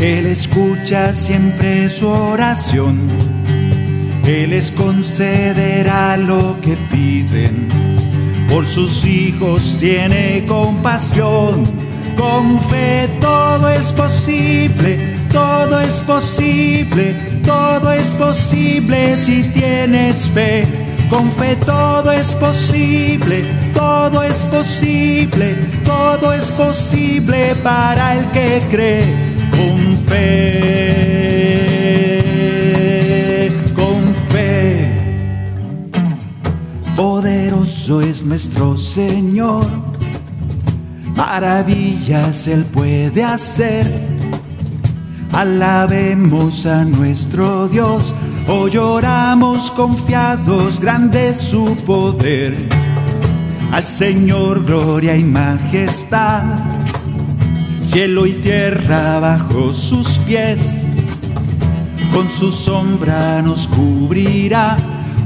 Él 0.00 0.26
escucha 0.26 1.12
siempre 1.12 1.90
su 1.90 2.08
oración. 2.08 2.98
Él 4.26 4.50
les 4.50 4.70
concederá 4.70 6.16
lo 6.16 6.58
que 6.60 6.76
piden. 6.90 7.68
Por 8.48 8.66
sus 8.66 9.04
hijos 9.04 9.76
tiene 9.78 10.44
compasión. 10.46 11.64
Con 12.16 12.60
fe 12.62 13.08
todo 13.20 13.68
es 13.68 13.92
posible, 13.92 15.16
todo 15.30 15.80
es 15.80 16.02
posible, 16.02 17.14
todo 17.44 17.92
es 17.92 18.12
posible 18.14 19.16
si 19.16 19.42
tienes 19.44 20.28
fe 20.28 20.81
con 21.12 21.30
fe 21.32 21.54
todo 21.56 22.10
es 22.10 22.34
posible, 22.34 23.44
todo 23.74 24.22
es 24.22 24.44
posible, 24.44 25.56
todo 25.84 26.32
es 26.32 26.46
posible 26.46 27.54
para 27.62 28.14
el 28.14 28.30
que 28.30 28.62
cree. 28.70 29.04
Con 29.50 29.98
fe, 30.06 30.22
con 33.74 34.14
fe. 34.30 34.90
Poderoso 36.96 38.00
es 38.00 38.22
nuestro 38.22 38.78
Señor, 38.78 39.66
maravillas 41.14 42.46
Él 42.46 42.64
puede 42.64 43.22
hacer. 43.22 43.86
Alabemos 45.32 46.64
a 46.66 46.84
nuestro 46.84 47.68
Dios 47.68 48.14
o 48.48 48.68
lloramos 48.68 49.70
confiados, 49.70 50.80
grande 50.80 51.32
su 51.34 51.76
poder. 51.86 52.56
Al 53.72 53.84
Señor 53.84 54.64
gloria 54.64 55.16
y 55.16 55.24
majestad, 55.24 56.42
cielo 57.80 58.26
y 58.26 58.32
tierra 58.34 59.20
bajo 59.20 59.72
sus 59.72 60.18
pies, 60.18 60.90
con 62.12 62.28
su 62.28 62.52
sombra 62.52 63.40
nos 63.42 63.68
cubrirá. 63.68 64.76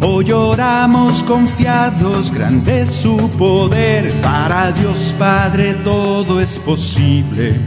O 0.03 0.21
lloramos 0.21 1.23
confiados, 1.23 2.31
grande 2.31 2.85
su 2.85 3.17
poder. 3.39 4.12
Para 4.21 4.71
Dios 4.73 5.14
Padre 5.19 5.73
todo 5.73 6.39
es 6.39 6.59
posible. 6.59 7.59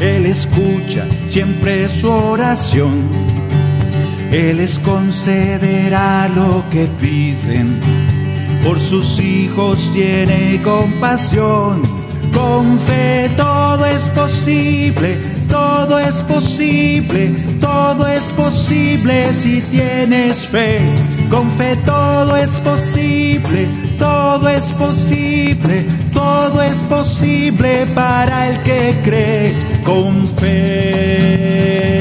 Él 0.00 0.26
escucha 0.26 1.06
siempre 1.24 1.88
su 1.88 2.10
oración 2.10 3.39
él 4.32 4.58
les 4.58 4.78
concederá 4.78 6.28
lo 6.28 6.64
que 6.70 6.86
piden. 7.00 7.80
Por 8.64 8.78
sus 8.78 9.18
hijos 9.18 9.90
tiene 9.92 10.60
compasión. 10.62 11.82
Con 12.32 12.78
fe 12.80 13.28
todo 13.36 13.84
es 13.86 14.08
posible, 14.10 15.20
todo 15.48 15.98
es 15.98 16.22
posible, 16.22 17.34
todo 17.60 18.06
es 18.06 18.32
posible 18.32 19.32
si 19.32 19.60
tienes 19.62 20.46
fe. 20.46 20.78
Con 21.28 21.50
fe 21.52 21.76
todo 21.84 22.36
es 22.36 22.60
posible, 22.60 23.68
todo 23.98 24.48
es 24.48 24.72
posible, 24.72 25.84
todo 26.12 26.62
es 26.62 26.78
posible 26.80 27.86
para 27.94 28.50
el 28.50 28.58
que 28.62 28.96
cree. 29.02 29.54
Con 29.84 30.28
fe. 30.28 31.99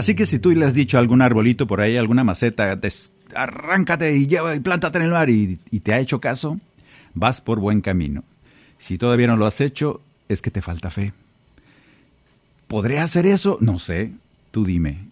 Así 0.00 0.14
que 0.14 0.24
si 0.24 0.38
tú 0.38 0.50
le 0.52 0.64
has 0.64 0.72
dicho 0.72 0.96
a 0.96 1.00
algún 1.00 1.20
arbolito 1.20 1.66
por 1.66 1.82
ahí, 1.82 1.98
alguna 1.98 2.24
maceta, 2.24 2.80
arráncate 3.34 4.16
y 4.16 4.26
lleva 4.26 4.56
y 4.56 4.60
plántate 4.60 4.96
en 4.96 5.04
el 5.04 5.10
mar 5.10 5.28
y, 5.28 5.60
y 5.70 5.80
te 5.80 5.92
ha 5.92 5.98
hecho 5.98 6.22
caso, 6.22 6.56
vas 7.12 7.42
por 7.42 7.60
buen 7.60 7.82
camino. 7.82 8.24
Si 8.78 8.96
todavía 8.96 9.26
no 9.26 9.36
lo 9.36 9.44
has 9.44 9.60
hecho, 9.60 10.00
es 10.30 10.40
que 10.40 10.50
te 10.50 10.62
falta 10.62 10.88
fe. 10.88 11.12
¿Podré 12.66 12.98
hacer 12.98 13.26
eso? 13.26 13.58
No 13.60 13.78
sé, 13.78 14.14
tú 14.52 14.64
dime. 14.64 15.06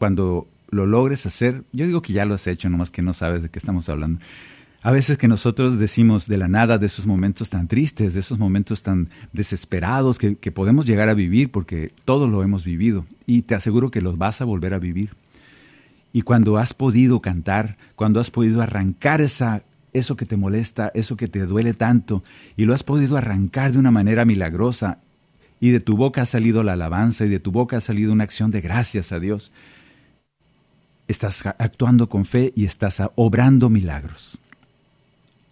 Cuando 0.00 0.48
lo 0.70 0.84
logres 0.84 1.24
hacer, 1.24 1.62
yo 1.70 1.86
digo 1.86 2.02
que 2.02 2.12
ya 2.12 2.24
lo 2.24 2.34
has 2.34 2.48
hecho, 2.48 2.68
nomás 2.68 2.90
que 2.90 3.02
no 3.02 3.12
sabes 3.12 3.44
de 3.44 3.48
qué 3.48 3.60
estamos 3.60 3.88
hablando. 3.88 4.18
A 4.80 4.92
veces 4.92 5.18
que 5.18 5.26
nosotros 5.26 5.76
decimos 5.78 6.28
de 6.28 6.36
la 6.36 6.46
nada 6.46 6.78
de 6.78 6.86
esos 6.86 7.06
momentos 7.06 7.50
tan 7.50 7.66
tristes, 7.66 8.14
de 8.14 8.20
esos 8.20 8.38
momentos 8.38 8.84
tan 8.84 9.08
desesperados 9.32 10.18
que, 10.18 10.52
podemos 10.52 10.86
llegar 10.86 11.08
a 11.08 11.14
vivir 11.14 11.50
porque 11.50 11.92
todos 12.04 12.30
lo 12.30 12.44
hemos 12.44 12.64
vivido 12.64 13.04
y 13.26 13.42
te 13.42 13.56
aseguro 13.56 13.90
que 13.90 14.00
los 14.00 14.18
vas 14.18 14.40
a 14.40 14.44
volver 14.44 14.74
a 14.74 14.78
vivir. 14.78 15.10
Y 16.12 16.22
cuando 16.22 16.58
has 16.58 16.74
podido 16.74 17.20
cantar, 17.20 17.76
cuando 17.96 18.20
has 18.20 18.30
podido 18.30 18.62
arrancar 18.62 19.20
esa, 19.20 19.62
eso 19.92 20.16
que 20.16 20.26
te 20.26 20.36
molesta, 20.36 20.92
eso 20.94 21.16
que 21.16 21.26
te 21.26 21.44
duele 21.44 21.74
tanto, 21.74 22.22
y 22.56 22.64
lo 22.64 22.72
has 22.72 22.84
podido 22.84 23.16
arrancar 23.16 23.72
de 23.72 23.78
una 23.78 23.90
manera 23.90 24.24
milagrosa, 24.24 24.98
y 25.60 25.70
de 25.70 25.80
tu 25.80 25.96
boca 25.96 26.22
ha 26.22 26.26
salido 26.26 26.62
la 26.62 26.74
alabanza 26.74 27.26
y 27.26 27.28
de 27.28 27.40
tu 27.40 27.50
boca 27.50 27.78
ha 27.78 27.80
salido 27.80 28.12
una 28.12 28.24
acción 28.24 28.52
de 28.52 28.60
gracias 28.60 29.10
a 29.10 29.18
Dios, 29.18 29.50
estás 31.08 31.44
actuando 31.46 32.08
con 32.08 32.24
fe 32.24 32.52
y 32.54 32.64
estás 32.64 33.02
obrando 33.16 33.68
milagros. 33.68 34.40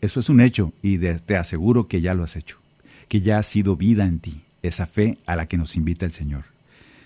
Eso 0.01 0.21
es 0.21 0.29
un 0.29 0.41
hecho 0.41 0.73
y 0.83 0.99
te 0.99 1.37
aseguro 1.37 1.89
que 1.89 2.01
ya 2.01 2.15
lo 2.15 2.25
has 2.25 2.37
hecho, 2.37 2.59
que 3.09 3.21
ya 3.21 3.39
ha 3.39 3.43
sido 3.43 3.77
vida 3.77 4.05
en 4.05 4.19
ti, 4.19 4.43
esa 4.63 4.87
fe 4.87 5.19
a 5.27 5.37
la 5.37 5.47
que 5.47 5.57
nos 5.57 5.77
invita 5.77 6.07
el 6.07 6.13
Señor. 6.13 6.45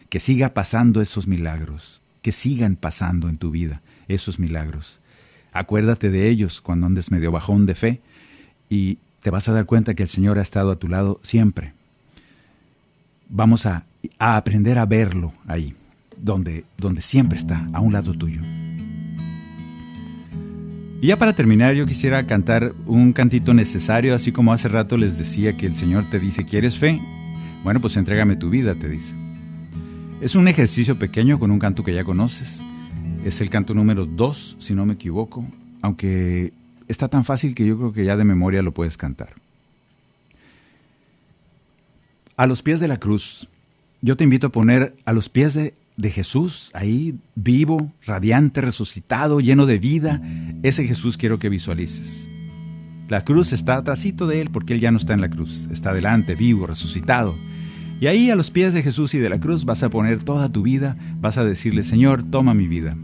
Que 0.08 0.20
siga 0.20 0.54
pasando 0.54 1.00
esos 1.00 1.26
milagros, 1.26 2.00
que 2.22 2.32
sigan 2.32 2.76
pasando 2.76 3.28
en 3.28 3.38
tu 3.38 3.50
vida 3.50 3.80
esos 4.08 4.38
milagros. 4.38 5.00
Acuérdate 5.52 6.10
de 6.10 6.28
ellos 6.28 6.60
cuando 6.60 6.86
andes 6.86 7.10
medio 7.10 7.32
bajón 7.32 7.66
de 7.66 7.74
fe 7.74 8.00
y 8.68 8.98
te 9.22 9.30
vas 9.30 9.48
a 9.48 9.52
dar 9.52 9.66
cuenta 9.66 9.94
que 9.94 10.04
el 10.04 10.08
Señor 10.08 10.38
ha 10.38 10.42
estado 10.42 10.70
a 10.70 10.76
tu 10.76 10.88
lado 10.88 11.20
siempre. 11.22 11.72
Vamos 13.28 13.66
a, 13.66 13.84
a 14.18 14.36
aprender 14.36 14.78
a 14.78 14.86
verlo 14.86 15.32
ahí, 15.46 15.74
donde, 16.16 16.64
donde 16.76 17.02
siempre 17.02 17.38
está, 17.38 17.68
a 17.72 17.80
un 17.80 17.92
lado 17.92 18.14
tuyo. 18.14 18.42
Y 21.02 21.06
ya 21.06 21.16
para 21.16 21.32
terminar, 21.32 21.74
yo 21.74 21.86
quisiera 21.86 22.26
cantar 22.26 22.74
un 22.84 23.14
cantito 23.14 23.54
necesario, 23.54 24.14
así 24.14 24.32
como 24.32 24.52
hace 24.52 24.68
rato 24.68 24.98
les 24.98 25.16
decía 25.16 25.56
que 25.56 25.64
el 25.64 25.74
Señor 25.74 26.10
te 26.10 26.20
dice, 26.20 26.44
¿quieres 26.44 26.76
fe? 26.76 27.00
Bueno, 27.64 27.80
pues 27.80 27.96
entrégame 27.96 28.36
tu 28.36 28.50
vida, 28.50 28.74
te 28.74 28.86
dice. 28.86 29.14
Es 30.20 30.34
un 30.34 30.46
ejercicio 30.46 30.98
pequeño 30.98 31.38
con 31.38 31.50
un 31.50 31.58
canto 31.58 31.82
que 31.82 31.94
ya 31.94 32.04
conoces. 32.04 32.62
Es 33.24 33.40
el 33.40 33.48
canto 33.48 33.72
número 33.72 34.04
2, 34.04 34.56
si 34.58 34.74
no 34.74 34.84
me 34.84 34.92
equivoco, 34.92 35.46
aunque 35.80 36.52
está 36.86 37.08
tan 37.08 37.24
fácil 37.24 37.54
que 37.54 37.66
yo 37.66 37.78
creo 37.78 37.92
que 37.94 38.04
ya 38.04 38.16
de 38.16 38.24
memoria 38.24 38.60
lo 38.60 38.72
puedes 38.72 38.98
cantar. 38.98 39.32
A 42.36 42.46
los 42.46 42.62
pies 42.62 42.78
de 42.78 42.88
la 42.88 42.98
cruz, 42.98 43.48
yo 44.02 44.18
te 44.18 44.24
invito 44.24 44.48
a 44.48 44.52
poner 44.52 44.94
a 45.06 45.14
los 45.14 45.30
pies 45.30 45.54
de, 45.54 45.72
de 46.00 46.10
Jesús 46.10 46.70
ahí 46.74 47.18
vivo, 47.34 47.92
radiante, 48.06 48.60
resucitado, 48.60 49.40
lleno 49.40 49.66
de 49.66 49.78
vida. 49.78 50.20
Ese 50.62 50.86
Jesús 50.86 51.16
quiero 51.16 51.38
que 51.38 51.48
visualices. 51.48 52.28
La 53.08 53.24
cruz 53.24 53.52
está 53.52 53.76
atrásito 53.76 54.26
de 54.26 54.40
él 54.40 54.50
porque 54.50 54.72
él 54.72 54.80
ya 54.80 54.90
no 54.90 54.96
está 54.96 55.14
en 55.14 55.20
la 55.20 55.28
cruz, 55.30 55.68
está 55.70 55.92
delante, 55.92 56.34
vivo, 56.34 56.66
resucitado. 56.66 57.34
Y 58.00 58.06
ahí 58.06 58.30
a 58.30 58.36
los 58.36 58.50
pies 58.50 58.72
de 58.72 58.82
Jesús 58.82 59.14
y 59.14 59.18
de 59.18 59.28
la 59.28 59.40
cruz 59.40 59.64
vas 59.64 59.82
a 59.82 59.90
poner 59.90 60.22
toda 60.22 60.48
tu 60.48 60.62
vida, 60.62 60.96
vas 61.20 61.36
a 61.36 61.44
decirle, 61.44 61.82
Señor, 61.82 62.22
toma 62.22 62.54
mi 62.54 62.66
vida. 62.66 62.96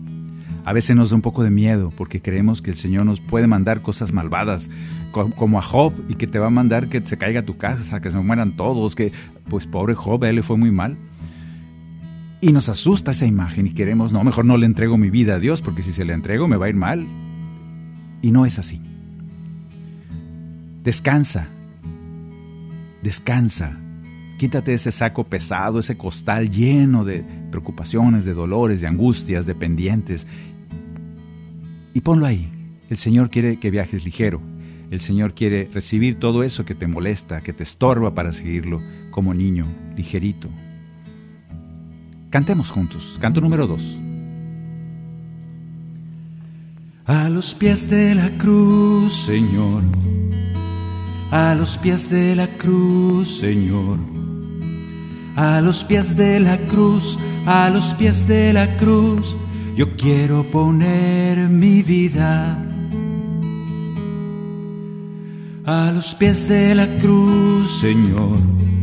A 0.64 0.72
veces 0.72 0.96
nos 0.96 1.10
da 1.10 1.16
un 1.16 1.22
poco 1.22 1.44
de 1.44 1.50
miedo 1.50 1.92
porque 1.96 2.22
creemos 2.22 2.62
que 2.62 2.70
el 2.70 2.76
Señor 2.76 3.04
nos 3.04 3.20
puede 3.20 3.46
mandar 3.46 3.82
cosas 3.82 4.12
malvadas, 4.12 4.70
como 5.12 5.58
a 5.58 5.62
Job, 5.62 5.92
y 6.08 6.14
que 6.14 6.26
te 6.26 6.38
va 6.38 6.48
a 6.48 6.50
mandar 6.50 6.88
que 6.88 7.04
se 7.04 7.18
caiga 7.18 7.42
tu 7.42 7.56
casa, 7.56 8.00
que 8.00 8.10
se 8.10 8.18
mueran 8.18 8.56
todos, 8.56 8.94
que 8.94 9.12
pues 9.48 9.66
pobre 9.66 9.94
Job, 9.94 10.24
a 10.24 10.28
él 10.28 10.36
le 10.36 10.42
fue 10.42 10.56
muy 10.56 10.70
mal. 10.70 10.96
Y 12.40 12.52
nos 12.52 12.68
asusta 12.68 13.12
esa 13.12 13.26
imagen 13.26 13.66
y 13.66 13.72
queremos, 13.72 14.12
no, 14.12 14.22
mejor 14.22 14.44
no 14.44 14.56
le 14.56 14.66
entrego 14.66 14.98
mi 14.98 15.10
vida 15.10 15.36
a 15.36 15.38
Dios 15.38 15.62
porque 15.62 15.82
si 15.82 15.92
se 15.92 16.04
le 16.04 16.12
entrego 16.12 16.48
me 16.48 16.56
va 16.56 16.66
a 16.66 16.68
ir 16.68 16.74
mal. 16.74 17.06
Y 18.22 18.30
no 18.30 18.44
es 18.44 18.58
así. 18.58 18.80
Descansa, 20.82 21.48
descansa, 23.02 23.78
quítate 24.38 24.74
ese 24.74 24.92
saco 24.92 25.24
pesado, 25.24 25.80
ese 25.80 25.96
costal 25.96 26.50
lleno 26.50 27.04
de 27.04 27.24
preocupaciones, 27.50 28.24
de 28.24 28.34
dolores, 28.34 28.82
de 28.82 28.86
angustias, 28.86 29.46
de 29.46 29.54
pendientes 29.54 30.26
y 31.96 32.02
ponlo 32.02 32.26
ahí. 32.26 32.52
El 32.90 32.98
Señor 32.98 33.30
quiere 33.30 33.58
que 33.58 33.70
viajes 33.70 34.04
ligero. 34.04 34.42
El 34.90 35.00
Señor 35.00 35.32
quiere 35.34 35.66
recibir 35.72 36.18
todo 36.18 36.42
eso 36.42 36.66
que 36.66 36.74
te 36.74 36.86
molesta, 36.86 37.40
que 37.40 37.54
te 37.54 37.62
estorba 37.62 38.14
para 38.14 38.34
seguirlo 38.34 38.82
como 39.10 39.32
niño, 39.32 39.64
ligerito, 39.96 40.50
Cantemos 42.36 42.70
juntos. 42.70 43.16
Canto 43.18 43.40
número 43.40 43.66
dos. 43.66 43.96
A 47.06 47.30
los 47.30 47.54
pies 47.54 47.88
de 47.88 48.14
la 48.14 48.28
cruz, 48.36 49.14
Señor. 49.14 49.82
A 51.30 51.54
los 51.54 51.78
pies 51.78 52.10
de 52.10 52.36
la 52.36 52.46
cruz, 52.46 53.38
Señor. 53.38 53.98
A 55.34 55.62
los 55.62 55.82
pies 55.82 56.14
de 56.14 56.38
la 56.40 56.58
cruz, 56.58 57.18
a 57.46 57.70
los 57.70 57.94
pies 57.94 58.28
de 58.28 58.52
la 58.52 58.76
cruz, 58.76 59.34
yo 59.74 59.96
quiero 59.96 60.50
poner 60.50 61.48
mi 61.48 61.82
vida. 61.82 62.62
A 65.64 65.90
los 65.90 66.14
pies 66.14 66.46
de 66.46 66.74
la 66.74 66.86
cruz, 66.98 67.80
Señor 67.80 68.75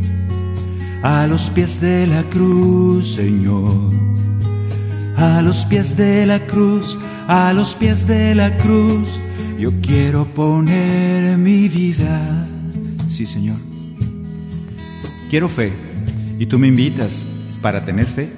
a 1.04 1.26
los 1.26 1.50
pies 1.50 1.82
de 1.82 2.06
la 2.06 2.22
cruz, 2.22 3.16
Señor. 3.16 3.92
A 5.18 5.42
los 5.42 5.66
pies 5.66 5.98
de 5.98 6.24
la 6.24 6.40
cruz, 6.40 6.96
a 7.28 7.52
los 7.52 7.74
pies 7.74 8.06
de 8.06 8.34
la 8.34 8.56
cruz, 8.56 9.20
yo 9.58 9.70
quiero 9.82 10.24
poner 10.24 11.36
mi 11.36 11.68
vida. 11.68 12.46
Sí, 13.10 13.26
Señor. 13.26 13.58
Quiero 15.28 15.50
fe 15.50 15.74
y 16.38 16.46
tú 16.46 16.58
me 16.58 16.68
invitas 16.68 17.26
para 17.60 17.84
tener 17.84 18.06
fe 18.06 18.30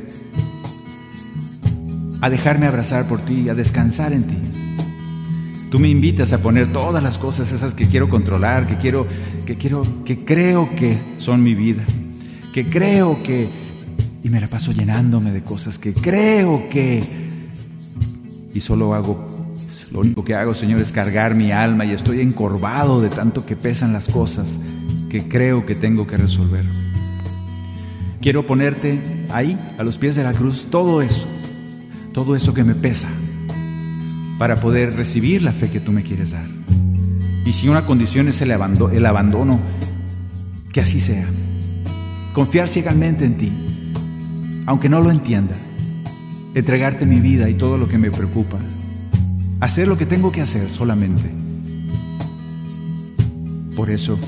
a 2.20 2.28
dejarme 2.28 2.66
abrazar 2.66 3.06
por 3.06 3.20
ti, 3.20 3.48
a 3.48 3.54
descansar 3.54 4.12
en 4.12 4.24
ti. 4.24 4.38
Tú 5.70 5.78
me 5.78 5.88
invitas 5.88 6.32
a 6.32 6.38
poner 6.38 6.72
todas 6.72 7.00
las 7.00 7.16
cosas 7.16 7.52
esas 7.52 7.74
que 7.74 7.86
quiero 7.86 8.08
controlar, 8.08 8.66
que 8.66 8.76
quiero 8.76 9.06
que 9.46 9.56
quiero 9.56 9.84
que 10.04 10.24
creo 10.24 10.68
que 10.74 10.98
son 11.18 11.44
mi 11.44 11.54
vida 11.54 11.84
que 12.56 12.70
creo 12.70 13.22
que... 13.22 13.50
Y 14.24 14.30
me 14.30 14.40
la 14.40 14.48
paso 14.48 14.72
llenándome 14.72 15.30
de 15.30 15.42
cosas 15.42 15.78
que 15.78 15.92
creo 15.92 16.70
que... 16.70 17.04
Y 18.54 18.62
solo 18.62 18.94
hago... 18.94 19.52
Lo 19.92 20.00
único 20.00 20.24
que 20.24 20.34
hago, 20.34 20.54
Señor, 20.54 20.80
es 20.80 20.90
cargar 20.90 21.34
mi 21.34 21.52
alma 21.52 21.84
y 21.84 21.90
estoy 21.90 22.22
encorvado 22.22 23.02
de 23.02 23.10
tanto 23.10 23.44
que 23.44 23.56
pesan 23.56 23.92
las 23.92 24.08
cosas 24.08 24.58
que 25.10 25.28
creo 25.28 25.66
que 25.66 25.74
tengo 25.74 26.06
que 26.06 26.16
resolver. 26.16 26.64
Quiero 28.22 28.46
ponerte 28.46 29.02
ahí, 29.28 29.58
a 29.76 29.84
los 29.84 29.98
pies 29.98 30.16
de 30.16 30.24
la 30.24 30.32
cruz, 30.32 30.68
todo 30.70 31.02
eso, 31.02 31.26
todo 32.14 32.36
eso 32.36 32.54
que 32.54 32.64
me 32.64 32.74
pesa, 32.74 33.10
para 34.38 34.56
poder 34.56 34.96
recibir 34.96 35.42
la 35.42 35.52
fe 35.52 35.68
que 35.68 35.80
tú 35.80 35.92
me 35.92 36.02
quieres 36.02 36.30
dar. 36.30 36.48
Y 37.44 37.52
si 37.52 37.68
una 37.68 37.84
condición 37.84 38.28
es 38.28 38.40
el 38.40 38.50
abandono, 38.50 38.94
el 38.94 39.04
abandono 39.04 39.60
que 40.72 40.80
así 40.80 41.00
sea 41.00 41.28
confiar 42.36 42.68
ciegamente 42.68 43.24
en 43.24 43.38
ti, 43.38 43.50
aunque 44.66 44.90
no 44.90 45.00
lo 45.00 45.10
entienda, 45.10 45.56
entregarte 46.54 47.06
mi 47.06 47.18
vida 47.18 47.48
y 47.48 47.54
todo 47.54 47.78
lo 47.78 47.88
que 47.88 47.96
me 47.96 48.10
preocupa, 48.10 48.58
hacer 49.60 49.88
lo 49.88 49.96
que 49.96 50.04
tengo 50.04 50.30
que 50.30 50.42
hacer 50.42 50.68
solamente. 50.68 51.30
Por 53.74 53.88
eso, 53.88 54.18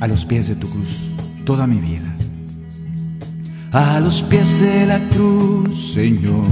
a 0.00 0.06
los 0.06 0.26
pies 0.26 0.48
de 0.48 0.56
tu 0.56 0.68
cruz, 0.68 1.00
toda 1.46 1.66
mi 1.66 1.78
vida. 1.78 2.14
A 3.72 4.00
los 4.00 4.22
pies 4.22 4.60
de 4.60 4.84
la 4.84 5.00
cruz, 5.08 5.94
Señor. 5.94 6.44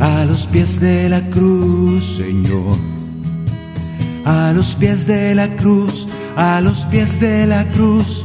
A 0.00 0.24
los 0.24 0.46
pies 0.46 0.80
de 0.80 1.10
la 1.10 1.20
cruz, 1.28 2.16
Señor. 2.16 2.78
A 4.24 4.54
los 4.54 4.74
pies 4.76 5.06
de 5.06 5.34
la 5.34 5.54
cruz, 5.56 6.08
a 6.36 6.62
los 6.62 6.86
pies 6.86 7.20
de 7.20 7.46
la 7.46 7.68
cruz 7.68 8.24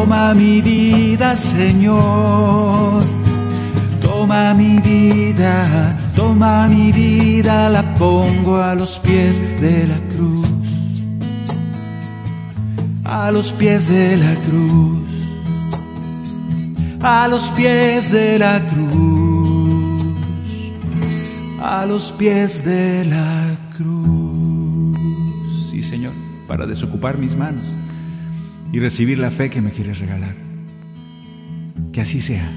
Toma 0.00 0.32
mi 0.32 0.62
vida, 0.62 1.36
Señor. 1.36 3.02
Toma 4.00 4.54
mi 4.54 4.80
vida, 4.80 5.94
toma 6.16 6.66
mi 6.68 6.90
vida, 6.90 7.68
la 7.68 7.82
pongo 7.96 8.56
a 8.56 8.74
los 8.74 8.98
pies 9.00 9.38
de 9.60 9.86
la 9.86 9.98
cruz. 10.14 10.48
A 13.04 13.30
los 13.30 13.52
pies 13.52 13.88
de 13.88 14.16
la 14.16 14.34
cruz. 14.46 15.02
A 17.02 17.28
los 17.28 17.50
pies 17.50 18.10
de 18.10 18.38
la 18.38 18.58
cruz. 18.70 20.08
A 21.62 21.84
los 21.84 22.10
pies 22.12 22.64
de 22.64 23.04
la 23.04 23.54
cruz. 23.76 24.98
Sí, 25.70 25.82
Señor, 25.82 26.14
para 26.48 26.64
desocupar 26.64 27.18
mis 27.18 27.36
manos 27.36 27.76
y 28.72 28.78
recibir 28.78 29.18
la 29.18 29.30
fe 29.30 29.50
que 29.50 29.60
me 29.60 29.70
quieres 29.70 29.98
regalar. 29.98 30.36
Que 31.92 32.00
así 32.00 32.20
sea. 32.20 32.48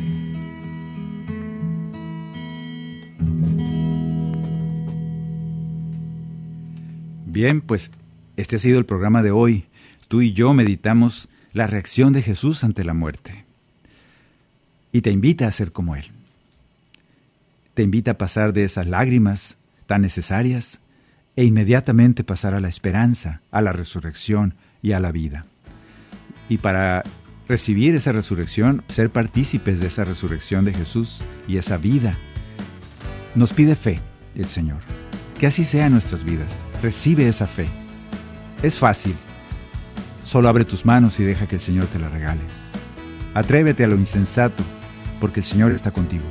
Bien, 7.26 7.62
pues 7.62 7.92
este 8.38 8.58
ha 8.58 8.60
sido 8.60 8.78
el 8.78 8.86
programa 8.86 9.24
de 9.24 9.32
hoy. 9.32 9.66
Tú 10.08 10.22
y 10.22 10.34
yo 10.34 10.54
meditamos 10.54 11.30
la 11.52 11.66
reacción 11.66 12.14
de 12.14 12.22
Jesús 12.22 12.64
ante 12.64 12.84
la 12.84 12.94
muerte. 12.94 13.46
Y 14.92 15.02
te 15.02 15.10
invita 15.10 15.48
a 15.48 15.52
ser 15.52 15.72
como 15.72 15.96
Él. 15.96 16.06
Te 17.74 17.82
invita 17.82 18.12
a 18.12 18.18
pasar 18.20 18.54
de 18.54 18.64
esas 18.64 18.86
lágrimas 18.86 19.58
tan 19.88 20.04
necesarias 20.04 20.82
e 21.36 21.44
inmediatamente 21.44 22.24
pasar 22.24 22.54
a 22.54 22.60
la 22.60 22.70
esperanza, 22.70 23.42
a 23.50 23.64
la 23.64 23.74
resurrección 23.74 24.54
y 24.84 24.92
a 24.92 25.00
la 25.00 25.12
vida 25.12 25.48
y 26.54 26.60
para 26.60 27.02
recibir 27.48 27.96
esa 27.96 28.12
resurrección, 28.12 28.84
ser 28.88 29.10
partícipes 29.10 29.80
de 29.80 29.88
esa 29.88 30.04
resurrección 30.04 30.66
de 30.66 30.74
Jesús 30.74 31.24
y 31.48 31.58
esa 31.58 31.78
vida. 31.78 32.16
Nos 33.34 33.54
pide 33.54 33.76
fe 33.76 34.00
el 34.36 34.48
Señor. 34.48 34.78
Que 35.40 35.48
así 35.48 35.66
sea 35.66 35.88
en 35.88 35.94
nuestras 35.94 36.24
vidas. 36.24 36.64
Recibe 36.84 37.28
esa 37.28 37.48
fe. 37.48 37.66
Es 38.62 38.78
fácil. 38.78 39.16
Solo 40.24 40.48
abre 40.48 40.64
tus 40.64 40.86
manos 40.86 41.20
y 41.20 41.24
deja 41.24 41.48
que 41.48 41.56
el 41.56 41.62
Señor 41.62 41.88
te 41.88 41.98
la 41.98 42.10
regale. 42.10 42.42
Atrévete 43.34 43.84
a 43.84 43.88
lo 43.88 43.96
insensato, 43.96 44.64
porque 45.20 45.40
el 45.40 45.44
Señor 45.44 45.72
está 45.72 45.90
contigo. 45.90 46.26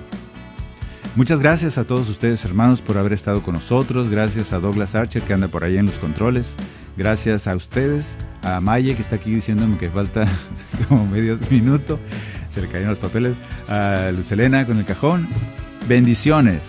Muchas 1.14 1.40
gracias 1.40 1.76
a 1.76 1.84
todos 1.84 2.08
ustedes 2.08 2.42
hermanos 2.46 2.80
por 2.80 2.96
haber 2.96 3.12
estado 3.12 3.42
con 3.42 3.52
nosotros. 3.54 4.08
Gracias 4.08 4.54
a 4.54 4.60
Douglas 4.60 4.94
Archer 4.94 5.22
que 5.22 5.34
anda 5.34 5.46
por 5.46 5.62
ahí 5.62 5.76
en 5.76 5.84
los 5.84 5.98
controles. 5.98 6.56
Gracias 6.96 7.46
a 7.46 7.54
ustedes, 7.54 8.16
a 8.42 8.60
Maye 8.60 8.96
que 8.96 9.02
está 9.02 9.16
aquí 9.16 9.34
diciéndome 9.34 9.76
que 9.76 9.90
falta 9.90 10.26
como 10.88 11.06
medio 11.06 11.38
minuto. 11.50 12.00
Se 12.48 12.62
le 12.62 12.68
cayeron 12.68 12.90
los 12.90 12.98
papeles. 12.98 13.34
A 13.68 14.10
Luz 14.10 14.32
Elena 14.32 14.64
con 14.64 14.78
el 14.78 14.86
cajón. 14.86 15.28
Bendiciones. 15.86 16.60